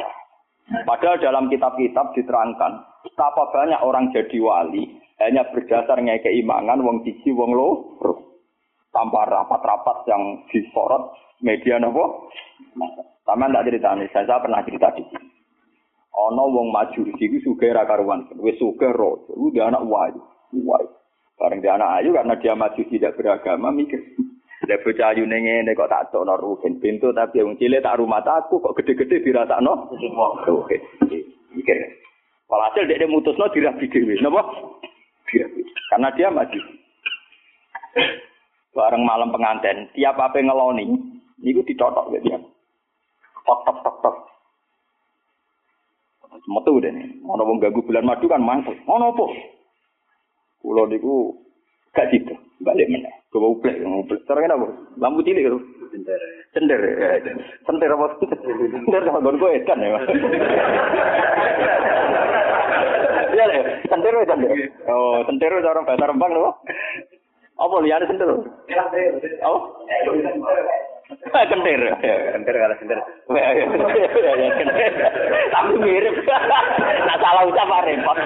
Padahal 0.85 1.17
dalam 1.19 1.49
kitab-kitab 1.49 2.13
diterangkan 2.13 2.71
betapa 3.03 3.49
banyak 3.51 3.81
orang 3.81 4.13
jadi 4.13 4.37
wali 4.37 4.85
hanya 5.19 5.43
berdasar 5.51 5.99
ngai 5.99 6.21
keimangan 6.21 6.79
wong 6.79 7.03
cici 7.03 7.33
wong 7.33 7.51
lo 7.51 7.99
tanpa 8.95 9.27
rapat-rapat 9.27 10.07
yang 10.07 10.45
disorot 10.53 11.11
media 11.43 11.81
nopo. 11.81 12.31
Sama 13.27 13.45
tidak 13.45 13.65
cerita 13.69 13.89
nih, 13.93 14.09
saya, 14.09 14.25
saya 14.25 14.41
pernah 14.41 14.61
cerita 14.65 14.89
di 14.97 15.03
sini. 15.05 15.27
Ono 16.17 16.43
wong 16.49 16.67
maju 16.73 16.99
di 17.05 17.13
sini 17.19 17.37
suge 17.45 17.69
karuan, 17.69 18.25
wes 18.41 18.57
suge 18.57 18.89
roh, 18.89 19.29
udah 19.29 19.69
anak 19.69 19.85
wayu, 19.85 20.21
wayu. 20.53 20.89
Bareng 21.39 21.63
dia 21.63 21.79
anak 21.79 22.03
ayu 22.03 22.11
karena 22.11 22.35
dia 22.35 22.53
maju 22.53 22.81
tidak 22.83 23.15
beragama 23.15 23.71
mikir. 23.71 23.99
Ada 24.67 24.75
bocah 24.83 25.15
ayu 25.15 25.23
nenge 25.23 25.71
kok 25.71 25.87
tak 25.87 26.11
tok 26.11 26.27
no 26.27 26.35
rugen 26.35 26.83
pintu 26.83 27.15
tapi 27.15 27.39
yang 27.39 27.55
cilik 27.55 27.79
tak 27.79 27.95
rumah 27.95 28.19
takku 28.19 28.59
kok 28.59 28.75
gede-gede 28.75 29.23
dirasa 29.23 29.63
no. 29.63 29.87
Oke, 30.51 30.75
mikir. 31.55 31.79
Walhasil 32.49 32.89
dia 32.89 33.07
mutusno 33.07 33.47
dirabi 33.53 33.85
dewi, 33.87 34.19
napa? 34.19 34.41
Dirabi. 35.29 35.61
Karena 35.93 36.09
dia 36.17 36.27
maju. 36.33 36.59
Bareng 38.73 39.03
malam 39.05 39.29
pengantin, 39.29 39.85
tiap 39.93 40.17
apa 40.17 40.41
ngeloni, 40.41 40.91
niku 41.39 41.61
ditotok 41.63 42.09
gitu 42.13 42.25
dia. 42.25 42.37
Tok 43.45 43.59
tok 43.63 43.77
tok 43.85 43.95
tok. 44.01 44.15
Metu 46.49 46.81
deh 46.81 46.89
nih, 46.89 47.21
mau 47.21 47.37
wong 47.37 47.61
ganggu 47.61 47.81
bulan 47.85 48.05
madu 48.05 48.25
kan 48.25 48.41
mantel. 48.41 48.73
Ono 48.89 49.13
apa? 49.13 49.25
Kulo 50.59 50.83
niku 50.91 51.31
gak 51.95 52.11
gitu, 52.11 52.35
balik 52.61 52.91
meneh. 52.91 53.11
Gue 53.31 53.39
mau 53.39 53.55
plek, 53.61 53.79
mau 53.85 54.03
plek. 54.03 54.19
Sekarang 54.27 54.51
apa? 54.51 54.67
Lampu 54.99 55.23
cilik 55.23 55.47
itu. 55.47 55.59
Cender. 55.89 56.21
Cender. 56.53 56.79
Cender 57.65 57.89
apa? 57.93 58.05
Cender 58.19 59.01
sama 59.05 59.31
gue 59.33 59.57
edan 59.57 59.79
ya. 59.79 59.99
Iya 63.29 63.43
deh, 63.45 63.61
cender 63.87 64.13
ya 64.13 64.25
cender. 64.27 64.51
Oh, 64.89 65.23
cender 65.29 65.51
itu 65.53 65.69
orang 65.69 65.87
bahasa 65.87 66.09
Rembang 66.09 66.31
loh. 66.33 66.57
Apa 67.55 67.75
lihat 67.85 68.03
cender? 68.09 68.29
Oh. 69.45 69.59
Kentir. 71.09 71.81
Kentir 72.05 72.53
kalau 72.53 72.75
kentir. 72.77 72.99
Tapi 75.49 75.73
mirip. 75.81 76.15
Nah 77.01 77.17
salah 77.17 77.43
ucap 77.49 77.73
repot. 77.81 78.17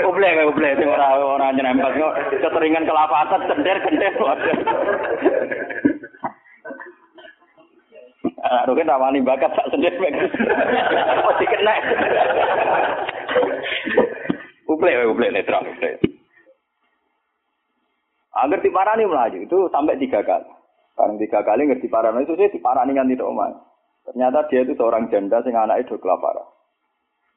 Uble 0.00 0.28
uble 0.48 0.70
sing 0.80 0.88
ora 0.88 1.20
ora 1.20 1.52
nyerempet 1.52 1.92
kok 1.92 2.16
keteringan 2.40 2.88
kelapatan 2.88 3.40
kentir 3.52 3.76
kentir. 3.84 4.12
Aduh 8.42 8.72
kan 8.72 8.88
rawani 8.88 9.20
bakat 9.20 9.52
sak 9.52 9.68
sendiri 9.68 10.08
Masih 11.20 11.46
kena. 11.52 11.74
Uble 14.72 14.92
uble 15.04 15.28
netral. 15.28 15.68
Agar 18.32 18.58
diparani 18.64 19.04
melaju 19.04 19.38
itu 19.44 19.58
sampai 19.68 20.00
tiga 20.00 20.24
kali. 20.24 20.61
Sekarang 21.02 21.18
tiga 21.18 21.42
kali 21.42 21.66
ngerti 21.66 21.90
parano 21.90 22.22
itu 22.22 22.38
sih 22.38 22.46
diparani 22.54 22.94
kan 22.94 23.10
tidak 23.10 23.26
omah. 23.26 23.50
Ternyata 24.06 24.46
dia 24.46 24.62
itu 24.62 24.78
seorang 24.78 25.10
janda 25.10 25.42
sing 25.42 25.50
anak 25.50 25.82
itu 25.82 25.98
kelaparan. 25.98 26.46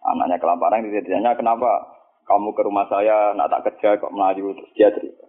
Anaknya 0.05 0.37
kelaparan 0.37 0.85
ditanya 0.85 1.33
kenapa 1.33 1.81
kamu 2.29 2.53
ke 2.53 2.61
rumah 2.61 2.85
saya 2.93 3.33
nak 3.33 3.49
tak 3.49 3.73
kerja 3.73 3.97
kok 3.97 4.13
melaju 4.13 4.53
terus 4.53 4.69
dia 4.77 4.93
cerita. 4.93 5.25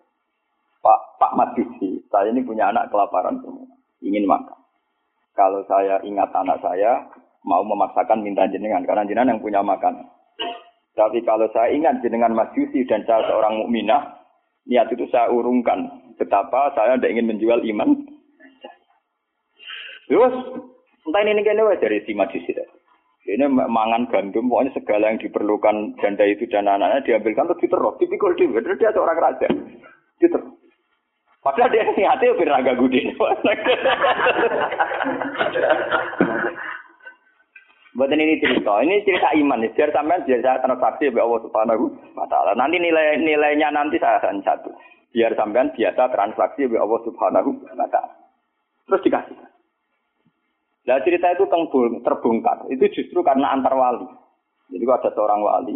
Pak 0.84 1.16
Pak 1.16 1.32
Majusi, 1.32 2.04
saya 2.12 2.28
ini 2.28 2.44
punya 2.44 2.68
anak 2.68 2.92
kelaparan 2.92 3.40
semua, 3.40 3.72
ingin 4.04 4.28
makan. 4.28 4.60
Kalau 5.32 5.64
saya 5.64 5.96
ingat 6.04 6.28
anak 6.36 6.60
saya, 6.60 7.08
mau 7.40 7.64
memaksakan 7.64 8.20
minta 8.20 8.44
jenengan 8.52 8.84
karena 8.84 9.08
jenengan 9.08 9.32
yang 9.32 9.40
punya 9.40 9.64
makanan. 9.64 10.12
Tapi 10.92 11.24
kalau 11.24 11.48
saya 11.56 11.72
ingat 11.72 12.04
jenengan 12.04 12.36
Majusi 12.36 12.84
dan 12.84 13.00
saya 13.08 13.24
seorang 13.32 13.64
mukminah, 13.64 14.28
niat 14.68 14.92
itu 14.92 15.08
saya 15.08 15.32
urungkan 15.32 15.88
betapa 16.20 16.76
saya 16.76 17.00
tidak 17.00 17.16
ingin 17.16 17.32
menjual 17.32 17.64
iman 17.64 18.05
Terus 20.06 20.34
entah 21.06 21.22
ini 21.22 21.42
kene 21.42 21.62
wae 21.66 21.78
dari 21.82 22.02
si 22.06 22.14
majusi 22.14 22.54
Ini 23.26 23.50
mangan 23.50 24.06
gandum, 24.06 24.46
pokoknya 24.46 24.70
segala 24.78 25.10
yang 25.10 25.18
diperlukan 25.18 25.98
janda 25.98 26.22
itu 26.30 26.46
dan 26.46 26.70
anaknya 26.70 27.02
diambilkan 27.02 27.50
terus 27.50 27.58
diterus, 27.58 27.98
dipikul 27.98 28.38
di 28.38 28.46
terus 28.46 28.78
dia 28.78 28.94
seorang 28.94 29.18
raja, 29.18 29.50
diterus. 30.22 30.54
Padahal 31.42 31.74
dia 31.74 31.90
niatnya 31.90 32.38
biar 32.38 32.58
agak 32.58 32.78
gede. 32.86 33.02
Buat 37.96 38.12
ini 38.12 38.36
cerita, 38.38 38.84
ini 38.84 39.00
cerita 39.08 39.32
iman, 39.40 39.66
biar 39.72 39.90
sampai 39.90 40.20
biar 40.28 40.40
saya 40.44 40.60
transaksi 40.60 41.08
oleh 41.08 41.22
Allah 41.22 41.40
Subhanahu 41.48 41.84
wa 42.12 42.28
Ta'ala. 42.28 42.52
Nanti 42.52 42.76
nilai 42.76 43.16
nilainya 43.24 43.72
nanti 43.72 43.96
saya 43.96 44.20
akan 44.20 44.44
satu, 44.44 44.68
biar 45.16 45.32
sampai 45.32 45.72
biasa 45.72 46.12
transaksi 46.12 46.68
oleh 46.68 46.76
Allah 46.76 47.00
Subhanahu 47.08 47.56
wa 47.56 47.88
Ta'ala. 47.88 48.12
Terus 48.86 49.00
dikasih. 49.00 49.55
Nah 50.86 51.02
cerita 51.02 51.34
itu 51.34 51.44
terbongkar. 52.02 52.70
Itu 52.70 52.86
justru 52.94 53.26
karena 53.26 53.50
antar 53.50 53.74
wali. 53.74 54.06
Jadi 54.70 54.82
ada 54.86 55.10
seorang 55.14 55.42
wali, 55.42 55.74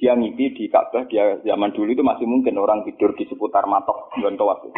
dia 0.00 0.16
ngipi 0.16 0.56
di 0.56 0.64
Ka'bah, 0.72 1.04
dia 1.04 1.36
zaman 1.44 1.76
dulu 1.76 1.92
itu 1.92 2.00
masih 2.00 2.24
mungkin 2.24 2.56
orang 2.56 2.84
tidur 2.88 3.12
di 3.12 3.28
seputar 3.28 3.68
matok 3.68 4.12
waktu. 4.16 4.68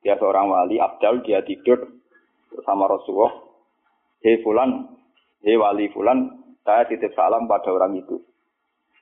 Dia 0.00 0.16
seorang 0.16 0.48
wali, 0.48 0.80
Abdal, 0.80 1.20
dia 1.20 1.44
tidur 1.44 2.00
sama 2.64 2.88
Rasulullah. 2.88 3.36
Hei 4.24 4.40
Fulan, 4.40 4.88
hei 5.44 5.60
wali 5.60 5.92
Fulan, 5.92 6.32
saya 6.64 6.88
titip 6.88 7.12
salam 7.12 7.44
pada 7.44 7.68
orang 7.68 8.00
itu. 8.00 8.24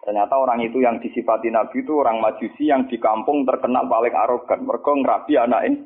Ternyata 0.03 0.37
orang 0.37 0.61
itu 0.67 0.83
yang 0.83 0.99
disifati 1.01 1.49
Nabi 1.49 1.81
itu 1.81 1.97
orang 1.97 2.21
majusi 2.21 2.69
yang 2.69 2.91
di 2.91 2.99
kampung 2.99 3.47
terkenal 3.47 3.89
paling 3.89 4.13
arogan. 4.13 4.67
Mereka 4.67 4.91
ngerapi 5.01 5.33
anaknya. 5.39 5.81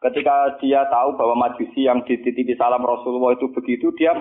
Ketika 0.00 0.56
dia 0.64 0.88
tahu 0.88 1.12
bahwa 1.12 1.44
majusi 1.44 1.84
yang 1.84 2.00
dititipi 2.08 2.56
salam 2.56 2.80
Rasulullah 2.80 3.36
itu 3.36 3.52
begitu, 3.52 3.92
dia 4.00 4.16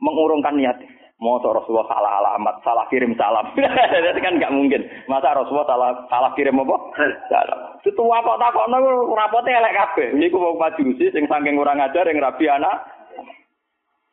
mengurungkan 0.00 0.56
niat. 0.56 0.80
Mau 1.18 1.36
Rasulullah 1.42 1.84
salah 1.90 2.12
alamat, 2.22 2.62
salah 2.62 2.86
kirim 2.88 3.12
salam. 3.18 3.50
Itu 4.14 4.20
kan 4.22 4.38
nggak 4.38 4.54
mungkin. 4.54 4.86
Masa 5.10 5.34
Rasulullah 5.34 5.66
salah 5.66 5.90
salah 6.06 6.30
kirim 6.38 6.62
apa? 6.62 6.76
Salam. 7.26 7.60
Tak 7.82 8.50
kok 8.54 8.70
rapote 9.18 9.50
elek 9.50 9.74
kabeh. 9.74 10.14
Niku 10.14 10.38
mau 10.38 10.54
majusi 10.54 11.10
sing 11.10 11.26
saking 11.26 11.58
kurang 11.58 11.82
ajar 11.82 12.06
yang 12.06 12.22
rabi 12.22 12.46
anak. 12.46 12.86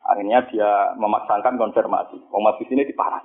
Akhirnya 0.02 0.50
dia 0.50 0.98
memaksakan 0.98 1.62
konfirmasi. 1.62 2.26
Wong 2.34 2.42
majusi 2.42 2.74
ini 2.74 2.90
diparah. 2.90 3.22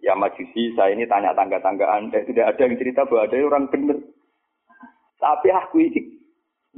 Ya 0.00 0.16
majusi, 0.16 0.72
saya 0.72 0.96
ini 0.96 1.04
tanya 1.04 1.36
tangga-tangga 1.36 1.92
Anda. 1.92 2.24
Tidak 2.24 2.42
ada 2.56 2.58
yang 2.58 2.80
cerita 2.80 3.04
bahwa 3.04 3.28
ada 3.28 3.36
orang 3.36 3.68
benar. 3.68 4.00
Tapi 5.20 5.48
aku 5.52 5.76
ini 5.78 6.21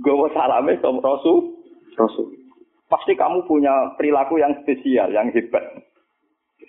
gawa 0.03 0.27
salame 0.35 0.81
sama 0.83 0.99
Rasul. 1.05 1.55
Rasul. 1.95 2.35
Pasti 2.91 3.15
kamu 3.15 3.47
punya 3.47 3.95
perilaku 3.99 4.39
yang 4.43 4.55
spesial, 4.63 5.11
yang 5.11 5.31
hebat. 5.31 5.63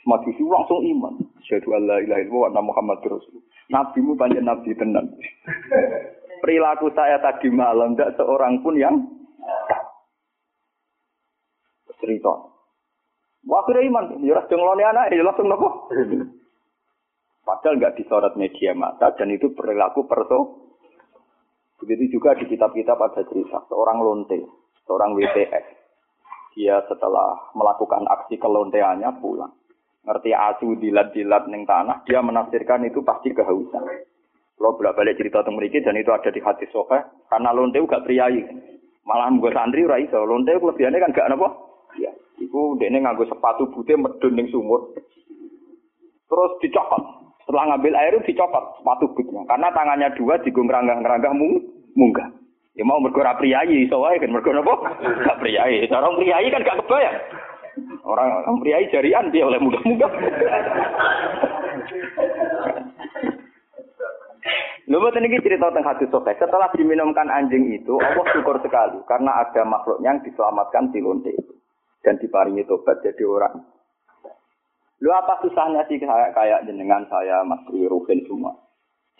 Majusi 0.05 0.45
langsung 0.45 0.85
iman. 0.85 1.17
Syahadu 1.49 1.73
Allah 1.73 2.05
ilaha 2.05 2.21
illallah 2.21 2.61
wa 2.61 2.69
Muhammad 2.69 3.01
Rasul. 3.09 3.41
Nabimu 3.73 4.13
banyak 4.13 4.41
nabi 4.45 4.77
tenan. 4.77 5.09
perilaku 6.45 6.93
saya 6.93 7.17
tadi 7.17 7.49
malam 7.49 7.97
tidak 7.97 8.13
seorang 8.21 8.61
pun 8.61 8.77
yang 8.77 8.95
cerita. 11.97 12.33
Wah, 13.45 13.61
akhirnya 13.61 13.89
iman. 13.89 14.05
Ya, 14.25 14.41
jenglone 14.49 14.85
anak, 14.85 15.09
ya 15.13 15.21
langsung 15.25 15.49
nopo. 15.49 15.89
Padahal 17.45 17.77
nggak 17.77 17.97
disorot 18.01 18.33
media 18.37 18.73
mata 18.73 19.13
dan 19.13 19.29
itu 19.29 19.53
perilaku 19.53 20.09
perso. 20.09 20.64
Begitu 21.81 22.19
juga 22.19 22.35
di 22.39 22.47
kitab-kitab 22.47 22.95
ada 22.95 23.21
cerita 23.27 23.63
seorang 23.67 23.99
lonte, 23.99 24.39
seorang 24.87 25.11
WTS. 25.11 25.65
Dia 26.55 26.79
setelah 26.87 27.51
melakukan 27.51 28.07
aksi 28.07 28.39
kelonteannya 28.39 29.19
pulang. 29.19 29.51
Ngerti 30.07 30.31
asu 30.31 30.77
dilat-dilat 30.79 31.51
neng 31.51 31.67
tanah, 31.67 32.05
dia 32.07 32.23
menafsirkan 32.23 32.87
itu 32.87 33.03
pasti 33.03 33.35
kehausan. 33.35 33.83
Kalau 34.55 34.79
bolak 34.79 34.95
balik 34.95 35.19
cerita 35.19 35.43
tentang 35.43 35.59
mereka 35.59 35.83
dan 35.83 35.99
itu 35.99 36.15
ada 36.15 36.31
di 36.31 36.39
hati 36.39 36.63
sofa, 36.71 37.11
karena 37.27 37.51
lonte 37.51 37.75
gak 37.83 38.07
priayi. 38.07 38.39
Malah 39.03 39.35
gue 39.35 39.51
santri 39.51 39.83
ora 39.83 39.99
iso. 39.99 40.23
Lonte 40.23 40.55
kelebihannya 40.55 41.03
kan 41.03 41.11
gak 41.11 41.27
apa? 41.35 41.47
Ya, 41.99 42.11
iku 42.39 42.79
dene 42.79 43.03
nganggo 43.03 43.27
sepatu 43.27 43.67
putih 43.75 43.99
medun 43.99 44.31
ning 44.31 44.47
sumur. 44.47 44.95
Terus 46.31 46.51
dicokot. 46.63 47.24
Setelah 47.45 47.77
ngambil 47.77 47.93
air 47.93 48.11
itu 48.17 48.33
dicopot 48.33 48.81
sepatu 48.81 49.05
bootnya. 49.13 49.45
Karena 49.45 49.69
tangannya 49.69 50.09
dua 50.17 50.41
digung 50.41 50.65
ngeranggah-ngeranggah 50.65 51.33
mung, 51.37 51.61
munggah. 51.93 52.25
Ya 52.73 52.83
mau 52.83 52.97
mergora 52.97 53.37
priayi, 53.37 53.85
so 53.85 54.01
kan 54.01 54.33
mergora 54.33 54.65
apa? 54.65 54.73
Gak 55.29 55.39
priayi. 55.39 55.85
Orang 55.93 56.17
priayi 56.17 56.49
kan 56.49 56.65
gak 56.65 56.81
kebayang. 56.81 57.17
Orang, 58.01 58.27
orang 58.41 58.57
priayi 58.65 58.89
jarian 58.89 59.29
dia 59.29 59.45
oleh 59.45 59.61
munggah-munggah. 59.61 60.11
Lalu 64.85 65.01
buat 65.01 65.17
ini 65.17 65.41
cerita 65.41 65.69
tentang 65.69 65.85
hadis 65.85 66.09
sokai. 66.13 66.37
Setelah 66.37 66.69
diminumkan 66.73 67.29
anjing 67.29 67.73
itu, 67.73 67.97
Allah 68.01 68.25
syukur 68.33 68.57
sekali 68.61 69.01
karena 69.05 69.43
ada 69.45 69.65
makhluk 69.65 70.01
yang 70.01 70.21
diselamatkan 70.21 70.93
di 70.93 71.01
lonte 71.01 71.33
itu 71.33 71.53
dan 72.05 72.21
diparingi 72.21 72.65
tobat 72.69 73.01
jadi 73.01 73.25
orang 73.25 73.65
Lu 75.05 75.13
apa 75.13 75.37
susahnya 75.45 75.85
sih 75.85 76.01
kayak, 76.01 76.33
kayak 76.33 76.65
jenengan 76.65 77.05
saya, 77.05 77.45
Mas 77.45 77.61
Ruhin 77.69 78.25
semua. 78.25 78.57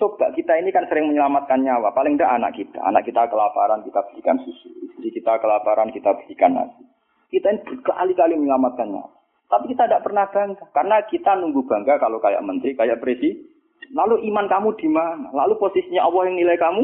Coba 0.01 0.33
kita 0.33 0.57
ini 0.57 0.73
kan 0.73 0.89
sering 0.89 1.13
menyelamatkan 1.13 1.61
nyawa. 1.61 1.93
Paling 1.93 2.17
tidak 2.17 2.41
anak 2.41 2.57
kita. 2.57 2.81
Anak 2.81 3.05
kita 3.05 3.29
kelaparan, 3.29 3.85
kita 3.85 4.01
berikan 4.09 4.41
susu. 4.41 4.67
Istri 4.91 5.21
kita 5.21 5.37
kelaparan, 5.37 5.93
kita 5.93 6.17
berikan 6.17 6.57
nasi. 6.57 6.83
Kita 7.29 7.53
ini 7.53 7.61
berkali-kali 7.63 8.33
menyelamatkan 8.33 8.91
nyawa. 8.91 9.13
Tapi 9.45 9.65
kita 9.71 9.85
tidak 9.85 10.01
pernah 10.01 10.25
bangga. 10.33 10.65
Karena 10.73 10.97
kita 11.05 11.31
nunggu 11.37 11.61
bangga 11.69 12.01
kalau 12.01 12.17
kayak 12.17 12.41
menteri, 12.41 12.73
kayak 12.73 12.97
presiden. 12.97 13.45
Lalu 13.93 14.25
iman 14.33 14.49
kamu 14.49 14.69
di 14.81 14.89
mana? 14.89 15.29
Lalu 15.31 15.53
posisinya 15.61 16.01
Allah 16.09 16.33
yang 16.33 16.37
nilai 16.41 16.57
kamu? 16.57 16.81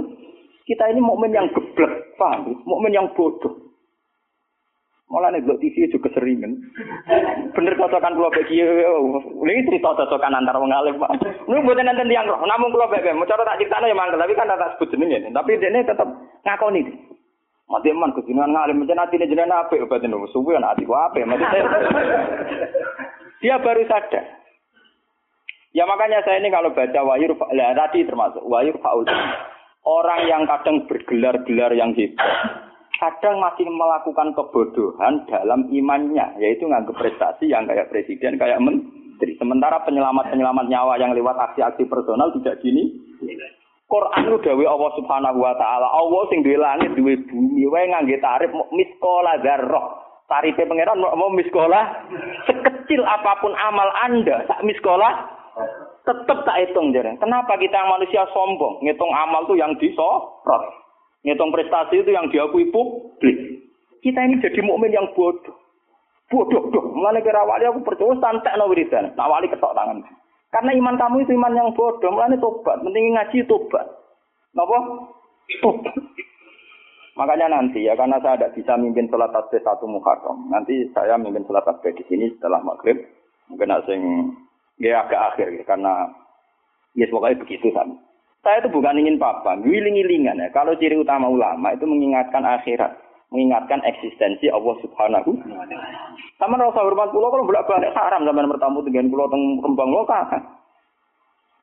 Kita 0.61 0.93
ini 0.93 1.01
mukmin 1.01 1.33
yang 1.33 1.49
geblek, 1.49 2.15
paham? 2.21 2.53
Mukmin 2.63 2.93
yang 2.93 3.09
bodoh. 3.17 3.60
Malah 5.11 5.35
nih 5.35 5.43
TV 5.43 5.91
juga 5.91 6.07
keseringan. 6.07 6.55
Bener 7.51 7.75
cocokan 7.75 8.15
pulau 8.15 8.31
bagi 8.31 8.63
ini 8.63 9.67
cerita 9.67 9.91
cocokan 9.91 10.39
antar 10.39 10.55
wong 10.55 10.71
alim 10.71 10.95
pak. 11.03 11.19
Ini 11.51 11.67
buatan 11.67 11.83
nanti 11.83 12.15
yang 12.15 12.31
roh. 12.31 12.39
Namun 12.39 12.71
pulau 12.71 12.87
bagi 12.87 13.11
mau 13.11 13.27
cara 13.27 13.43
tak 13.43 13.59
cerita 13.59 13.83
ya 13.83 13.91
mangkel 13.91 14.23
tapi 14.23 14.39
kan 14.39 14.47
tak 14.47 14.79
sebut 14.79 14.95
jenenge. 14.95 15.27
Tapi 15.35 15.59
dia 15.59 15.83
tetap 15.83 16.07
ngakoni. 16.47 16.87
Mati 17.67 17.91
man 17.91 18.15
kejenengan 18.15 18.55
ngalim 18.55 18.83
macam 18.83 18.99
nanti 18.99 19.15
ini 19.19 19.31
jenengan 19.31 19.67
apa 19.67 19.79
obat 19.83 20.03
ini 20.03 20.15
suwi 20.31 20.55
anak 20.55 20.79
hati 20.79 20.87
apa 20.87 21.19
maksudnya. 21.27 21.61
Dia 23.43 23.55
baru 23.59 23.83
sadar. 23.91 24.25
Ya 25.75 25.83
makanya 25.87 26.23
saya 26.23 26.39
ini 26.39 26.51
kalau 26.51 26.71
baca 26.71 26.99
wayur 27.03 27.35
tadi 27.51 28.07
termasuk 28.07 28.43
wayur 28.47 28.79
faul. 28.79 29.07
Orang 29.83 30.21
yang 30.27 30.47
kadang 30.47 30.87
bergelar-gelar 30.87 31.75
yang 31.75 31.91
hebat 31.95 32.70
kadang 33.01 33.41
masih 33.41 33.65
melakukan 33.65 34.29
kebodohan 34.37 35.25
dalam 35.25 35.65
imannya, 35.73 36.37
yaitu 36.37 36.69
nganggap 36.69 36.93
prestasi 37.01 37.49
yang 37.49 37.65
kayak 37.65 37.89
presiden, 37.89 38.37
kayak 38.37 38.61
menteri. 38.61 39.33
Sementara 39.41 39.81
penyelamat-penyelamat 39.89 40.69
nyawa 40.69 41.01
yang 41.01 41.17
lewat 41.17 41.33
aksi-aksi 41.49 41.89
personal 41.89 42.29
tidak 42.37 42.61
gini. 42.61 42.93
Quran 43.89 44.23
itu 44.23 44.37
dawe 44.45 44.65
Allah 44.69 44.91
Subhanahu 45.01 45.39
wa 45.41 45.53
taala. 45.57 45.89
Allah 45.89 46.21
sing 46.29 46.45
duwe 46.45 46.55
langit, 46.61 46.93
duwe 46.95 47.17
bumi, 47.25 47.65
wae 47.67 47.89
ngangge 47.89 48.21
tarif 48.21 48.53
miskola 48.71 49.41
dzarrah. 49.41 49.87
Tarife 50.31 50.63
pangeran 50.63 51.01
mau 51.01 51.27
miskola 51.27 52.07
sekecil 52.47 53.03
apa 53.03 53.43
pun 53.43 53.51
amal 53.51 53.89
Anda, 54.07 54.47
sak 54.47 54.63
miskola 54.63 55.11
tetap 56.07 56.47
tak 56.47 56.59
hitung 56.63 56.95
jarang. 56.95 57.19
Kenapa 57.19 57.59
kita 57.59 57.83
manusia 57.83 58.23
sombong? 58.31 58.79
Ngitung 58.79 59.11
amal 59.11 59.43
tuh 59.43 59.59
yang 59.59 59.75
disorot. 59.75 60.80
Ngitung 61.21 61.53
prestasi 61.53 62.01
itu 62.01 62.09
yang 62.09 62.29
diakui 62.33 62.73
publik. 62.73 63.37
Kita 64.01 64.19
ini 64.25 64.41
jadi 64.41 64.59
mukmin 64.65 64.89
yang 64.89 65.05
bodoh. 65.13 65.53
Bodoh 66.33 66.73
doh. 66.73 66.85
Mulane 66.97 67.21
kira 67.21 67.45
wali 67.45 67.69
aku 67.69 67.85
percaya 67.85 68.17
santai 68.17 68.57
no 68.57 68.65
wiridan. 68.65 69.13
Nah 69.13 69.29
wali 69.29 69.45
ketok 69.45 69.77
tangan. 69.77 70.01
Karena 70.49 70.73
iman 70.73 70.97
kamu 70.97 71.15
itu 71.21 71.37
iman 71.37 71.53
yang 71.53 71.69
bodoh. 71.77 72.09
Mulane 72.09 72.41
tobat. 72.41 72.81
Penting 72.81 73.13
ngaji 73.13 73.37
tobat. 73.45 73.85
Napa? 74.57 74.77
Tobat. 75.61 75.93
Makanya 77.19 77.51
nanti 77.51 77.83
ya 77.83 77.93
karena 77.93 78.17
saya 78.23 78.39
tidak 78.39 78.55
bisa 78.55 78.73
mimpin 78.79 79.05
sholat 79.11 79.29
tasbih 79.35 79.61
satu 79.61 79.85
Muharram. 79.85 80.47
Nanti 80.47 80.87
saya 80.95 81.19
mimpin 81.19 81.43
sholat 81.45 81.67
tasbih 81.67 81.93
di 81.99 82.03
sini 82.07 82.25
setelah 82.33 82.63
maghrib. 82.63 82.97
Mungkin 83.51 83.75
sing 83.83 84.01
ya 84.79 85.03
agak 85.03 85.35
akhir 85.35 85.51
ya, 85.53 85.63
karena 85.67 86.07
ya 86.95 87.05
pokoknya 87.11 87.41
begitu 87.43 87.67
sama. 87.75 87.99
Saya 88.41 88.57
itu 88.65 88.73
bukan 88.73 88.97
ingin 88.97 89.21
apa, 89.21 89.53
ngiling-ngilingan 89.61 90.41
ya. 90.41 90.49
Kalau 90.49 90.73
ciri 90.81 90.97
utama 90.97 91.29
ulama 91.29 91.77
itu 91.77 91.85
mengingatkan 91.85 92.41
akhirat, 92.41 92.89
mengingatkan 93.29 93.85
eksistensi 93.85 94.49
Allah 94.49 94.81
Subhanahu. 94.81 95.37
Sama 96.41 96.57
rasa 96.57 96.81
hormat 96.81 97.13
pulau 97.13 97.29
kalau 97.29 97.45
bolak 97.45 97.69
balik 97.69 97.93
haram 97.93 98.25
zaman 98.25 98.49
bertamu 98.49 98.81
dengan 98.81 99.13
pulau 99.13 99.29
teng 99.29 99.61
kembang 99.61 99.93
lokal. 99.93 100.25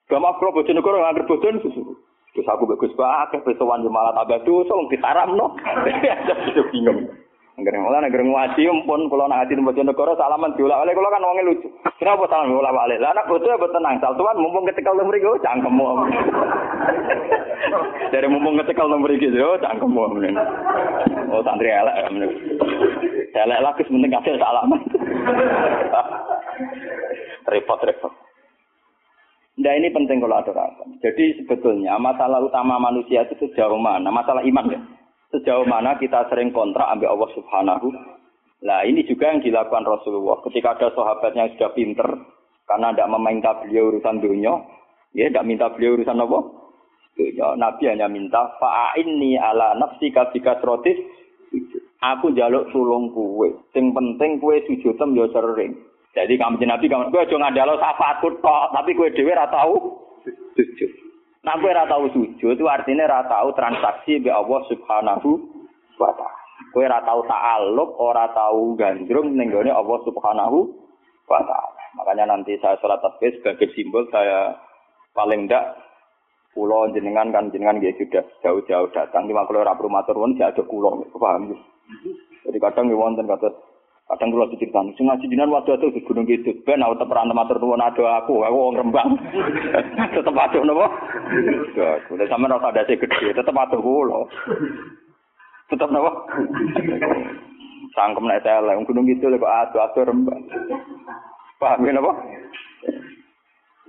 Gak 0.07 0.23
mau 0.23 0.39
pulau 0.39 0.55
bojo 0.55 0.71
negara 0.71 1.03
nggak 1.03 1.27
bojo 1.27 1.49
susu. 1.67 1.83
Terus 2.39 2.47
aku 2.47 2.71
bagus 2.71 2.95
banget, 2.95 3.43
pesuan 3.43 3.83
malah 3.91 4.15
tambah 4.15 4.47
dosa, 4.47 4.71
ditaram 4.87 5.35
no. 5.35 5.59
Jadi 6.31 6.63
bingung. 6.71 7.11
Angger 7.59 7.75
mulai 7.75 8.07
angger 8.07 8.23
ngaji 8.23 8.71
pun 8.87 9.11
kula 9.11 9.27
nak 9.27 9.51
ati 9.51 9.59
tempat 9.59 9.83
negara 9.83 10.15
salaman 10.15 10.55
diulak 10.55 10.79
oleh 10.79 10.95
kula 10.95 11.11
kan 11.11 11.27
wonge 11.27 11.43
lucu. 11.43 11.67
Kenapa 11.99 12.31
salaman 12.31 12.55
diulak 12.55 12.71
balik? 12.71 13.03
Lah 13.03 13.11
anak 13.11 13.27
bodoh 13.27 13.51
ya 13.51 13.59
tenang, 13.59 13.99
saltuan 13.99 14.39
mumpung 14.39 14.63
ketika 14.71 14.95
lu 14.95 15.03
mriki 15.03 15.27
oh, 15.27 15.35
cangkemmu. 15.43 15.83
Dari 18.15 18.31
mumpung 18.31 18.63
ketika 18.63 18.87
lu 18.87 19.03
mriki 19.03 19.35
yo 19.35 19.43
oh, 19.43 19.59
cangkemmu. 19.59 20.07
Oh 21.35 21.43
santri 21.43 21.75
elek. 21.75 22.15
Elek 23.35 23.59
lagi 23.59 23.83
sementing 23.91 24.15
kasih 24.15 24.39
salaman. 24.39 24.79
repot 27.51 27.83
repot. 27.83 28.15
Nah 29.59 29.75
ini 29.75 29.91
penting 29.91 30.23
kalau 30.23 30.39
aturakan. 30.39 31.03
Jadi 31.03 31.43
sebetulnya 31.43 31.99
masalah 31.99 32.39
utama 32.39 32.79
manusia 32.79 33.27
itu 33.27 33.35
sejauh 33.43 33.83
mana? 33.83 34.15
Masalah 34.15 34.47
iman 34.47 34.71
ya 34.71 34.79
Sejauh 35.29 35.69
mana 35.69 36.01
kita 36.01 36.25
sering 36.33 36.57
kontrak 36.57 36.89
ambil 36.89 37.13
Allah 37.13 37.31
Subhanahu. 37.37 37.89
Nah 38.65 38.81
ini 38.89 39.05
juga 39.05 39.29
yang 39.29 39.45
dilakukan 39.45 39.85
Rasulullah. 39.85 40.41
Ketika 40.41 40.81
ada 40.81 40.89
sahabatnya 40.97 41.47
yang 41.47 41.53
sudah 41.55 41.71
pinter, 41.77 42.09
karena 42.65 42.97
tidak 42.97 43.13
meminta 43.13 43.51
beliau 43.61 43.93
urusan 43.93 44.25
dunia, 44.25 44.57
ya 45.13 45.29
tidak 45.29 45.45
minta 45.45 45.69
beliau 45.69 46.01
urusan 46.01 46.25
apa? 46.25 46.39
Dunia. 47.13 47.49
Nabi 47.61 47.83
hanya 47.93 48.09
minta 48.09 48.57
fa'inni 48.57 49.37
ala 49.37 49.77
nafsi 49.77 50.09
kabika 50.09 50.65
srotis. 50.65 50.97
Aku 51.99 52.31
jaluk 52.33 52.71
sulung 52.71 53.11
kue. 53.11 53.53
Sing 53.75 53.91
penting 53.91 54.39
kue 54.41 54.65
sujudem 54.65 55.19
yo 55.19 55.29
sering. 55.35 55.75
Jadi 56.17 56.41
kamu 56.41 56.63
Nabi 56.63 56.89
kamu 56.89 57.11
kue 57.11 57.27
jangan 57.29 57.53
lo 57.53 57.77
syafaatku 57.77 58.41
tapi 58.41 58.97
kue 58.97 59.13
dewi 59.13 59.35
ratau 59.35 59.99
sujud. 60.55 61.08
Nah, 61.47 61.55
gue 61.63 61.71
ora 61.71 61.87
tau 61.87 62.11
sujud 62.11 62.59
itu 62.59 62.65
artinya 62.67 63.07
ora 63.07 63.23
tau 63.31 63.55
transaksi 63.55 64.19
be 64.19 64.31
Allah 64.31 64.59
Subhanahu 64.67 65.31
wa 65.99 66.11
taala. 66.15 66.39
Kowe 66.75 66.83
ora 66.83 67.01
tau 67.07 67.23
ta'alluq, 67.23 67.91
ora 67.97 68.27
tau 68.35 68.75
gandrung 68.75 69.39
ning 69.39 69.55
gone 69.55 69.71
Allah 69.71 69.99
Subhanahu 70.03 70.59
wa 71.31 71.41
taala. 71.47 71.83
Makanya 71.95 72.35
nanti 72.35 72.59
saya 72.59 72.75
sholat 72.83 72.99
tasbih 73.01 73.39
sebagai 73.39 73.71
simbol 73.73 74.07
saya 74.11 74.59
paling 75.15 75.47
ndak 75.47 75.79
pulau 76.53 76.91
jenengan 76.91 77.31
kan 77.31 77.55
jenengan 77.55 77.79
dia 77.79 77.95
sudah 77.95 78.27
jauh-jauh 78.43 78.91
datang 78.91 79.31
di 79.31 79.33
makhluk 79.33 79.63
ora 79.63 79.79
perlu 79.79 79.95
matur 79.95 80.19
nuwun 80.19 80.35
ada 80.43 80.63
kulo 80.67 81.07
paham. 81.15 81.55
Jadi 82.45 82.59
kadang 82.59 82.91
wonten 82.93 83.31
kata 83.31 83.49
Kadang 84.09 84.33
kula 84.33 84.49
diceritani, 84.49 84.97
sing 84.97 85.05
ngaji 85.05 85.29
jinan 85.29 85.53
waktu 85.53 85.77
itu 85.77 85.93
di 85.93 86.01
Gunung 86.01 86.25
Kidul, 86.25 86.65
ben 86.65 86.81
aku 86.81 86.97
tetep 86.97 87.13
ora 87.13 87.29
matur 87.29 87.61
nuwun 87.61 87.85
ado 87.85 88.09
aku, 88.09 88.41
aku 88.41 88.57
wong 88.57 88.81
Rembang. 88.81 89.21
tetep 90.17 90.33
ado 90.33 90.65
napa? 90.65 90.89
Ya, 91.77 92.01
kuwi 92.09 92.25
sampean 92.25 92.57
ora 92.57 92.73
sadase 92.73 92.97
gede, 92.97 93.37
tetep 93.37 93.53
ado 93.53 93.77
kula. 93.85 94.25
Tetep 95.69 95.93
napa? 95.93 96.25
Sangkem 98.01 98.25
nek 98.25 98.49
elek 98.49 98.81
Gunung 98.89 99.13
Kidul 99.13 99.37
kok 99.37 99.53
ado 99.69 99.77
ado 99.77 100.01
Rembang. 100.01 100.41
Paham 101.61 101.85
ya 101.85 101.93
napa? 101.93 102.13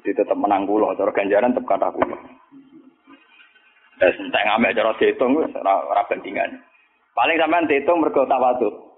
Jadi 0.03 0.20
tetep 0.20 0.36
menang 0.36 0.67
kula, 0.67 0.99
cara 0.99 1.15
ganjaran 1.15 1.55
tetep 1.55 1.63
kata 1.63 1.95
kula. 1.95 2.20
Eh, 4.03 4.11
entek 4.20 4.43
ngamek 4.51 4.76
cara 4.76 5.72
ora 5.88 6.03
bandingan. 6.11 6.59
Paling 7.15 7.39
sampean 7.39 7.72
dihitung 7.72 8.03
mergo 8.03 8.28
tawadhu. 8.28 8.88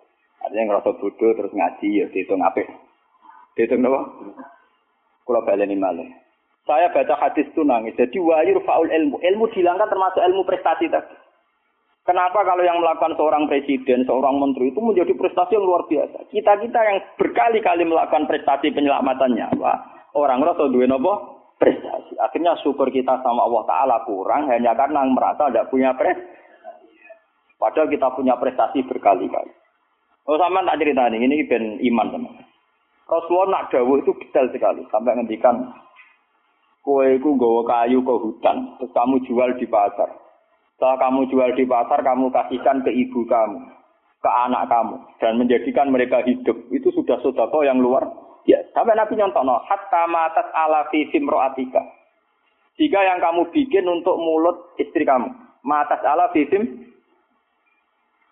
Artinya 0.41 0.73
ngerasa 0.73 0.97
bodoh 0.97 1.31
terus 1.37 1.53
ngaji 1.53 1.87
ya 2.01 2.05
dihitung 2.09 2.41
apik. 2.41 2.67
Dihitung 3.53 3.85
apa? 3.85 3.99
Kalau 5.25 5.45
baleni 5.45 5.77
malah. 5.77 6.07
Saya 6.65 6.93
baca 6.93 7.15
hadis 7.17 7.49
itu 7.49 7.61
nangis. 7.65 7.97
Jadi 7.97 8.21
wahyu 8.21 8.61
faul 8.65 8.89
ilmu. 8.89 9.17
Ilmu 9.21 9.45
dihilangkan 9.53 9.89
termasuk 9.89 10.21
ilmu 10.21 10.45
prestasi 10.45 10.89
tadi. 10.89 11.15
Kenapa 12.01 12.41
kalau 12.41 12.65
yang 12.65 12.81
melakukan 12.81 13.13
seorang 13.13 13.45
presiden, 13.45 14.01
seorang 14.09 14.41
menteri 14.41 14.73
itu 14.73 14.81
menjadi 14.81 15.13
prestasi 15.13 15.53
yang 15.53 15.69
luar 15.69 15.85
biasa? 15.85 16.33
Kita-kita 16.33 16.79
yang 16.81 16.97
berkali-kali 17.13 17.85
melakukan 17.85 18.25
prestasi 18.25 18.73
penyelamatan 18.73 19.37
nyawa, 19.37 19.77
orang 20.17 20.41
rasa 20.41 20.65
duwe 20.65 20.89
nopo 20.89 21.45
prestasi. 21.61 22.17
Akhirnya 22.17 22.57
syukur 22.65 22.89
kita 22.89 23.21
sama 23.21 23.45
Allah 23.45 23.63
Ta'ala 23.69 23.97
kurang 24.09 24.49
hanya 24.49 24.73
karena 24.73 25.05
merasa 25.05 25.45
tidak 25.53 25.69
punya 25.69 25.93
prestasi. 25.93 26.41
Padahal 27.61 27.93
kita 27.93 28.07
punya 28.17 28.33
prestasi 28.41 28.81
berkali-kali. 28.81 29.60
Oh 30.29 30.37
sama 30.37 30.61
tak 30.61 30.77
cerita 30.77 31.09
nih, 31.09 31.21
ini 31.25 31.49
ben 31.49 31.81
iman 31.81 32.07
teman. 32.13 32.33
Rasulullah 33.09 33.65
nak 33.65 33.67
dawuh 33.73 33.99
itu 33.99 34.13
detail 34.21 34.47
sekali 34.53 34.85
sampai 34.87 35.17
ngendikan 35.17 35.73
kue 36.81 37.17
itu 37.17 37.29
gawa 37.37 37.61
kayu 37.67 38.01
ke 38.01 38.13
hutan, 38.15 38.77
terus 38.77 38.93
kamu 38.93 39.21
jual 39.25 39.49
di 39.57 39.65
pasar. 39.69 40.09
Setelah 40.77 40.97
kamu 40.97 41.29
jual 41.29 41.51
di 41.53 41.65
pasar, 41.69 42.01
kamu 42.01 42.33
kasihkan 42.33 42.81
ke 42.81 42.89
ibu 42.89 43.21
kamu, 43.29 43.59
ke 44.17 44.29
anak 44.49 44.65
kamu, 44.65 44.97
dan 45.21 45.37
menjadikan 45.37 45.93
mereka 45.93 46.25
hidup. 46.25 46.57
Itu 46.73 46.89
sudah 46.89 47.21
sodako 47.21 47.61
yang 47.61 47.77
luar 47.77 48.09
Ya, 48.49 48.57
Sampai 48.73 48.97
Nabi 48.97 49.13
nyontok, 49.13 49.45
no, 49.45 49.61
hatta 49.69 50.09
matas 50.09 50.49
ala 50.49 50.89
ro'atika. 50.89 51.81
Jika 52.73 52.99
yang 53.05 53.21
kamu 53.21 53.53
bikin 53.53 53.85
untuk 53.85 54.17
mulut 54.17 54.73
istri 54.81 55.05
kamu, 55.05 55.29
matas 55.61 56.01
ala 56.01 56.33
fisim, 56.33 56.89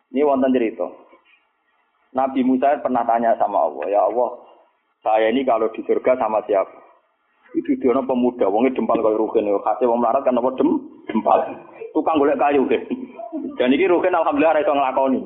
ini 0.09 0.25
wonten 0.25 0.49
cerita. 0.49 0.89
Nabi 2.13 2.41
Musa 2.41 2.81
pernah 2.81 3.05
tanya 3.05 3.37
sama 3.37 3.69
Allah, 3.69 3.85
ya 3.85 4.01
Allah, 4.09 4.29
saya 5.05 5.29
ini 5.29 5.45
kalau 5.45 5.69
di 5.69 5.85
surga 5.85 6.17
sama 6.17 6.41
siapa? 6.49 6.73
Itu 7.57 7.73
dia 7.81 7.97
pemuda, 7.97 8.45
wongnya 8.45 8.77
dempal 8.77 9.01
kalau 9.01 9.25
rugen, 9.25 9.49
kasih 9.49 9.89
wong 9.89 10.05
melarat 10.05 10.21
kan 10.21 10.37
apa 10.37 10.53
dem, 10.53 10.69
dempal. 11.09 11.41
Tukang 11.97 12.21
golek 12.21 12.37
kayu 12.37 12.69
deh. 12.69 12.81
Dan 13.57 13.73
ini 13.73 13.89
rugen 13.89 14.13
alhamdulillah 14.13 14.61
rasa 14.61 14.69
ngelakoni. 14.69 15.21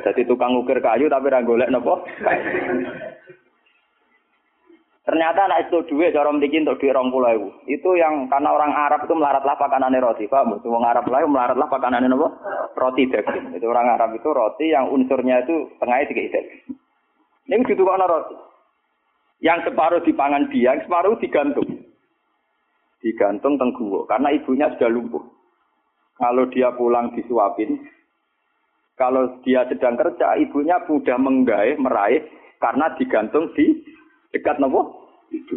Jadi 0.00 0.24
tukang 0.24 0.56
ukir 0.56 0.80
kayu 0.80 1.12
tapi 1.12 1.28
ra 1.28 1.44
golek? 1.44 1.68
Ternyata 5.04 5.44
anak 5.44 5.68
itu 5.68 5.84
duit 5.92 6.16
cara 6.16 6.32
mriki 6.32 6.64
untuk 6.64 6.80
duit 6.80 6.96
rong 6.96 7.12
pulau 7.12 7.52
Itu 7.68 7.92
yang 7.92 8.24
karena 8.32 8.56
orang 8.56 8.72
Arab 8.72 9.04
itu 9.04 9.12
melaratlah 9.12 9.52
pakanannya 9.60 10.00
roti, 10.00 10.24
Pak. 10.24 10.64
Wong 10.64 10.80
Arab 10.80 11.04
lah 11.12 11.28
melaratlah 11.28 11.68
pakanannya 11.68 12.08
apa? 12.08 12.28
Roti 12.72 13.12
daging. 13.12 13.52
Itu 13.52 13.68
orang 13.68 14.00
Arab 14.00 14.16
itu 14.16 14.24
roti 14.32 14.72
yang 14.72 14.88
unsurnya 14.88 15.44
itu 15.44 15.76
tengahnya 15.76 16.08
tiga 16.08 16.40
daging. 16.40 16.72
Ini 17.52 17.68
gitu 17.68 17.84
kok 17.84 18.00
roti. 18.00 18.36
Yang 19.44 19.68
separuh 19.68 20.00
dipangan 20.00 20.48
dia, 20.48 20.72
yang 20.72 20.80
separuh 20.88 21.20
digantung. 21.20 21.68
Digantung 23.04 23.60
tengguwo 23.60 24.08
karena 24.08 24.32
ibunya 24.32 24.72
sudah 24.72 24.88
lumpuh. 24.88 25.20
Kalau 26.16 26.48
dia 26.48 26.72
pulang 26.72 27.12
disuapin, 27.12 27.76
kalau 28.96 29.36
dia 29.44 29.68
sedang 29.68 30.00
kerja, 30.00 30.40
ibunya 30.40 30.80
mudah 30.88 31.18
menggaih, 31.20 31.76
meraih 31.76 32.24
karena 32.56 32.88
digantung 32.96 33.52
di 33.52 33.84
Dekat 34.34 34.58
nopo? 34.58 35.06
Itu. 35.30 35.54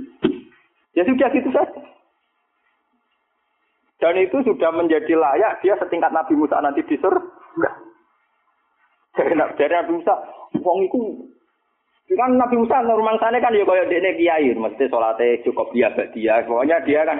Ya 0.94 1.02
sudah 1.02 1.34
gitu 1.34 1.50
saja. 1.50 1.82
Dan 3.98 4.14
itu 4.22 4.38
sudah 4.46 4.70
menjadi 4.70 5.18
layak 5.18 5.66
dia 5.66 5.74
setingkat 5.82 6.14
Nabi 6.14 6.38
Musa 6.38 6.62
nanti 6.62 6.86
di 6.86 6.94
surga. 7.02 7.72
Dari, 9.18 9.34
dari 9.34 9.74
Nabi 9.74 9.92
Musa, 9.98 10.14
wong 10.62 10.86
itu 10.86 11.02
kan 12.14 12.38
Nabi 12.38 12.62
Musa 12.62 12.86
normal 12.86 13.18
sana 13.18 13.42
kan 13.42 13.58
ya 13.58 13.66
kaya 13.66 13.90
dene 13.90 14.14
kiai, 14.14 14.54
mesti 14.54 14.86
salate 14.86 15.42
cukup 15.42 15.74
dia 15.74 15.90
dia. 16.14 16.46
Pokoknya 16.46 16.86
dia 16.86 17.10
kan 17.10 17.18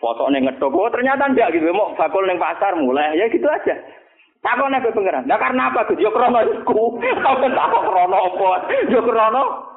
foto 0.00 0.32
ning 0.32 0.48
ngedok. 0.48 0.72
Oh 0.72 0.88
ternyata 0.88 1.28
enggak 1.28 1.52
gitu, 1.52 1.68
mau 1.76 1.92
bakul 1.92 2.24
ning 2.24 2.40
pasar 2.40 2.72
mulai 2.80 3.20
ya 3.20 3.28
gitu 3.28 3.44
aja. 3.44 3.76
Takone 4.40 4.80
ke 4.80 4.96
pengiran. 4.96 5.28
Nah 5.28 5.36
karena 5.36 5.68
apa? 5.68 5.84
Yo 6.00 6.08
krono 6.08 6.40
iku. 6.40 6.96
Aku 7.28 7.46
tak 7.52 7.68
krono 7.68 8.18
apa? 8.32 8.72
Yo 8.88 9.04
krono 9.04 9.69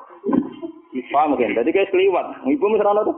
Paham 1.09 1.33
mungkin. 1.33 1.57
Jadi 1.57 1.69
kayak 1.73 1.89
keliwat. 1.89 2.45
Ibu 2.45 2.65
misalnya 2.69 3.01
tuh. 3.05 3.17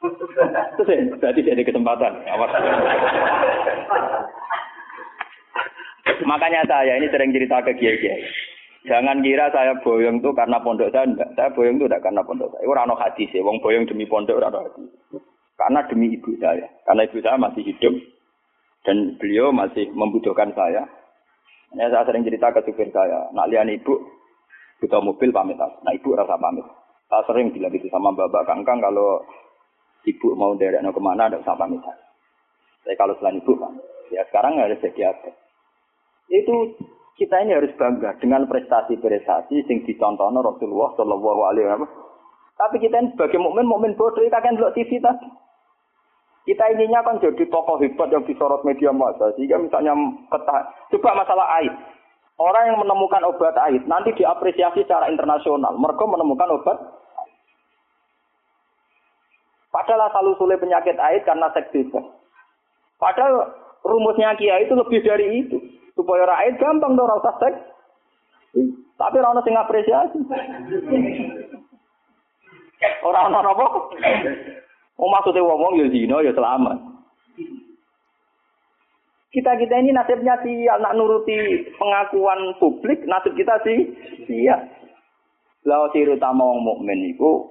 Terus 0.00 0.88
ya, 0.88 1.12
berarti 1.18 1.40
jadi 1.44 1.62
kesempatan. 1.66 2.12
Awas. 2.30 2.50
Makanya 6.24 6.62
saya 6.64 6.96
ini 6.96 7.10
sering 7.10 7.34
cerita 7.34 7.60
ke 7.66 7.74
kiai-kiai. 7.76 8.24
Jangan 8.88 9.20
kira 9.20 9.52
saya 9.52 9.76
boyong 9.84 10.24
tuh 10.24 10.32
karena 10.32 10.56
pondok 10.64 10.88
saya 10.88 11.04
enggak. 11.04 11.28
Saya 11.36 11.52
boyong 11.52 11.76
tuh 11.76 11.86
enggak 11.90 12.04
karena 12.06 12.24
pondok 12.24 12.48
saya. 12.54 12.64
Ora 12.64 12.88
ono 12.88 12.96
hadis 12.96 13.28
ya. 13.28 13.44
Wong 13.44 13.60
boyong 13.60 13.84
demi 13.84 14.08
pondok 14.08 14.40
ora 14.40 14.48
ono 14.48 14.60
hadis. 14.64 14.88
Karena 15.58 15.84
demi 15.84 16.16
ibu 16.16 16.32
saya. 16.40 16.64
Karena 16.88 17.04
ibu 17.04 17.18
saya 17.20 17.36
masih 17.36 17.62
hidup 17.66 17.94
dan 18.88 19.20
beliau 19.20 19.52
masih 19.52 19.92
membutuhkan 19.92 20.56
saya. 20.56 20.88
Ya, 21.70 21.86
saya 21.86 22.02
sering 22.02 22.26
cerita 22.26 22.50
ke 22.50 22.66
supir 22.66 22.90
saya, 22.90 23.30
nak 23.30 23.46
lihat 23.46 23.70
ibu 23.70 23.94
butuh 24.82 24.98
mobil 25.04 25.30
pamit. 25.30 25.54
Nah 25.54 25.92
ibu 25.94 26.16
rasa 26.18 26.34
pamit. 26.34 26.66
Saya 27.10 27.26
sering 27.26 27.50
bilang 27.50 27.74
gitu 27.74 27.90
sama 27.90 28.14
bapak 28.14 28.46
kangkang 28.46 28.78
kalau 28.78 29.26
ibu 30.06 30.30
mau 30.38 30.54
derek 30.54 30.78
no 30.78 30.94
ke 30.94 31.02
mana 31.02 31.26
ada 31.26 31.42
usah 31.42 31.58
pamit 31.58 31.82
Tapi 32.86 32.94
kalau 32.94 33.18
selain 33.18 33.42
ibu 33.42 33.58
kan, 33.58 33.74
ya 34.14 34.22
sekarang 34.30 34.62
harus 34.62 34.78
jadi 34.78 35.10
apa? 35.10 35.34
Itu 36.30 36.78
kita 37.18 37.42
ini 37.44 37.52
harus 37.52 37.74
bangga 37.76 38.16
dengan 38.22 38.46
prestasi-prestasi 38.46 39.66
yang 39.66 39.84
ditonton 39.84 40.38
Rasulullah 40.38 40.94
Shallallahu 40.96 41.40
Alaihi 41.44 41.66
Wasallam. 41.68 41.90
Tapi 42.56 42.76
kita 42.80 42.96
ini 43.02 43.12
sebagai 43.12 43.42
mukmin, 43.42 43.66
mukmin 43.66 43.92
bodoh, 43.98 44.22
kita 44.22 44.40
kan 44.40 44.56
lihat 44.56 44.72
TV 44.78 45.02
tadi. 45.02 45.28
Kita 46.48 46.64
ininya 46.72 47.04
kan 47.04 47.20
jadi 47.20 47.44
tokoh 47.52 47.76
hebat 47.84 48.08
yang 48.08 48.24
disorot 48.24 48.64
media 48.64 48.94
massa. 48.94 49.34
Sehingga 49.36 49.60
misalnya 49.60 49.92
ketah, 50.32 50.62
coba 50.96 51.20
masalah 51.20 51.46
air. 51.60 51.72
Orang 52.40 52.72
yang 52.72 52.78
menemukan 52.80 53.20
obat 53.28 53.52
air 53.68 53.84
nanti 53.84 54.16
diapresiasi 54.16 54.88
secara 54.88 55.12
internasional. 55.12 55.76
Mereka 55.76 56.00
menemukan 56.08 56.48
obat 56.56 56.99
Padahal 59.70 60.10
asal 60.10 60.34
usulnya 60.34 60.58
penyakit 60.58 60.98
aid 60.98 61.22
karena 61.22 61.46
seks 61.54 61.70
bebas. 61.70 62.02
Padahal 62.98 63.54
rumusnya 63.86 64.34
kia 64.34 64.58
itu 64.66 64.74
lebih 64.74 65.00
dari 65.06 65.46
itu. 65.46 65.56
Supaya 65.94 66.26
orang 66.26 66.40
aid 66.42 66.54
gampang 66.58 66.98
dong 66.98 67.06
rasa 67.06 67.32
seks. 67.38 67.58
Tapi 68.98 69.16
orang 69.22 69.40
sing 69.46 69.54
apresiasi. 69.54 70.18
Orang 73.06 73.30
orang 73.30 73.54
apa? 73.54 73.66
Oh 75.00 75.08
maksudnya 75.08 75.40
ngomong 75.40 75.80
ya 75.80 75.86
zino 75.88 76.20
ya 76.20 76.32
selamat. 76.36 76.76
Kita 79.30 79.54
kita 79.56 79.74
ini 79.78 79.94
nasibnya 79.94 80.34
sih 80.42 80.66
anak 80.66 80.98
nuruti 80.98 81.62
pengakuan 81.78 82.58
publik, 82.58 83.06
nasib 83.06 83.32
kita 83.38 83.62
sih 83.62 83.94
iya. 84.26 84.58
Lalu 85.62 85.86
ciri 85.94 86.12
utama 86.18 86.42
wong 86.42 86.66
mukmin 86.66 87.14
itu 87.14 87.46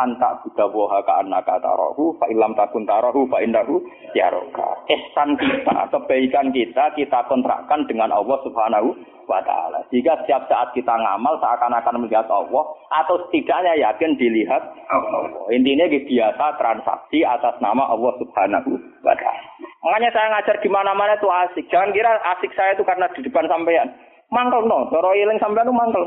anta 0.00 0.40
buddha 0.40 0.64
woha 0.72 1.04
ka 1.04 1.20
anaka 1.20 1.60
tarahu 1.60 2.16
fa 2.16 2.26
ilam 2.32 2.56
takun 2.56 2.88
tarahu 2.88 3.28
fa 3.28 3.44
indahu 3.44 3.84
yaroka. 4.16 4.80
Ihsan 4.88 5.36
kita 5.36 5.88
kebaikan 5.92 6.48
kita 6.50 6.96
kita 6.96 7.20
kontrakkan 7.28 7.84
dengan 7.84 8.08
Allah 8.10 8.38
Subhanahu 8.40 8.96
wa 9.28 9.40
taala. 9.44 9.84
Jika 9.92 10.24
setiap 10.24 10.48
saat 10.48 10.72
kita 10.72 10.90
ngamal 10.90 11.38
seakan-akan 11.38 12.02
melihat 12.02 12.26
Allah 12.26 12.64
atau 13.04 13.20
setidaknya 13.28 13.78
yakin 13.78 14.16
dilihat 14.16 14.62
Allah. 14.88 15.46
Intinya 15.52 15.86
biasa 15.86 16.44
transaksi 16.56 17.22
atas 17.22 17.54
nama 17.60 17.86
Allah 17.92 18.12
Subhanahu 18.18 18.70
wa 19.04 19.14
taala. 19.14 19.48
Makanya 19.80 20.10
saya 20.12 20.26
ngajar 20.34 20.56
di 20.60 20.68
mana-mana 20.68 21.16
itu 21.16 21.28
asik. 21.28 21.64
Jangan 21.68 21.94
kira 21.94 22.12
asik 22.36 22.52
saya 22.52 22.76
itu 22.76 22.84
karena 22.84 23.08
di 23.12 23.20
depan 23.24 23.48
sampean. 23.48 23.88
Mangkel 24.30 24.66
no. 24.66 24.88
Cara 24.92 25.10
iling 25.16 25.38
sampean 25.40 25.68
itu 25.68 25.74
mangkel 25.74 26.04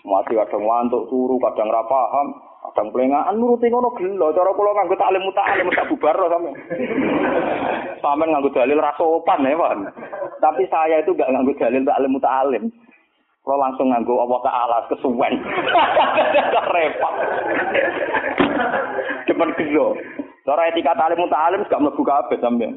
Mati 0.00 0.32
kadang 0.32 0.64
ngantuk 0.64 1.12
turu, 1.12 1.36
kadang 1.36 1.68
ra 1.68 1.84
paham, 1.84 2.32
kadang 2.70 2.88
pelengahan 2.88 3.36
nuruti 3.36 3.68
ngono 3.68 3.92
gelo. 4.00 4.32
Cara 4.32 4.50
kula 4.56 4.72
nganggo 4.72 4.96
taklim 4.96 5.22
muta'alim 5.28 5.68
tak 5.76 5.88
bubar 5.92 6.16
sampean. 6.16 6.54
Sampeyan 8.02 8.28
nganggo 8.32 8.50
dalil 8.56 8.80
ra 8.80 8.96
sopan 8.96 9.44
ya, 9.44 9.60
Pak. 9.60 9.72
Tapi 10.40 10.62
saya 10.72 11.04
itu 11.04 11.12
gak 11.12 11.28
nganggo 11.28 11.52
dalil 11.60 11.84
taklim 11.84 12.16
muta'alim. 12.16 12.64
Kalau 13.40 13.60
langsung 13.60 13.88
nganggo 13.92 14.20
Allah 14.20 14.40
Ta'ala 14.44 14.76
kesuwen. 14.88 15.34
Repot. 16.76 17.14
Depan 19.28 19.50
gelo. 19.56 19.96
Cara 20.44 20.68
etika 20.72 20.96
talim 20.96 21.28
mutalim 21.28 21.62
gak 21.68 21.80
mlebu 21.80 22.02
kabeh 22.04 22.40
sampean. 22.40 22.74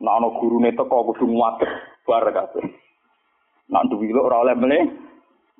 Nah 0.00 0.18
ana 0.18 0.28
gurune 0.40 0.72
teko 0.72 1.12
kudu 1.12 1.28
nguatek 1.28 1.70
bar 2.08 2.24
kabeh. 2.24 2.64
Nak 3.68 3.86
duwi 3.92 4.10
ora 4.16 4.42
oleh 4.42 4.56
mele 4.56 4.78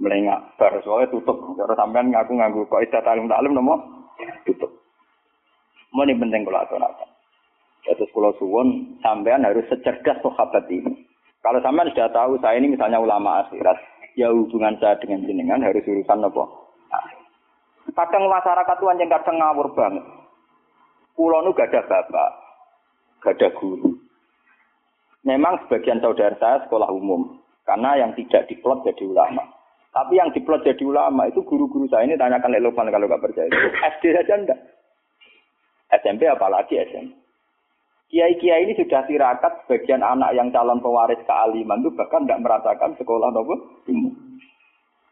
melengak 0.03 0.43
bar 0.59 0.75
soalnya 0.83 1.15
tutup. 1.15 1.39
Cara 1.55 1.79
sampean 1.79 2.11
ngaku 2.11 2.35
nganggo 2.35 2.67
kok 2.67 2.83
etika 2.83 3.07
talim 3.07 3.31
talim 3.31 3.55
nomo 3.55 3.79
tutup. 4.43 4.75
Mau 5.95 6.03
ini 6.03 6.19
penting 6.19 6.43
kalau 6.43 6.67
aturakan. 6.67 7.09
Terus 7.87 8.11
kalau 8.11 8.35
suwon 8.43 8.99
sampean 8.99 9.47
harus 9.47 9.63
secerdas 9.71 10.19
sahabat 10.19 10.67
ini. 10.67 11.07
Kalau 11.39 11.63
sampean 11.63 11.91
sudah 11.95 12.11
tahu 12.11 12.39
saya 12.43 12.59
ini 12.59 12.75
misalnya 12.75 12.99
ulama 12.99 13.47
akhirat, 13.47 13.79
ya 14.19 14.31
hubungan 14.31 14.75
saya 14.83 14.99
dengan 14.99 15.23
jenengan 15.27 15.63
harus 15.63 15.87
urusan 15.87 16.27
apa? 16.27 16.45
Kadang 17.93 18.25
masyarakat 18.31 18.77
tuh 18.79 18.89
yang 18.95 19.11
kadang 19.11 19.37
ngawur 19.37 19.69
banget. 19.75 20.07
Pulau 21.13 21.45
nu 21.45 21.53
gak 21.53 21.69
ada 21.69 21.85
bapak, 21.85 22.31
gak 23.21 23.37
ada 23.37 23.49
guru. 23.59 24.01
Memang 25.29 25.61
sebagian 25.67 26.01
saudara 26.01 26.33
saya 26.41 26.65
sekolah 26.65 26.89
umum, 26.89 27.37
karena 27.69 28.01
yang 28.01 28.17
tidak 28.17 28.49
diplot 28.49 28.81
jadi 28.87 29.05
ulama. 29.07 29.45
Tapi 29.93 30.17
yang 30.17 30.33
diplot 30.33 30.65
jadi 30.65 30.81
ulama 30.89 31.29
itu 31.29 31.45
guru-guru 31.45 31.85
saya 31.93 32.09
ini 32.09 32.17
tanyakan 32.17 32.57
Lelopan 32.57 32.89
kalau 32.89 33.13
gak 33.13 33.21
percaya. 33.21 33.53
SD 34.01 34.17
saja 34.17 34.41
enggak. 34.41 34.61
SMP 35.93 36.25
apalagi 36.25 36.81
SMP. 36.81 37.13
Kiai-kiai 38.13 38.69
ini 38.69 38.77
sudah 38.77 39.09
tirakat 39.09 39.65
sebagian 39.65 40.05
anak 40.05 40.37
yang 40.37 40.53
calon 40.53 40.85
pewaris 40.85 41.21
kealiman 41.25 41.81
itu 41.81 41.97
bahkan 41.97 42.29
tidak 42.29 42.45
merasakan 42.45 42.93
sekolah 43.01 43.33
nopo 43.33 43.57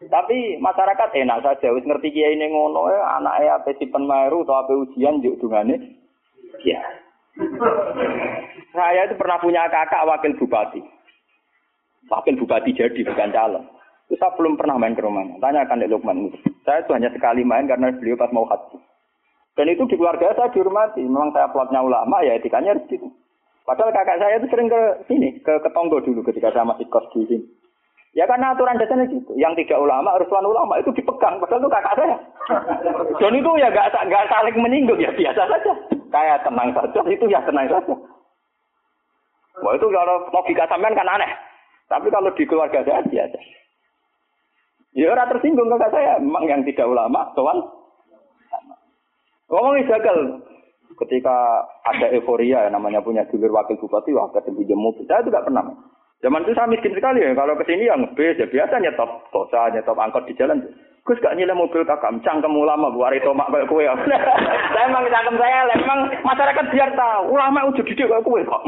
Tapi 0.04 0.60
masyarakat 0.60 1.08
enak 1.08 1.40
saja, 1.40 1.72
wis 1.72 1.84
ngerti 1.88 2.12
kiai 2.12 2.36
ini 2.36 2.52
ngono 2.52 2.92
ya 2.92 3.00
anaknya 3.20 3.56
apa 3.56 3.72
si 3.76 3.88
penmaru 3.88 4.44
atau 4.44 4.52
apa 4.52 4.72
ujian 4.84 5.24
juk 5.24 5.40
dungane. 5.40 5.76
Ya. 6.60 6.80
Saya 8.76 9.08
itu 9.08 9.16
pernah 9.16 9.40
punya 9.40 9.64
kakak 9.72 10.04
wakil 10.04 10.36
bupati. 10.36 10.84
Wakil 12.12 12.36
bupati 12.36 12.76
jadi 12.76 13.00
bukan 13.00 13.32
calon. 13.32 13.64
Itu 14.11 14.18
saya 14.18 14.34
belum 14.34 14.58
pernah 14.58 14.74
main 14.74 14.98
ke 14.98 15.06
rumahnya. 15.06 15.38
Tanyakan 15.38 15.86
Dek 15.86 15.94
Lukman. 15.94 16.34
Saya 16.66 16.82
itu 16.82 16.90
hanya 16.90 17.14
sekali 17.14 17.46
main 17.46 17.70
karena 17.70 17.94
beliau 17.94 18.18
pas 18.18 18.34
mau 18.34 18.42
haji. 18.42 18.82
Dan 19.54 19.70
itu 19.70 19.86
di 19.86 19.94
keluarga 19.94 20.34
saya 20.34 20.50
dihormati. 20.50 20.98
Memang 21.06 21.30
saya 21.30 21.46
plotnya 21.54 21.78
ulama, 21.78 22.18
ya 22.26 22.34
etikanya 22.34 22.74
harus 22.74 22.90
gitu. 22.90 23.06
Padahal 23.62 23.94
kakak 23.94 24.18
saya 24.18 24.42
itu 24.42 24.50
sering 24.50 24.66
ke 24.66 24.82
sini, 25.06 25.38
ke 25.46 25.62
Ketonggo 25.62 26.02
dulu 26.02 26.26
ketika 26.26 26.50
saya 26.50 26.66
masih 26.66 26.90
kos 26.90 27.06
di 27.14 27.22
sini. 27.30 27.46
Ya 28.11 28.26
karena 28.26 28.50
aturan 28.50 28.82
dasarnya 28.82 29.06
gitu. 29.14 29.30
Yang 29.38 29.62
tidak 29.62 29.78
ulama, 29.78 30.18
harus 30.18 30.26
ulama 30.26 30.74
itu 30.82 30.90
dipegang. 30.90 31.38
Padahal 31.38 31.62
itu 31.62 31.70
kakak 31.70 31.94
saya. 31.94 32.16
Dan 33.22 33.38
itu 33.38 33.50
ya 33.62 33.70
gak, 33.70 33.94
gak 33.94 34.26
saling 34.26 34.58
menyinggung, 34.58 34.98
ya 34.98 35.14
biasa 35.14 35.46
saja. 35.46 35.72
Kayak 36.11 36.42
tenang 36.42 36.74
saja, 36.74 37.00
itu 37.06 37.24
ya 37.30 37.38
tenang 37.46 37.70
saja. 37.70 37.94
Wah 39.62 39.72
itu 39.78 39.86
kalau 39.86 40.26
logika 40.34 40.66
sampean 40.66 40.98
kan 40.98 41.06
aneh. 41.06 41.30
Tapi 41.86 42.11
kalau 42.11 42.34
di 42.34 42.42
keluarga 42.50 42.82
saya 42.82 43.06
biasa. 43.06 43.38
Ya 44.95 45.07
orang 45.14 45.30
tersinggung 45.30 45.70
kakak 45.70 45.95
saya. 45.95 46.18
Memang 46.18 46.45
yang 46.51 46.62
tidak 46.66 46.91
ulama, 46.91 47.30
tuan 47.38 47.62
Ngomong 49.51 49.82
gagal. 49.86 50.18
Ketika 50.95 51.66
ada 51.86 52.12
euforia 52.12 52.66
ya, 52.66 52.70
namanya 52.70 53.03
punya 53.03 53.26
dulur 53.30 53.51
wakil 53.51 53.78
bupati, 53.80 54.14
wah 54.14 54.30
ke 54.30 54.47
pinjam 54.47 54.78
mobil. 54.78 55.03
Saya 55.09 55.26
juga 55.26 55.43
pernah. 55.43 55.64
Zaman 56.20 56.45
itu 56.45 56.53
saya 56.53 56.68
miskin 56.68 56.93
sekali 56.93 57.24
ya. 57.24 57.32
Kalau 57.32 57.57
ke 57.57 57.64
sini 57.64 57.88
yang 57.88 58.05
bis 58.12 58.36
ya 58.36 58.45
biasa 58.45 58.78
nyetop 58.78 59.26
kosa, 59.32 59.72
nyetop 59.72 59.97
angkot 59.97 60.28
di 60.28 60.36
jalan. 60.36 60.61
Gus 61.01 61.16
gak 61.24 61.32
nyilem 61.32 61.57
mobil 61.57 61.82
kakak, 61.88 62.12
cangkem 62.20 62.53
ulama 62.53 62.93
bu 62.93 63.01
hari 63.01 63.24
tomak 63.24 63.49
kayak 63.49 63.66
kue. 63.72 63.88
saya 64.76 64.84
emang 64.84 65.09
cangkem 65.09 65.41
saya, 65.41 65.72
emang 65.72 66.01
masyarakat 66.20 66.64
biar 66.76 66.91
tahu 66.93 67.32
ulama 67.32 67.72
udah 67.72 67.80
didik 67.80 68.05
kayak 68.05 68.20
kue 68.20 68.45
kok. 68.45 68.62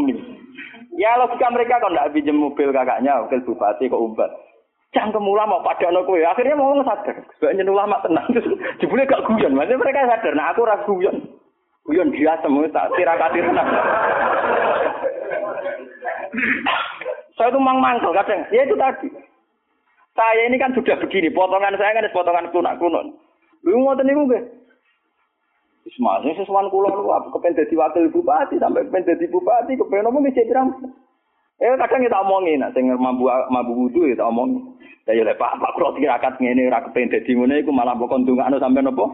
Ya 0.97 1.13
logika 1.21 1.53
mereka 1.53 1.77
kalau 1.85 1.93
nggak 1.93 2.11
pinjam 2.17 2.41
mobil 2.41 2.73
kakaknya, 2.73 3.21
wakil 3.21 3.45
bupati 3.45 3.93
kok 3.93 4.01
umbat 4.01 4.33
cangkem 4.93 5.25
ulama 5.25 5.65
pada 5.65 5.89
anak 5.89 6.05
kue. 6.05 6.21
Akhirnya 6.23 6.57
mau 6.57 6.77
sadar. 6.85 7.17
Sebenarnya 7.41 7.73
ulama 7.73 7.97
tenang. 8.05 8.29
Jebule 8.79 9.09
gak 9.09 9.25
guyon. 9.25 9.57
Maksudnya 9.57 9.81
mereka 9.81 10.09
sadar. 10.09 10.33
Nah 10.37 10.53
aku 10.53 10.69
ragu 10.69 10.93
guyon. 11.01 11.17
Guyon 11.89 12.13
biasa 12.13 12.47
mau 12.47 12.69
tak 12.71 12.93
tirakati 12.95 13.41
tenang. 13.41 13.69
saya 17.33 17.49
tuh 17.49 17.59
mang 17.59 17.81
mangkel 17.81 18.13
kadang. 18.13 18.45
Ya 18.53 18.63
itu 18.69 18.77
tadi. 18.77 19.09
Saya 20.13 20.45
ini 20.47 20.61
kan 20.61 20.77
sudah 20.77 21.01
begini. 21.01 21.33
Potongan 21.33 21.75
saya 21.81 21.97
kan 21.97 22.13
potongan 22.13 22.53
kuno 22.53 22.71
kuno. 22.77 23.01
Lu 23.65 23.81
mau 23.81 23.97
niku 23.97 24.29
nggih. 24.29 24.45
Ismail, 25.83 26.31
sesuatu 26.39 26.71
kulo 26.71 26.95
lu 26.95 27.11
aku 27.11 27.35
kepen 27.35 27.59
dadi 27.59 27.75
wakil 27.75 28.07
bupati 28.15 28.55
sampai 28.55 28.87
kepen 28.87 29.03
dadi 29.03 29.27
bupati 29.27 29.75
kepen 29.75 30.07
apa 30.07 30.19
nggih. 30.21 30.93
Eh 31.63 31.79
kadang 31.79 32.03
kita 32.03 32.19
omongin, 32.27 32.59
nah, 32.59 32.75
sing 32.75 32.91
mampu 32.91 33.31
mampu 33.31 33.71
wudu 33.71 34.11
ya 34.11 34.19
tak 34.19 34.27
omongin. 34.35 34.59
Ya 35.07 35.15
ya 35.15 35.35
Pak, 35.35 35.63
Pak 35.63 35.79
kula 35.79 35.95
tirakat 35.95 36.35
ngene 36.43 36.67
ora 36.67 36.83
kepen 36.83 37.11
dadi 37.11 37.31
ngene 37.35 37.63
iku 37.63 37.71
malah 37.71 37.95
pokok 37.95 38.27
ndongakno 38.27 38.59
sampean 38.59 38.91
apa? 38.91 39.07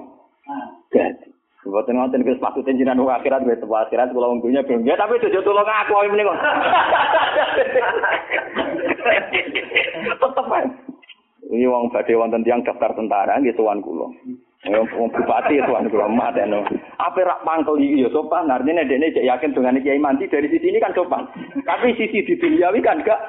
Dadi. 0.89 1.29
Mboten 1.69 2.01
ngoten 2.01 2.25
wis 2.25 2.41
maksudnya 2.41 2.73
jinan 2.73 3.05
akhirat 3.05 3.45
wis 3.45 3.61
akhirat 3.61 4.17
kula 4.17 4.33
wong 4.33 4.41
dunya 4.41 4.65
ben. 4.65 4.81
Ya 4.89 4.97
tapi 4.97 5.21
aja 5.21 5.45
tulung 5.45 5.69
aku 5.69 5.93
ae 6.01 6.09
meniko. 6.09 6.33
Tetep 10.17 10.47
ae. 10.49 10.65
Ini 11.53 11.69
wong 11.69 11.93
badhe 11.93 12.17
wonten 12.17 12.45
tiyang 12.45 12.65
daftar 12.65 12.97
tentara 12.97 13.37
nggih 13.37 13.53
tuan 13.53 13.85
kula. 13.85 14.09
Wong 14.67 15.15
bupati 15.15 15.63
tuan 15.63 15.87
kula 15.87 16.11
mateno. 16.11 16.67
Apa 16.99 17.23
rak 17.23 17.47
mangkel 17.47 17.79
iki 17.79 18.03
ya 18.03 18.11
sopan. 18.11 18.51
Artinya 18.51 18.83
dekne 18.83 19.15
cek 19.15 19.23
yakin 19.23 19.55
dengan 19.55 19.79
kiai 19.79 20.03
mandi 20.03 20.27
dari 20.27 20.51
sisi 20.51 20.75
ini 20.75 20.83
kan 20.83 20.91
sopan. 20.99 21.31
Tapi 21.63 21.95
sisi 21.95 22.27
di 22.27 22.35
duniawi 22.35 22.83
kan 22.83 22.99
gak 23.07 23.23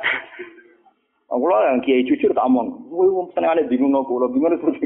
Aku 1.29 1.45
lah 1.45 1.69
yang 1.69 1.85
kiai 1.85 2.01
jujur 2.09 2.33
tak 2.33 2.49
omong. 2.49 2.89
Kowe 2.89 3.05
wong 3.05 3.29
senengane 3.37 3.69
bingung 3.69 3.93
no 3.93 4.01
kula, 4.01 4.25
bingung 4.33 4.57
terus. 4.57 4.81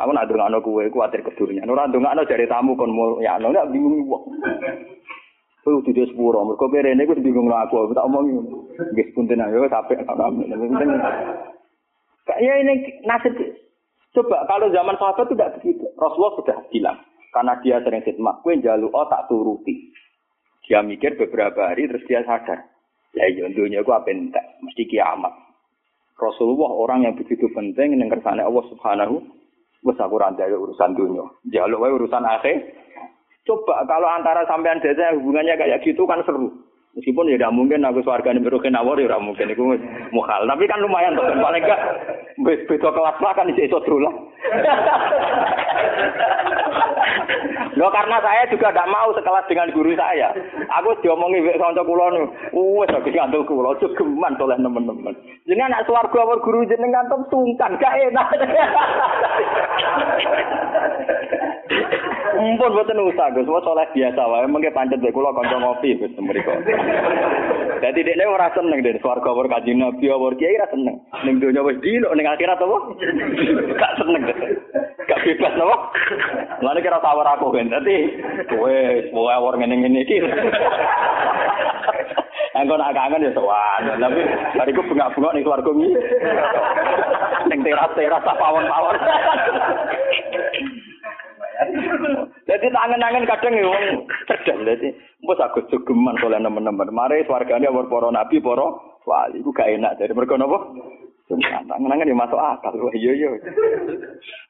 Aku 0.00 0.08
nak 0.16 0.24
ndongakno 0.24 0.64
kowe 0.64 0.80
kuwatir 0.88 1.20
kedurunyan. 1.20 1.68
Ora 1.68 1.84
ndongakno 1.84 2.24
jare 2.24 2.48
tamu 2.48 2.72
kon 2.72 2.96
mul 2.96 3.20
ya 3.20 3.36
no 3.36 3.52
nak 3.52 3.68
bingung 3.68 4.08
wong. 4.08 4.24
Kowe 5.60 5.84
kudu 5.84 6.08
sepuro, 6.08 6.48
mergo 6.48 6.72
perene 6.72 7.04
ku 7.04 7.12
bingung 7.20 7.52
aku, 7.52 7.84
aku 7.84 7.92
tak 7.92 8.08
omong 8.08 8.24
ngono. 8.32 8.58
Nggih 8.96 9.12
punten 9.12 9.44
ayo 9.44 9.68
sampe 9.68 10.00
tak 10.00 10.16
omong. 10.16 10.48
Kayak 12.24 12.56
ini 12.64 12.74
nasib 13.04 13.36
Coba 14.12 14.44
kalau 14.44 14.68
zaman 14.68 14.96
sahabat 15.00 15.26
tidak 15.32 15.56
begitu. 15.60 15.88
Rasulullah 15.96 16.36
sudah 16.36 16.56
bilang. 16.68 16.98
Karena 17.32 17.56
dia 17.64 17.80
sering 17.80 18.04
khidmat. 18.04 18.44
Kue 18.44 18.60
jalu 18.60 18.92
oh 18.92 19.08
tak 19.08 19.24
turuti. 19.32 19.88
Dia 20.68 20.84
mikir 20.84 21.16
beberapa 21.16 21.72
hari 21.72 21.88
terus 21.88 22.04
dia 22.04 22.20
sadar. 22.28 22.68
Ya 23.16 23.28
iya 23.28 23.48
dunia 23.48 23.80
aku 23.80 23.92
apa 23.92 24.12
entek. 24.12 24.44
Mesti 24.60 24.84
kiamat. 24.88 25.32
Rasulullah 26.20 26.70
orang 26.76 27.08
yang 27.08 27.14
begitu 27.16 27.48
penting 27.56 27.98
yang 27.98 28.12
kersane 28.12 28.44
Allah 28.44 28.64
Subhanahu 28.68 29.16
wis 29.82 29.98
aku 29.98 30.14
urusan 30.20 30.92
dunia. 30.94 31.26
Jaluk 31.48 31.82
wae 31.82 31.96
urusan 31.96 32.22
akhir. 32.22 32.62
Coba 33.42 33.82
kalau 33.90 34.06
antara 34.06 34.46
sampean 34.46 34.78
desa 34.78 35.18
hubungannya 35.18 35.58
kayak 35.58 35.82
gitu 35.82 36.06
kan 36.06 36.22
seru. 36.22 36.52
Meskipun 36.92 37.32
ya 37.32 37.40
tidak 37.40 37.56
mungkin 37.56 37.80
aku 37.88 38.04
suarga 38.04 38.36
ini 38.36 38.44
berukin 38.44 38.76
awal 38.76 39.00
ya 39.00 39.16
mungkin 39.16 39.48
itu 39.48 39.64
mukhal. 40.12 40.44
Tapi 40.44 40.68
kan 40.68 40.84
lumayan 40.84 41.16
tuh 41.16 41.24
paling 41.40 41.64
enggak 41.64 41.80
beda 42.44 42.88
kelas 42.92 43.16
lah 43.16 43.32
kan 43.32 43.48
iso 43.56 43.80
lah. 43.80 44.14
Loh 47.72 47.88
karena 47.88 48.20
saya 48.20 48.44
juga 48.52 48.68
tidak 48.68 48.90
mau 48.92 49.08
sekelas 49.16 49.48
dengan 49.48 49.72
guru 49.72 49.96
saya. 49.96 50.28
Aku 50.80 50.92
diomongi 51.00 51.40
wek 51.40 51.56
kanca 51.56 51.80
kula 51.80 52.12
nu. 52.12 52.22
Wes 52.52 52.92
aku 52.92 53.08
ngandel 53.08 53.48
kula 53.48 53.76
geman 53.80 54.36
oleh 54.36 54.58
teman-teman. 54.60 55.14
Jadi 55.48 55.60
anak 55.60 55.88
swarga 55.88 56.18
awal 56.20 56.44
guru 56.44 56.68
jenengan 56.68 57.08
tuh 57.08 57.24
sungkan 57.32 57.80
gak 57.80 57.96
enak. 57.96 58.28
Mumpun 62.32 62.74
boten 62.74 62.98
usah 62.98 63.30
Gus, 63.32 63.46
wis 63.46 63.62
soleh 63.62 63.86
biasa 63.94 64.22
wae 64.26 64.50
mengke 64.50 64.74
pancet 64.74 64.98
mek 64.98 65.14
kula 65.14 65.30
kanca 65.32 65.56
ngopi 65.56 65.96
Gus 65.96 66.12
mriko. 66.18 66.52
Dadi 67.82 68.06
dekne 68.06 68.24
ora 68.30 68.50
seneng 68.54 68.82
den 68.82 68.98
swarga 69.02 69.34
war 69.34 69.46
kanjeng 69.50 69.82
Nabi 69.82 70.06
war 70.10 70.34
kiai 70.36 70.58
ora 70.58 70.68
seneng. 70.70 70.96
Ning 71.24 71.40
donya 71.40 71.62
wis 71.64 71.78
dino 71.80 72.12
ning 72.14 72.26
akhirat 72.26 72.60
apa? 72.60 72.78
Gak 73.78 73.92
seneng. 73.98 74.22
Gak 75.06 75.20
bebas 75.26 75.54
apa? 75.54 75.76
Lan 76.62 76.78
kira 76.78 77.02
tawar 77.02 77.26
aku 77.34 77.50
Dadi 77.68 77.96
wis 78.58 79.06
wae 79.12 79.36
war 79.38 79.54
ngene-ngene 79.58 80.02
iki. 80.02 80.18
Engko 82.52 82.74
nak 82.76 82.94
kangen 82.94 83.26
ya 83.26 83.30
sowan. 83.36 83.86
Tapi 83.98 84.20
bariku 84.58 84.82
bengak-bengok 84.86 85.32
ning 85.34 85.44
keluarga 85.44 85.70
iki. 85.70 85.90
Ning 87.48 87.58
teras-teras 87.62 88.24
pawon-pawon. 88.26 88.96
Jadi 92.42 92.66
tangan-tangan 92.74 93.24
kadang 93.28 93.54
ya 93.54 93.70
wong 93.70 93.84
cerdas 94.26 94.58
dadi 94.66 94.88
mbok 95.22 95.38
agus 95.38 95.68
jogeman 95.70 96.18
oleh 96.18 96.38
nemen-nemen. 96.42 96.90
Mare 96.90 97.22
swargane 97.24 97.70
war 97.70 97.86
para 97.86 98.10
nabi, 98.10 98.42
para 98.42 98.66
wali 99.06 99.38
iku 99.38 99.54
gak 99.54 99.70
enak 99.70 99.96
dari 99.98 100.12
mergo 100.14 100.34
napa? 100.34 100.58
Tangan-tangan 101.30 102.08
ya 102.08 102.16
masuk 102.16 102.40
akal. 102.40 102.74
Wah 102.76 102.94
iya 102.94 103.12
iya. 103.14 103.28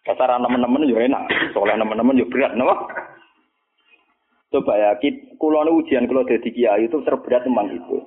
Dasar 0.08 0.34
teman-teman 0.40 0.88
ya 0.88 0.98
enak. 1.04 1.22
Soalnya 1.54 1.84
teman-teman 1.84 2.18
ya 2.18 2.26
berat, 2.26 2.52
no? 2.58 2.66
Coba 4.52 4.76
ya, 4.76 4.90
kulo 5.40 5.64
ujian 5.80 6.04
kalau 6.04 6.28
jadi 6.28 6.48
kiai 6.52 6.84
itu 6.84 7.00
terberat 7.08 7.48
memang 7.48 7.72
itu. 7.72 8.04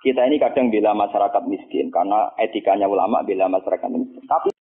Kita 0.00 0.22
ini 0.24 0.38
kadang 0.40 0.70
bela 0.70 0.96
masyarakat 0.96 1.42
miskin 1.50 1.92
karena 1.92 2.30
etikanya 2.40 2.86
ulama 2.86 3.26
bela 3.26 3.50
masyarakat 3.50 3.90
miskin. 3.90 4.22
Tapi 4.24 4.54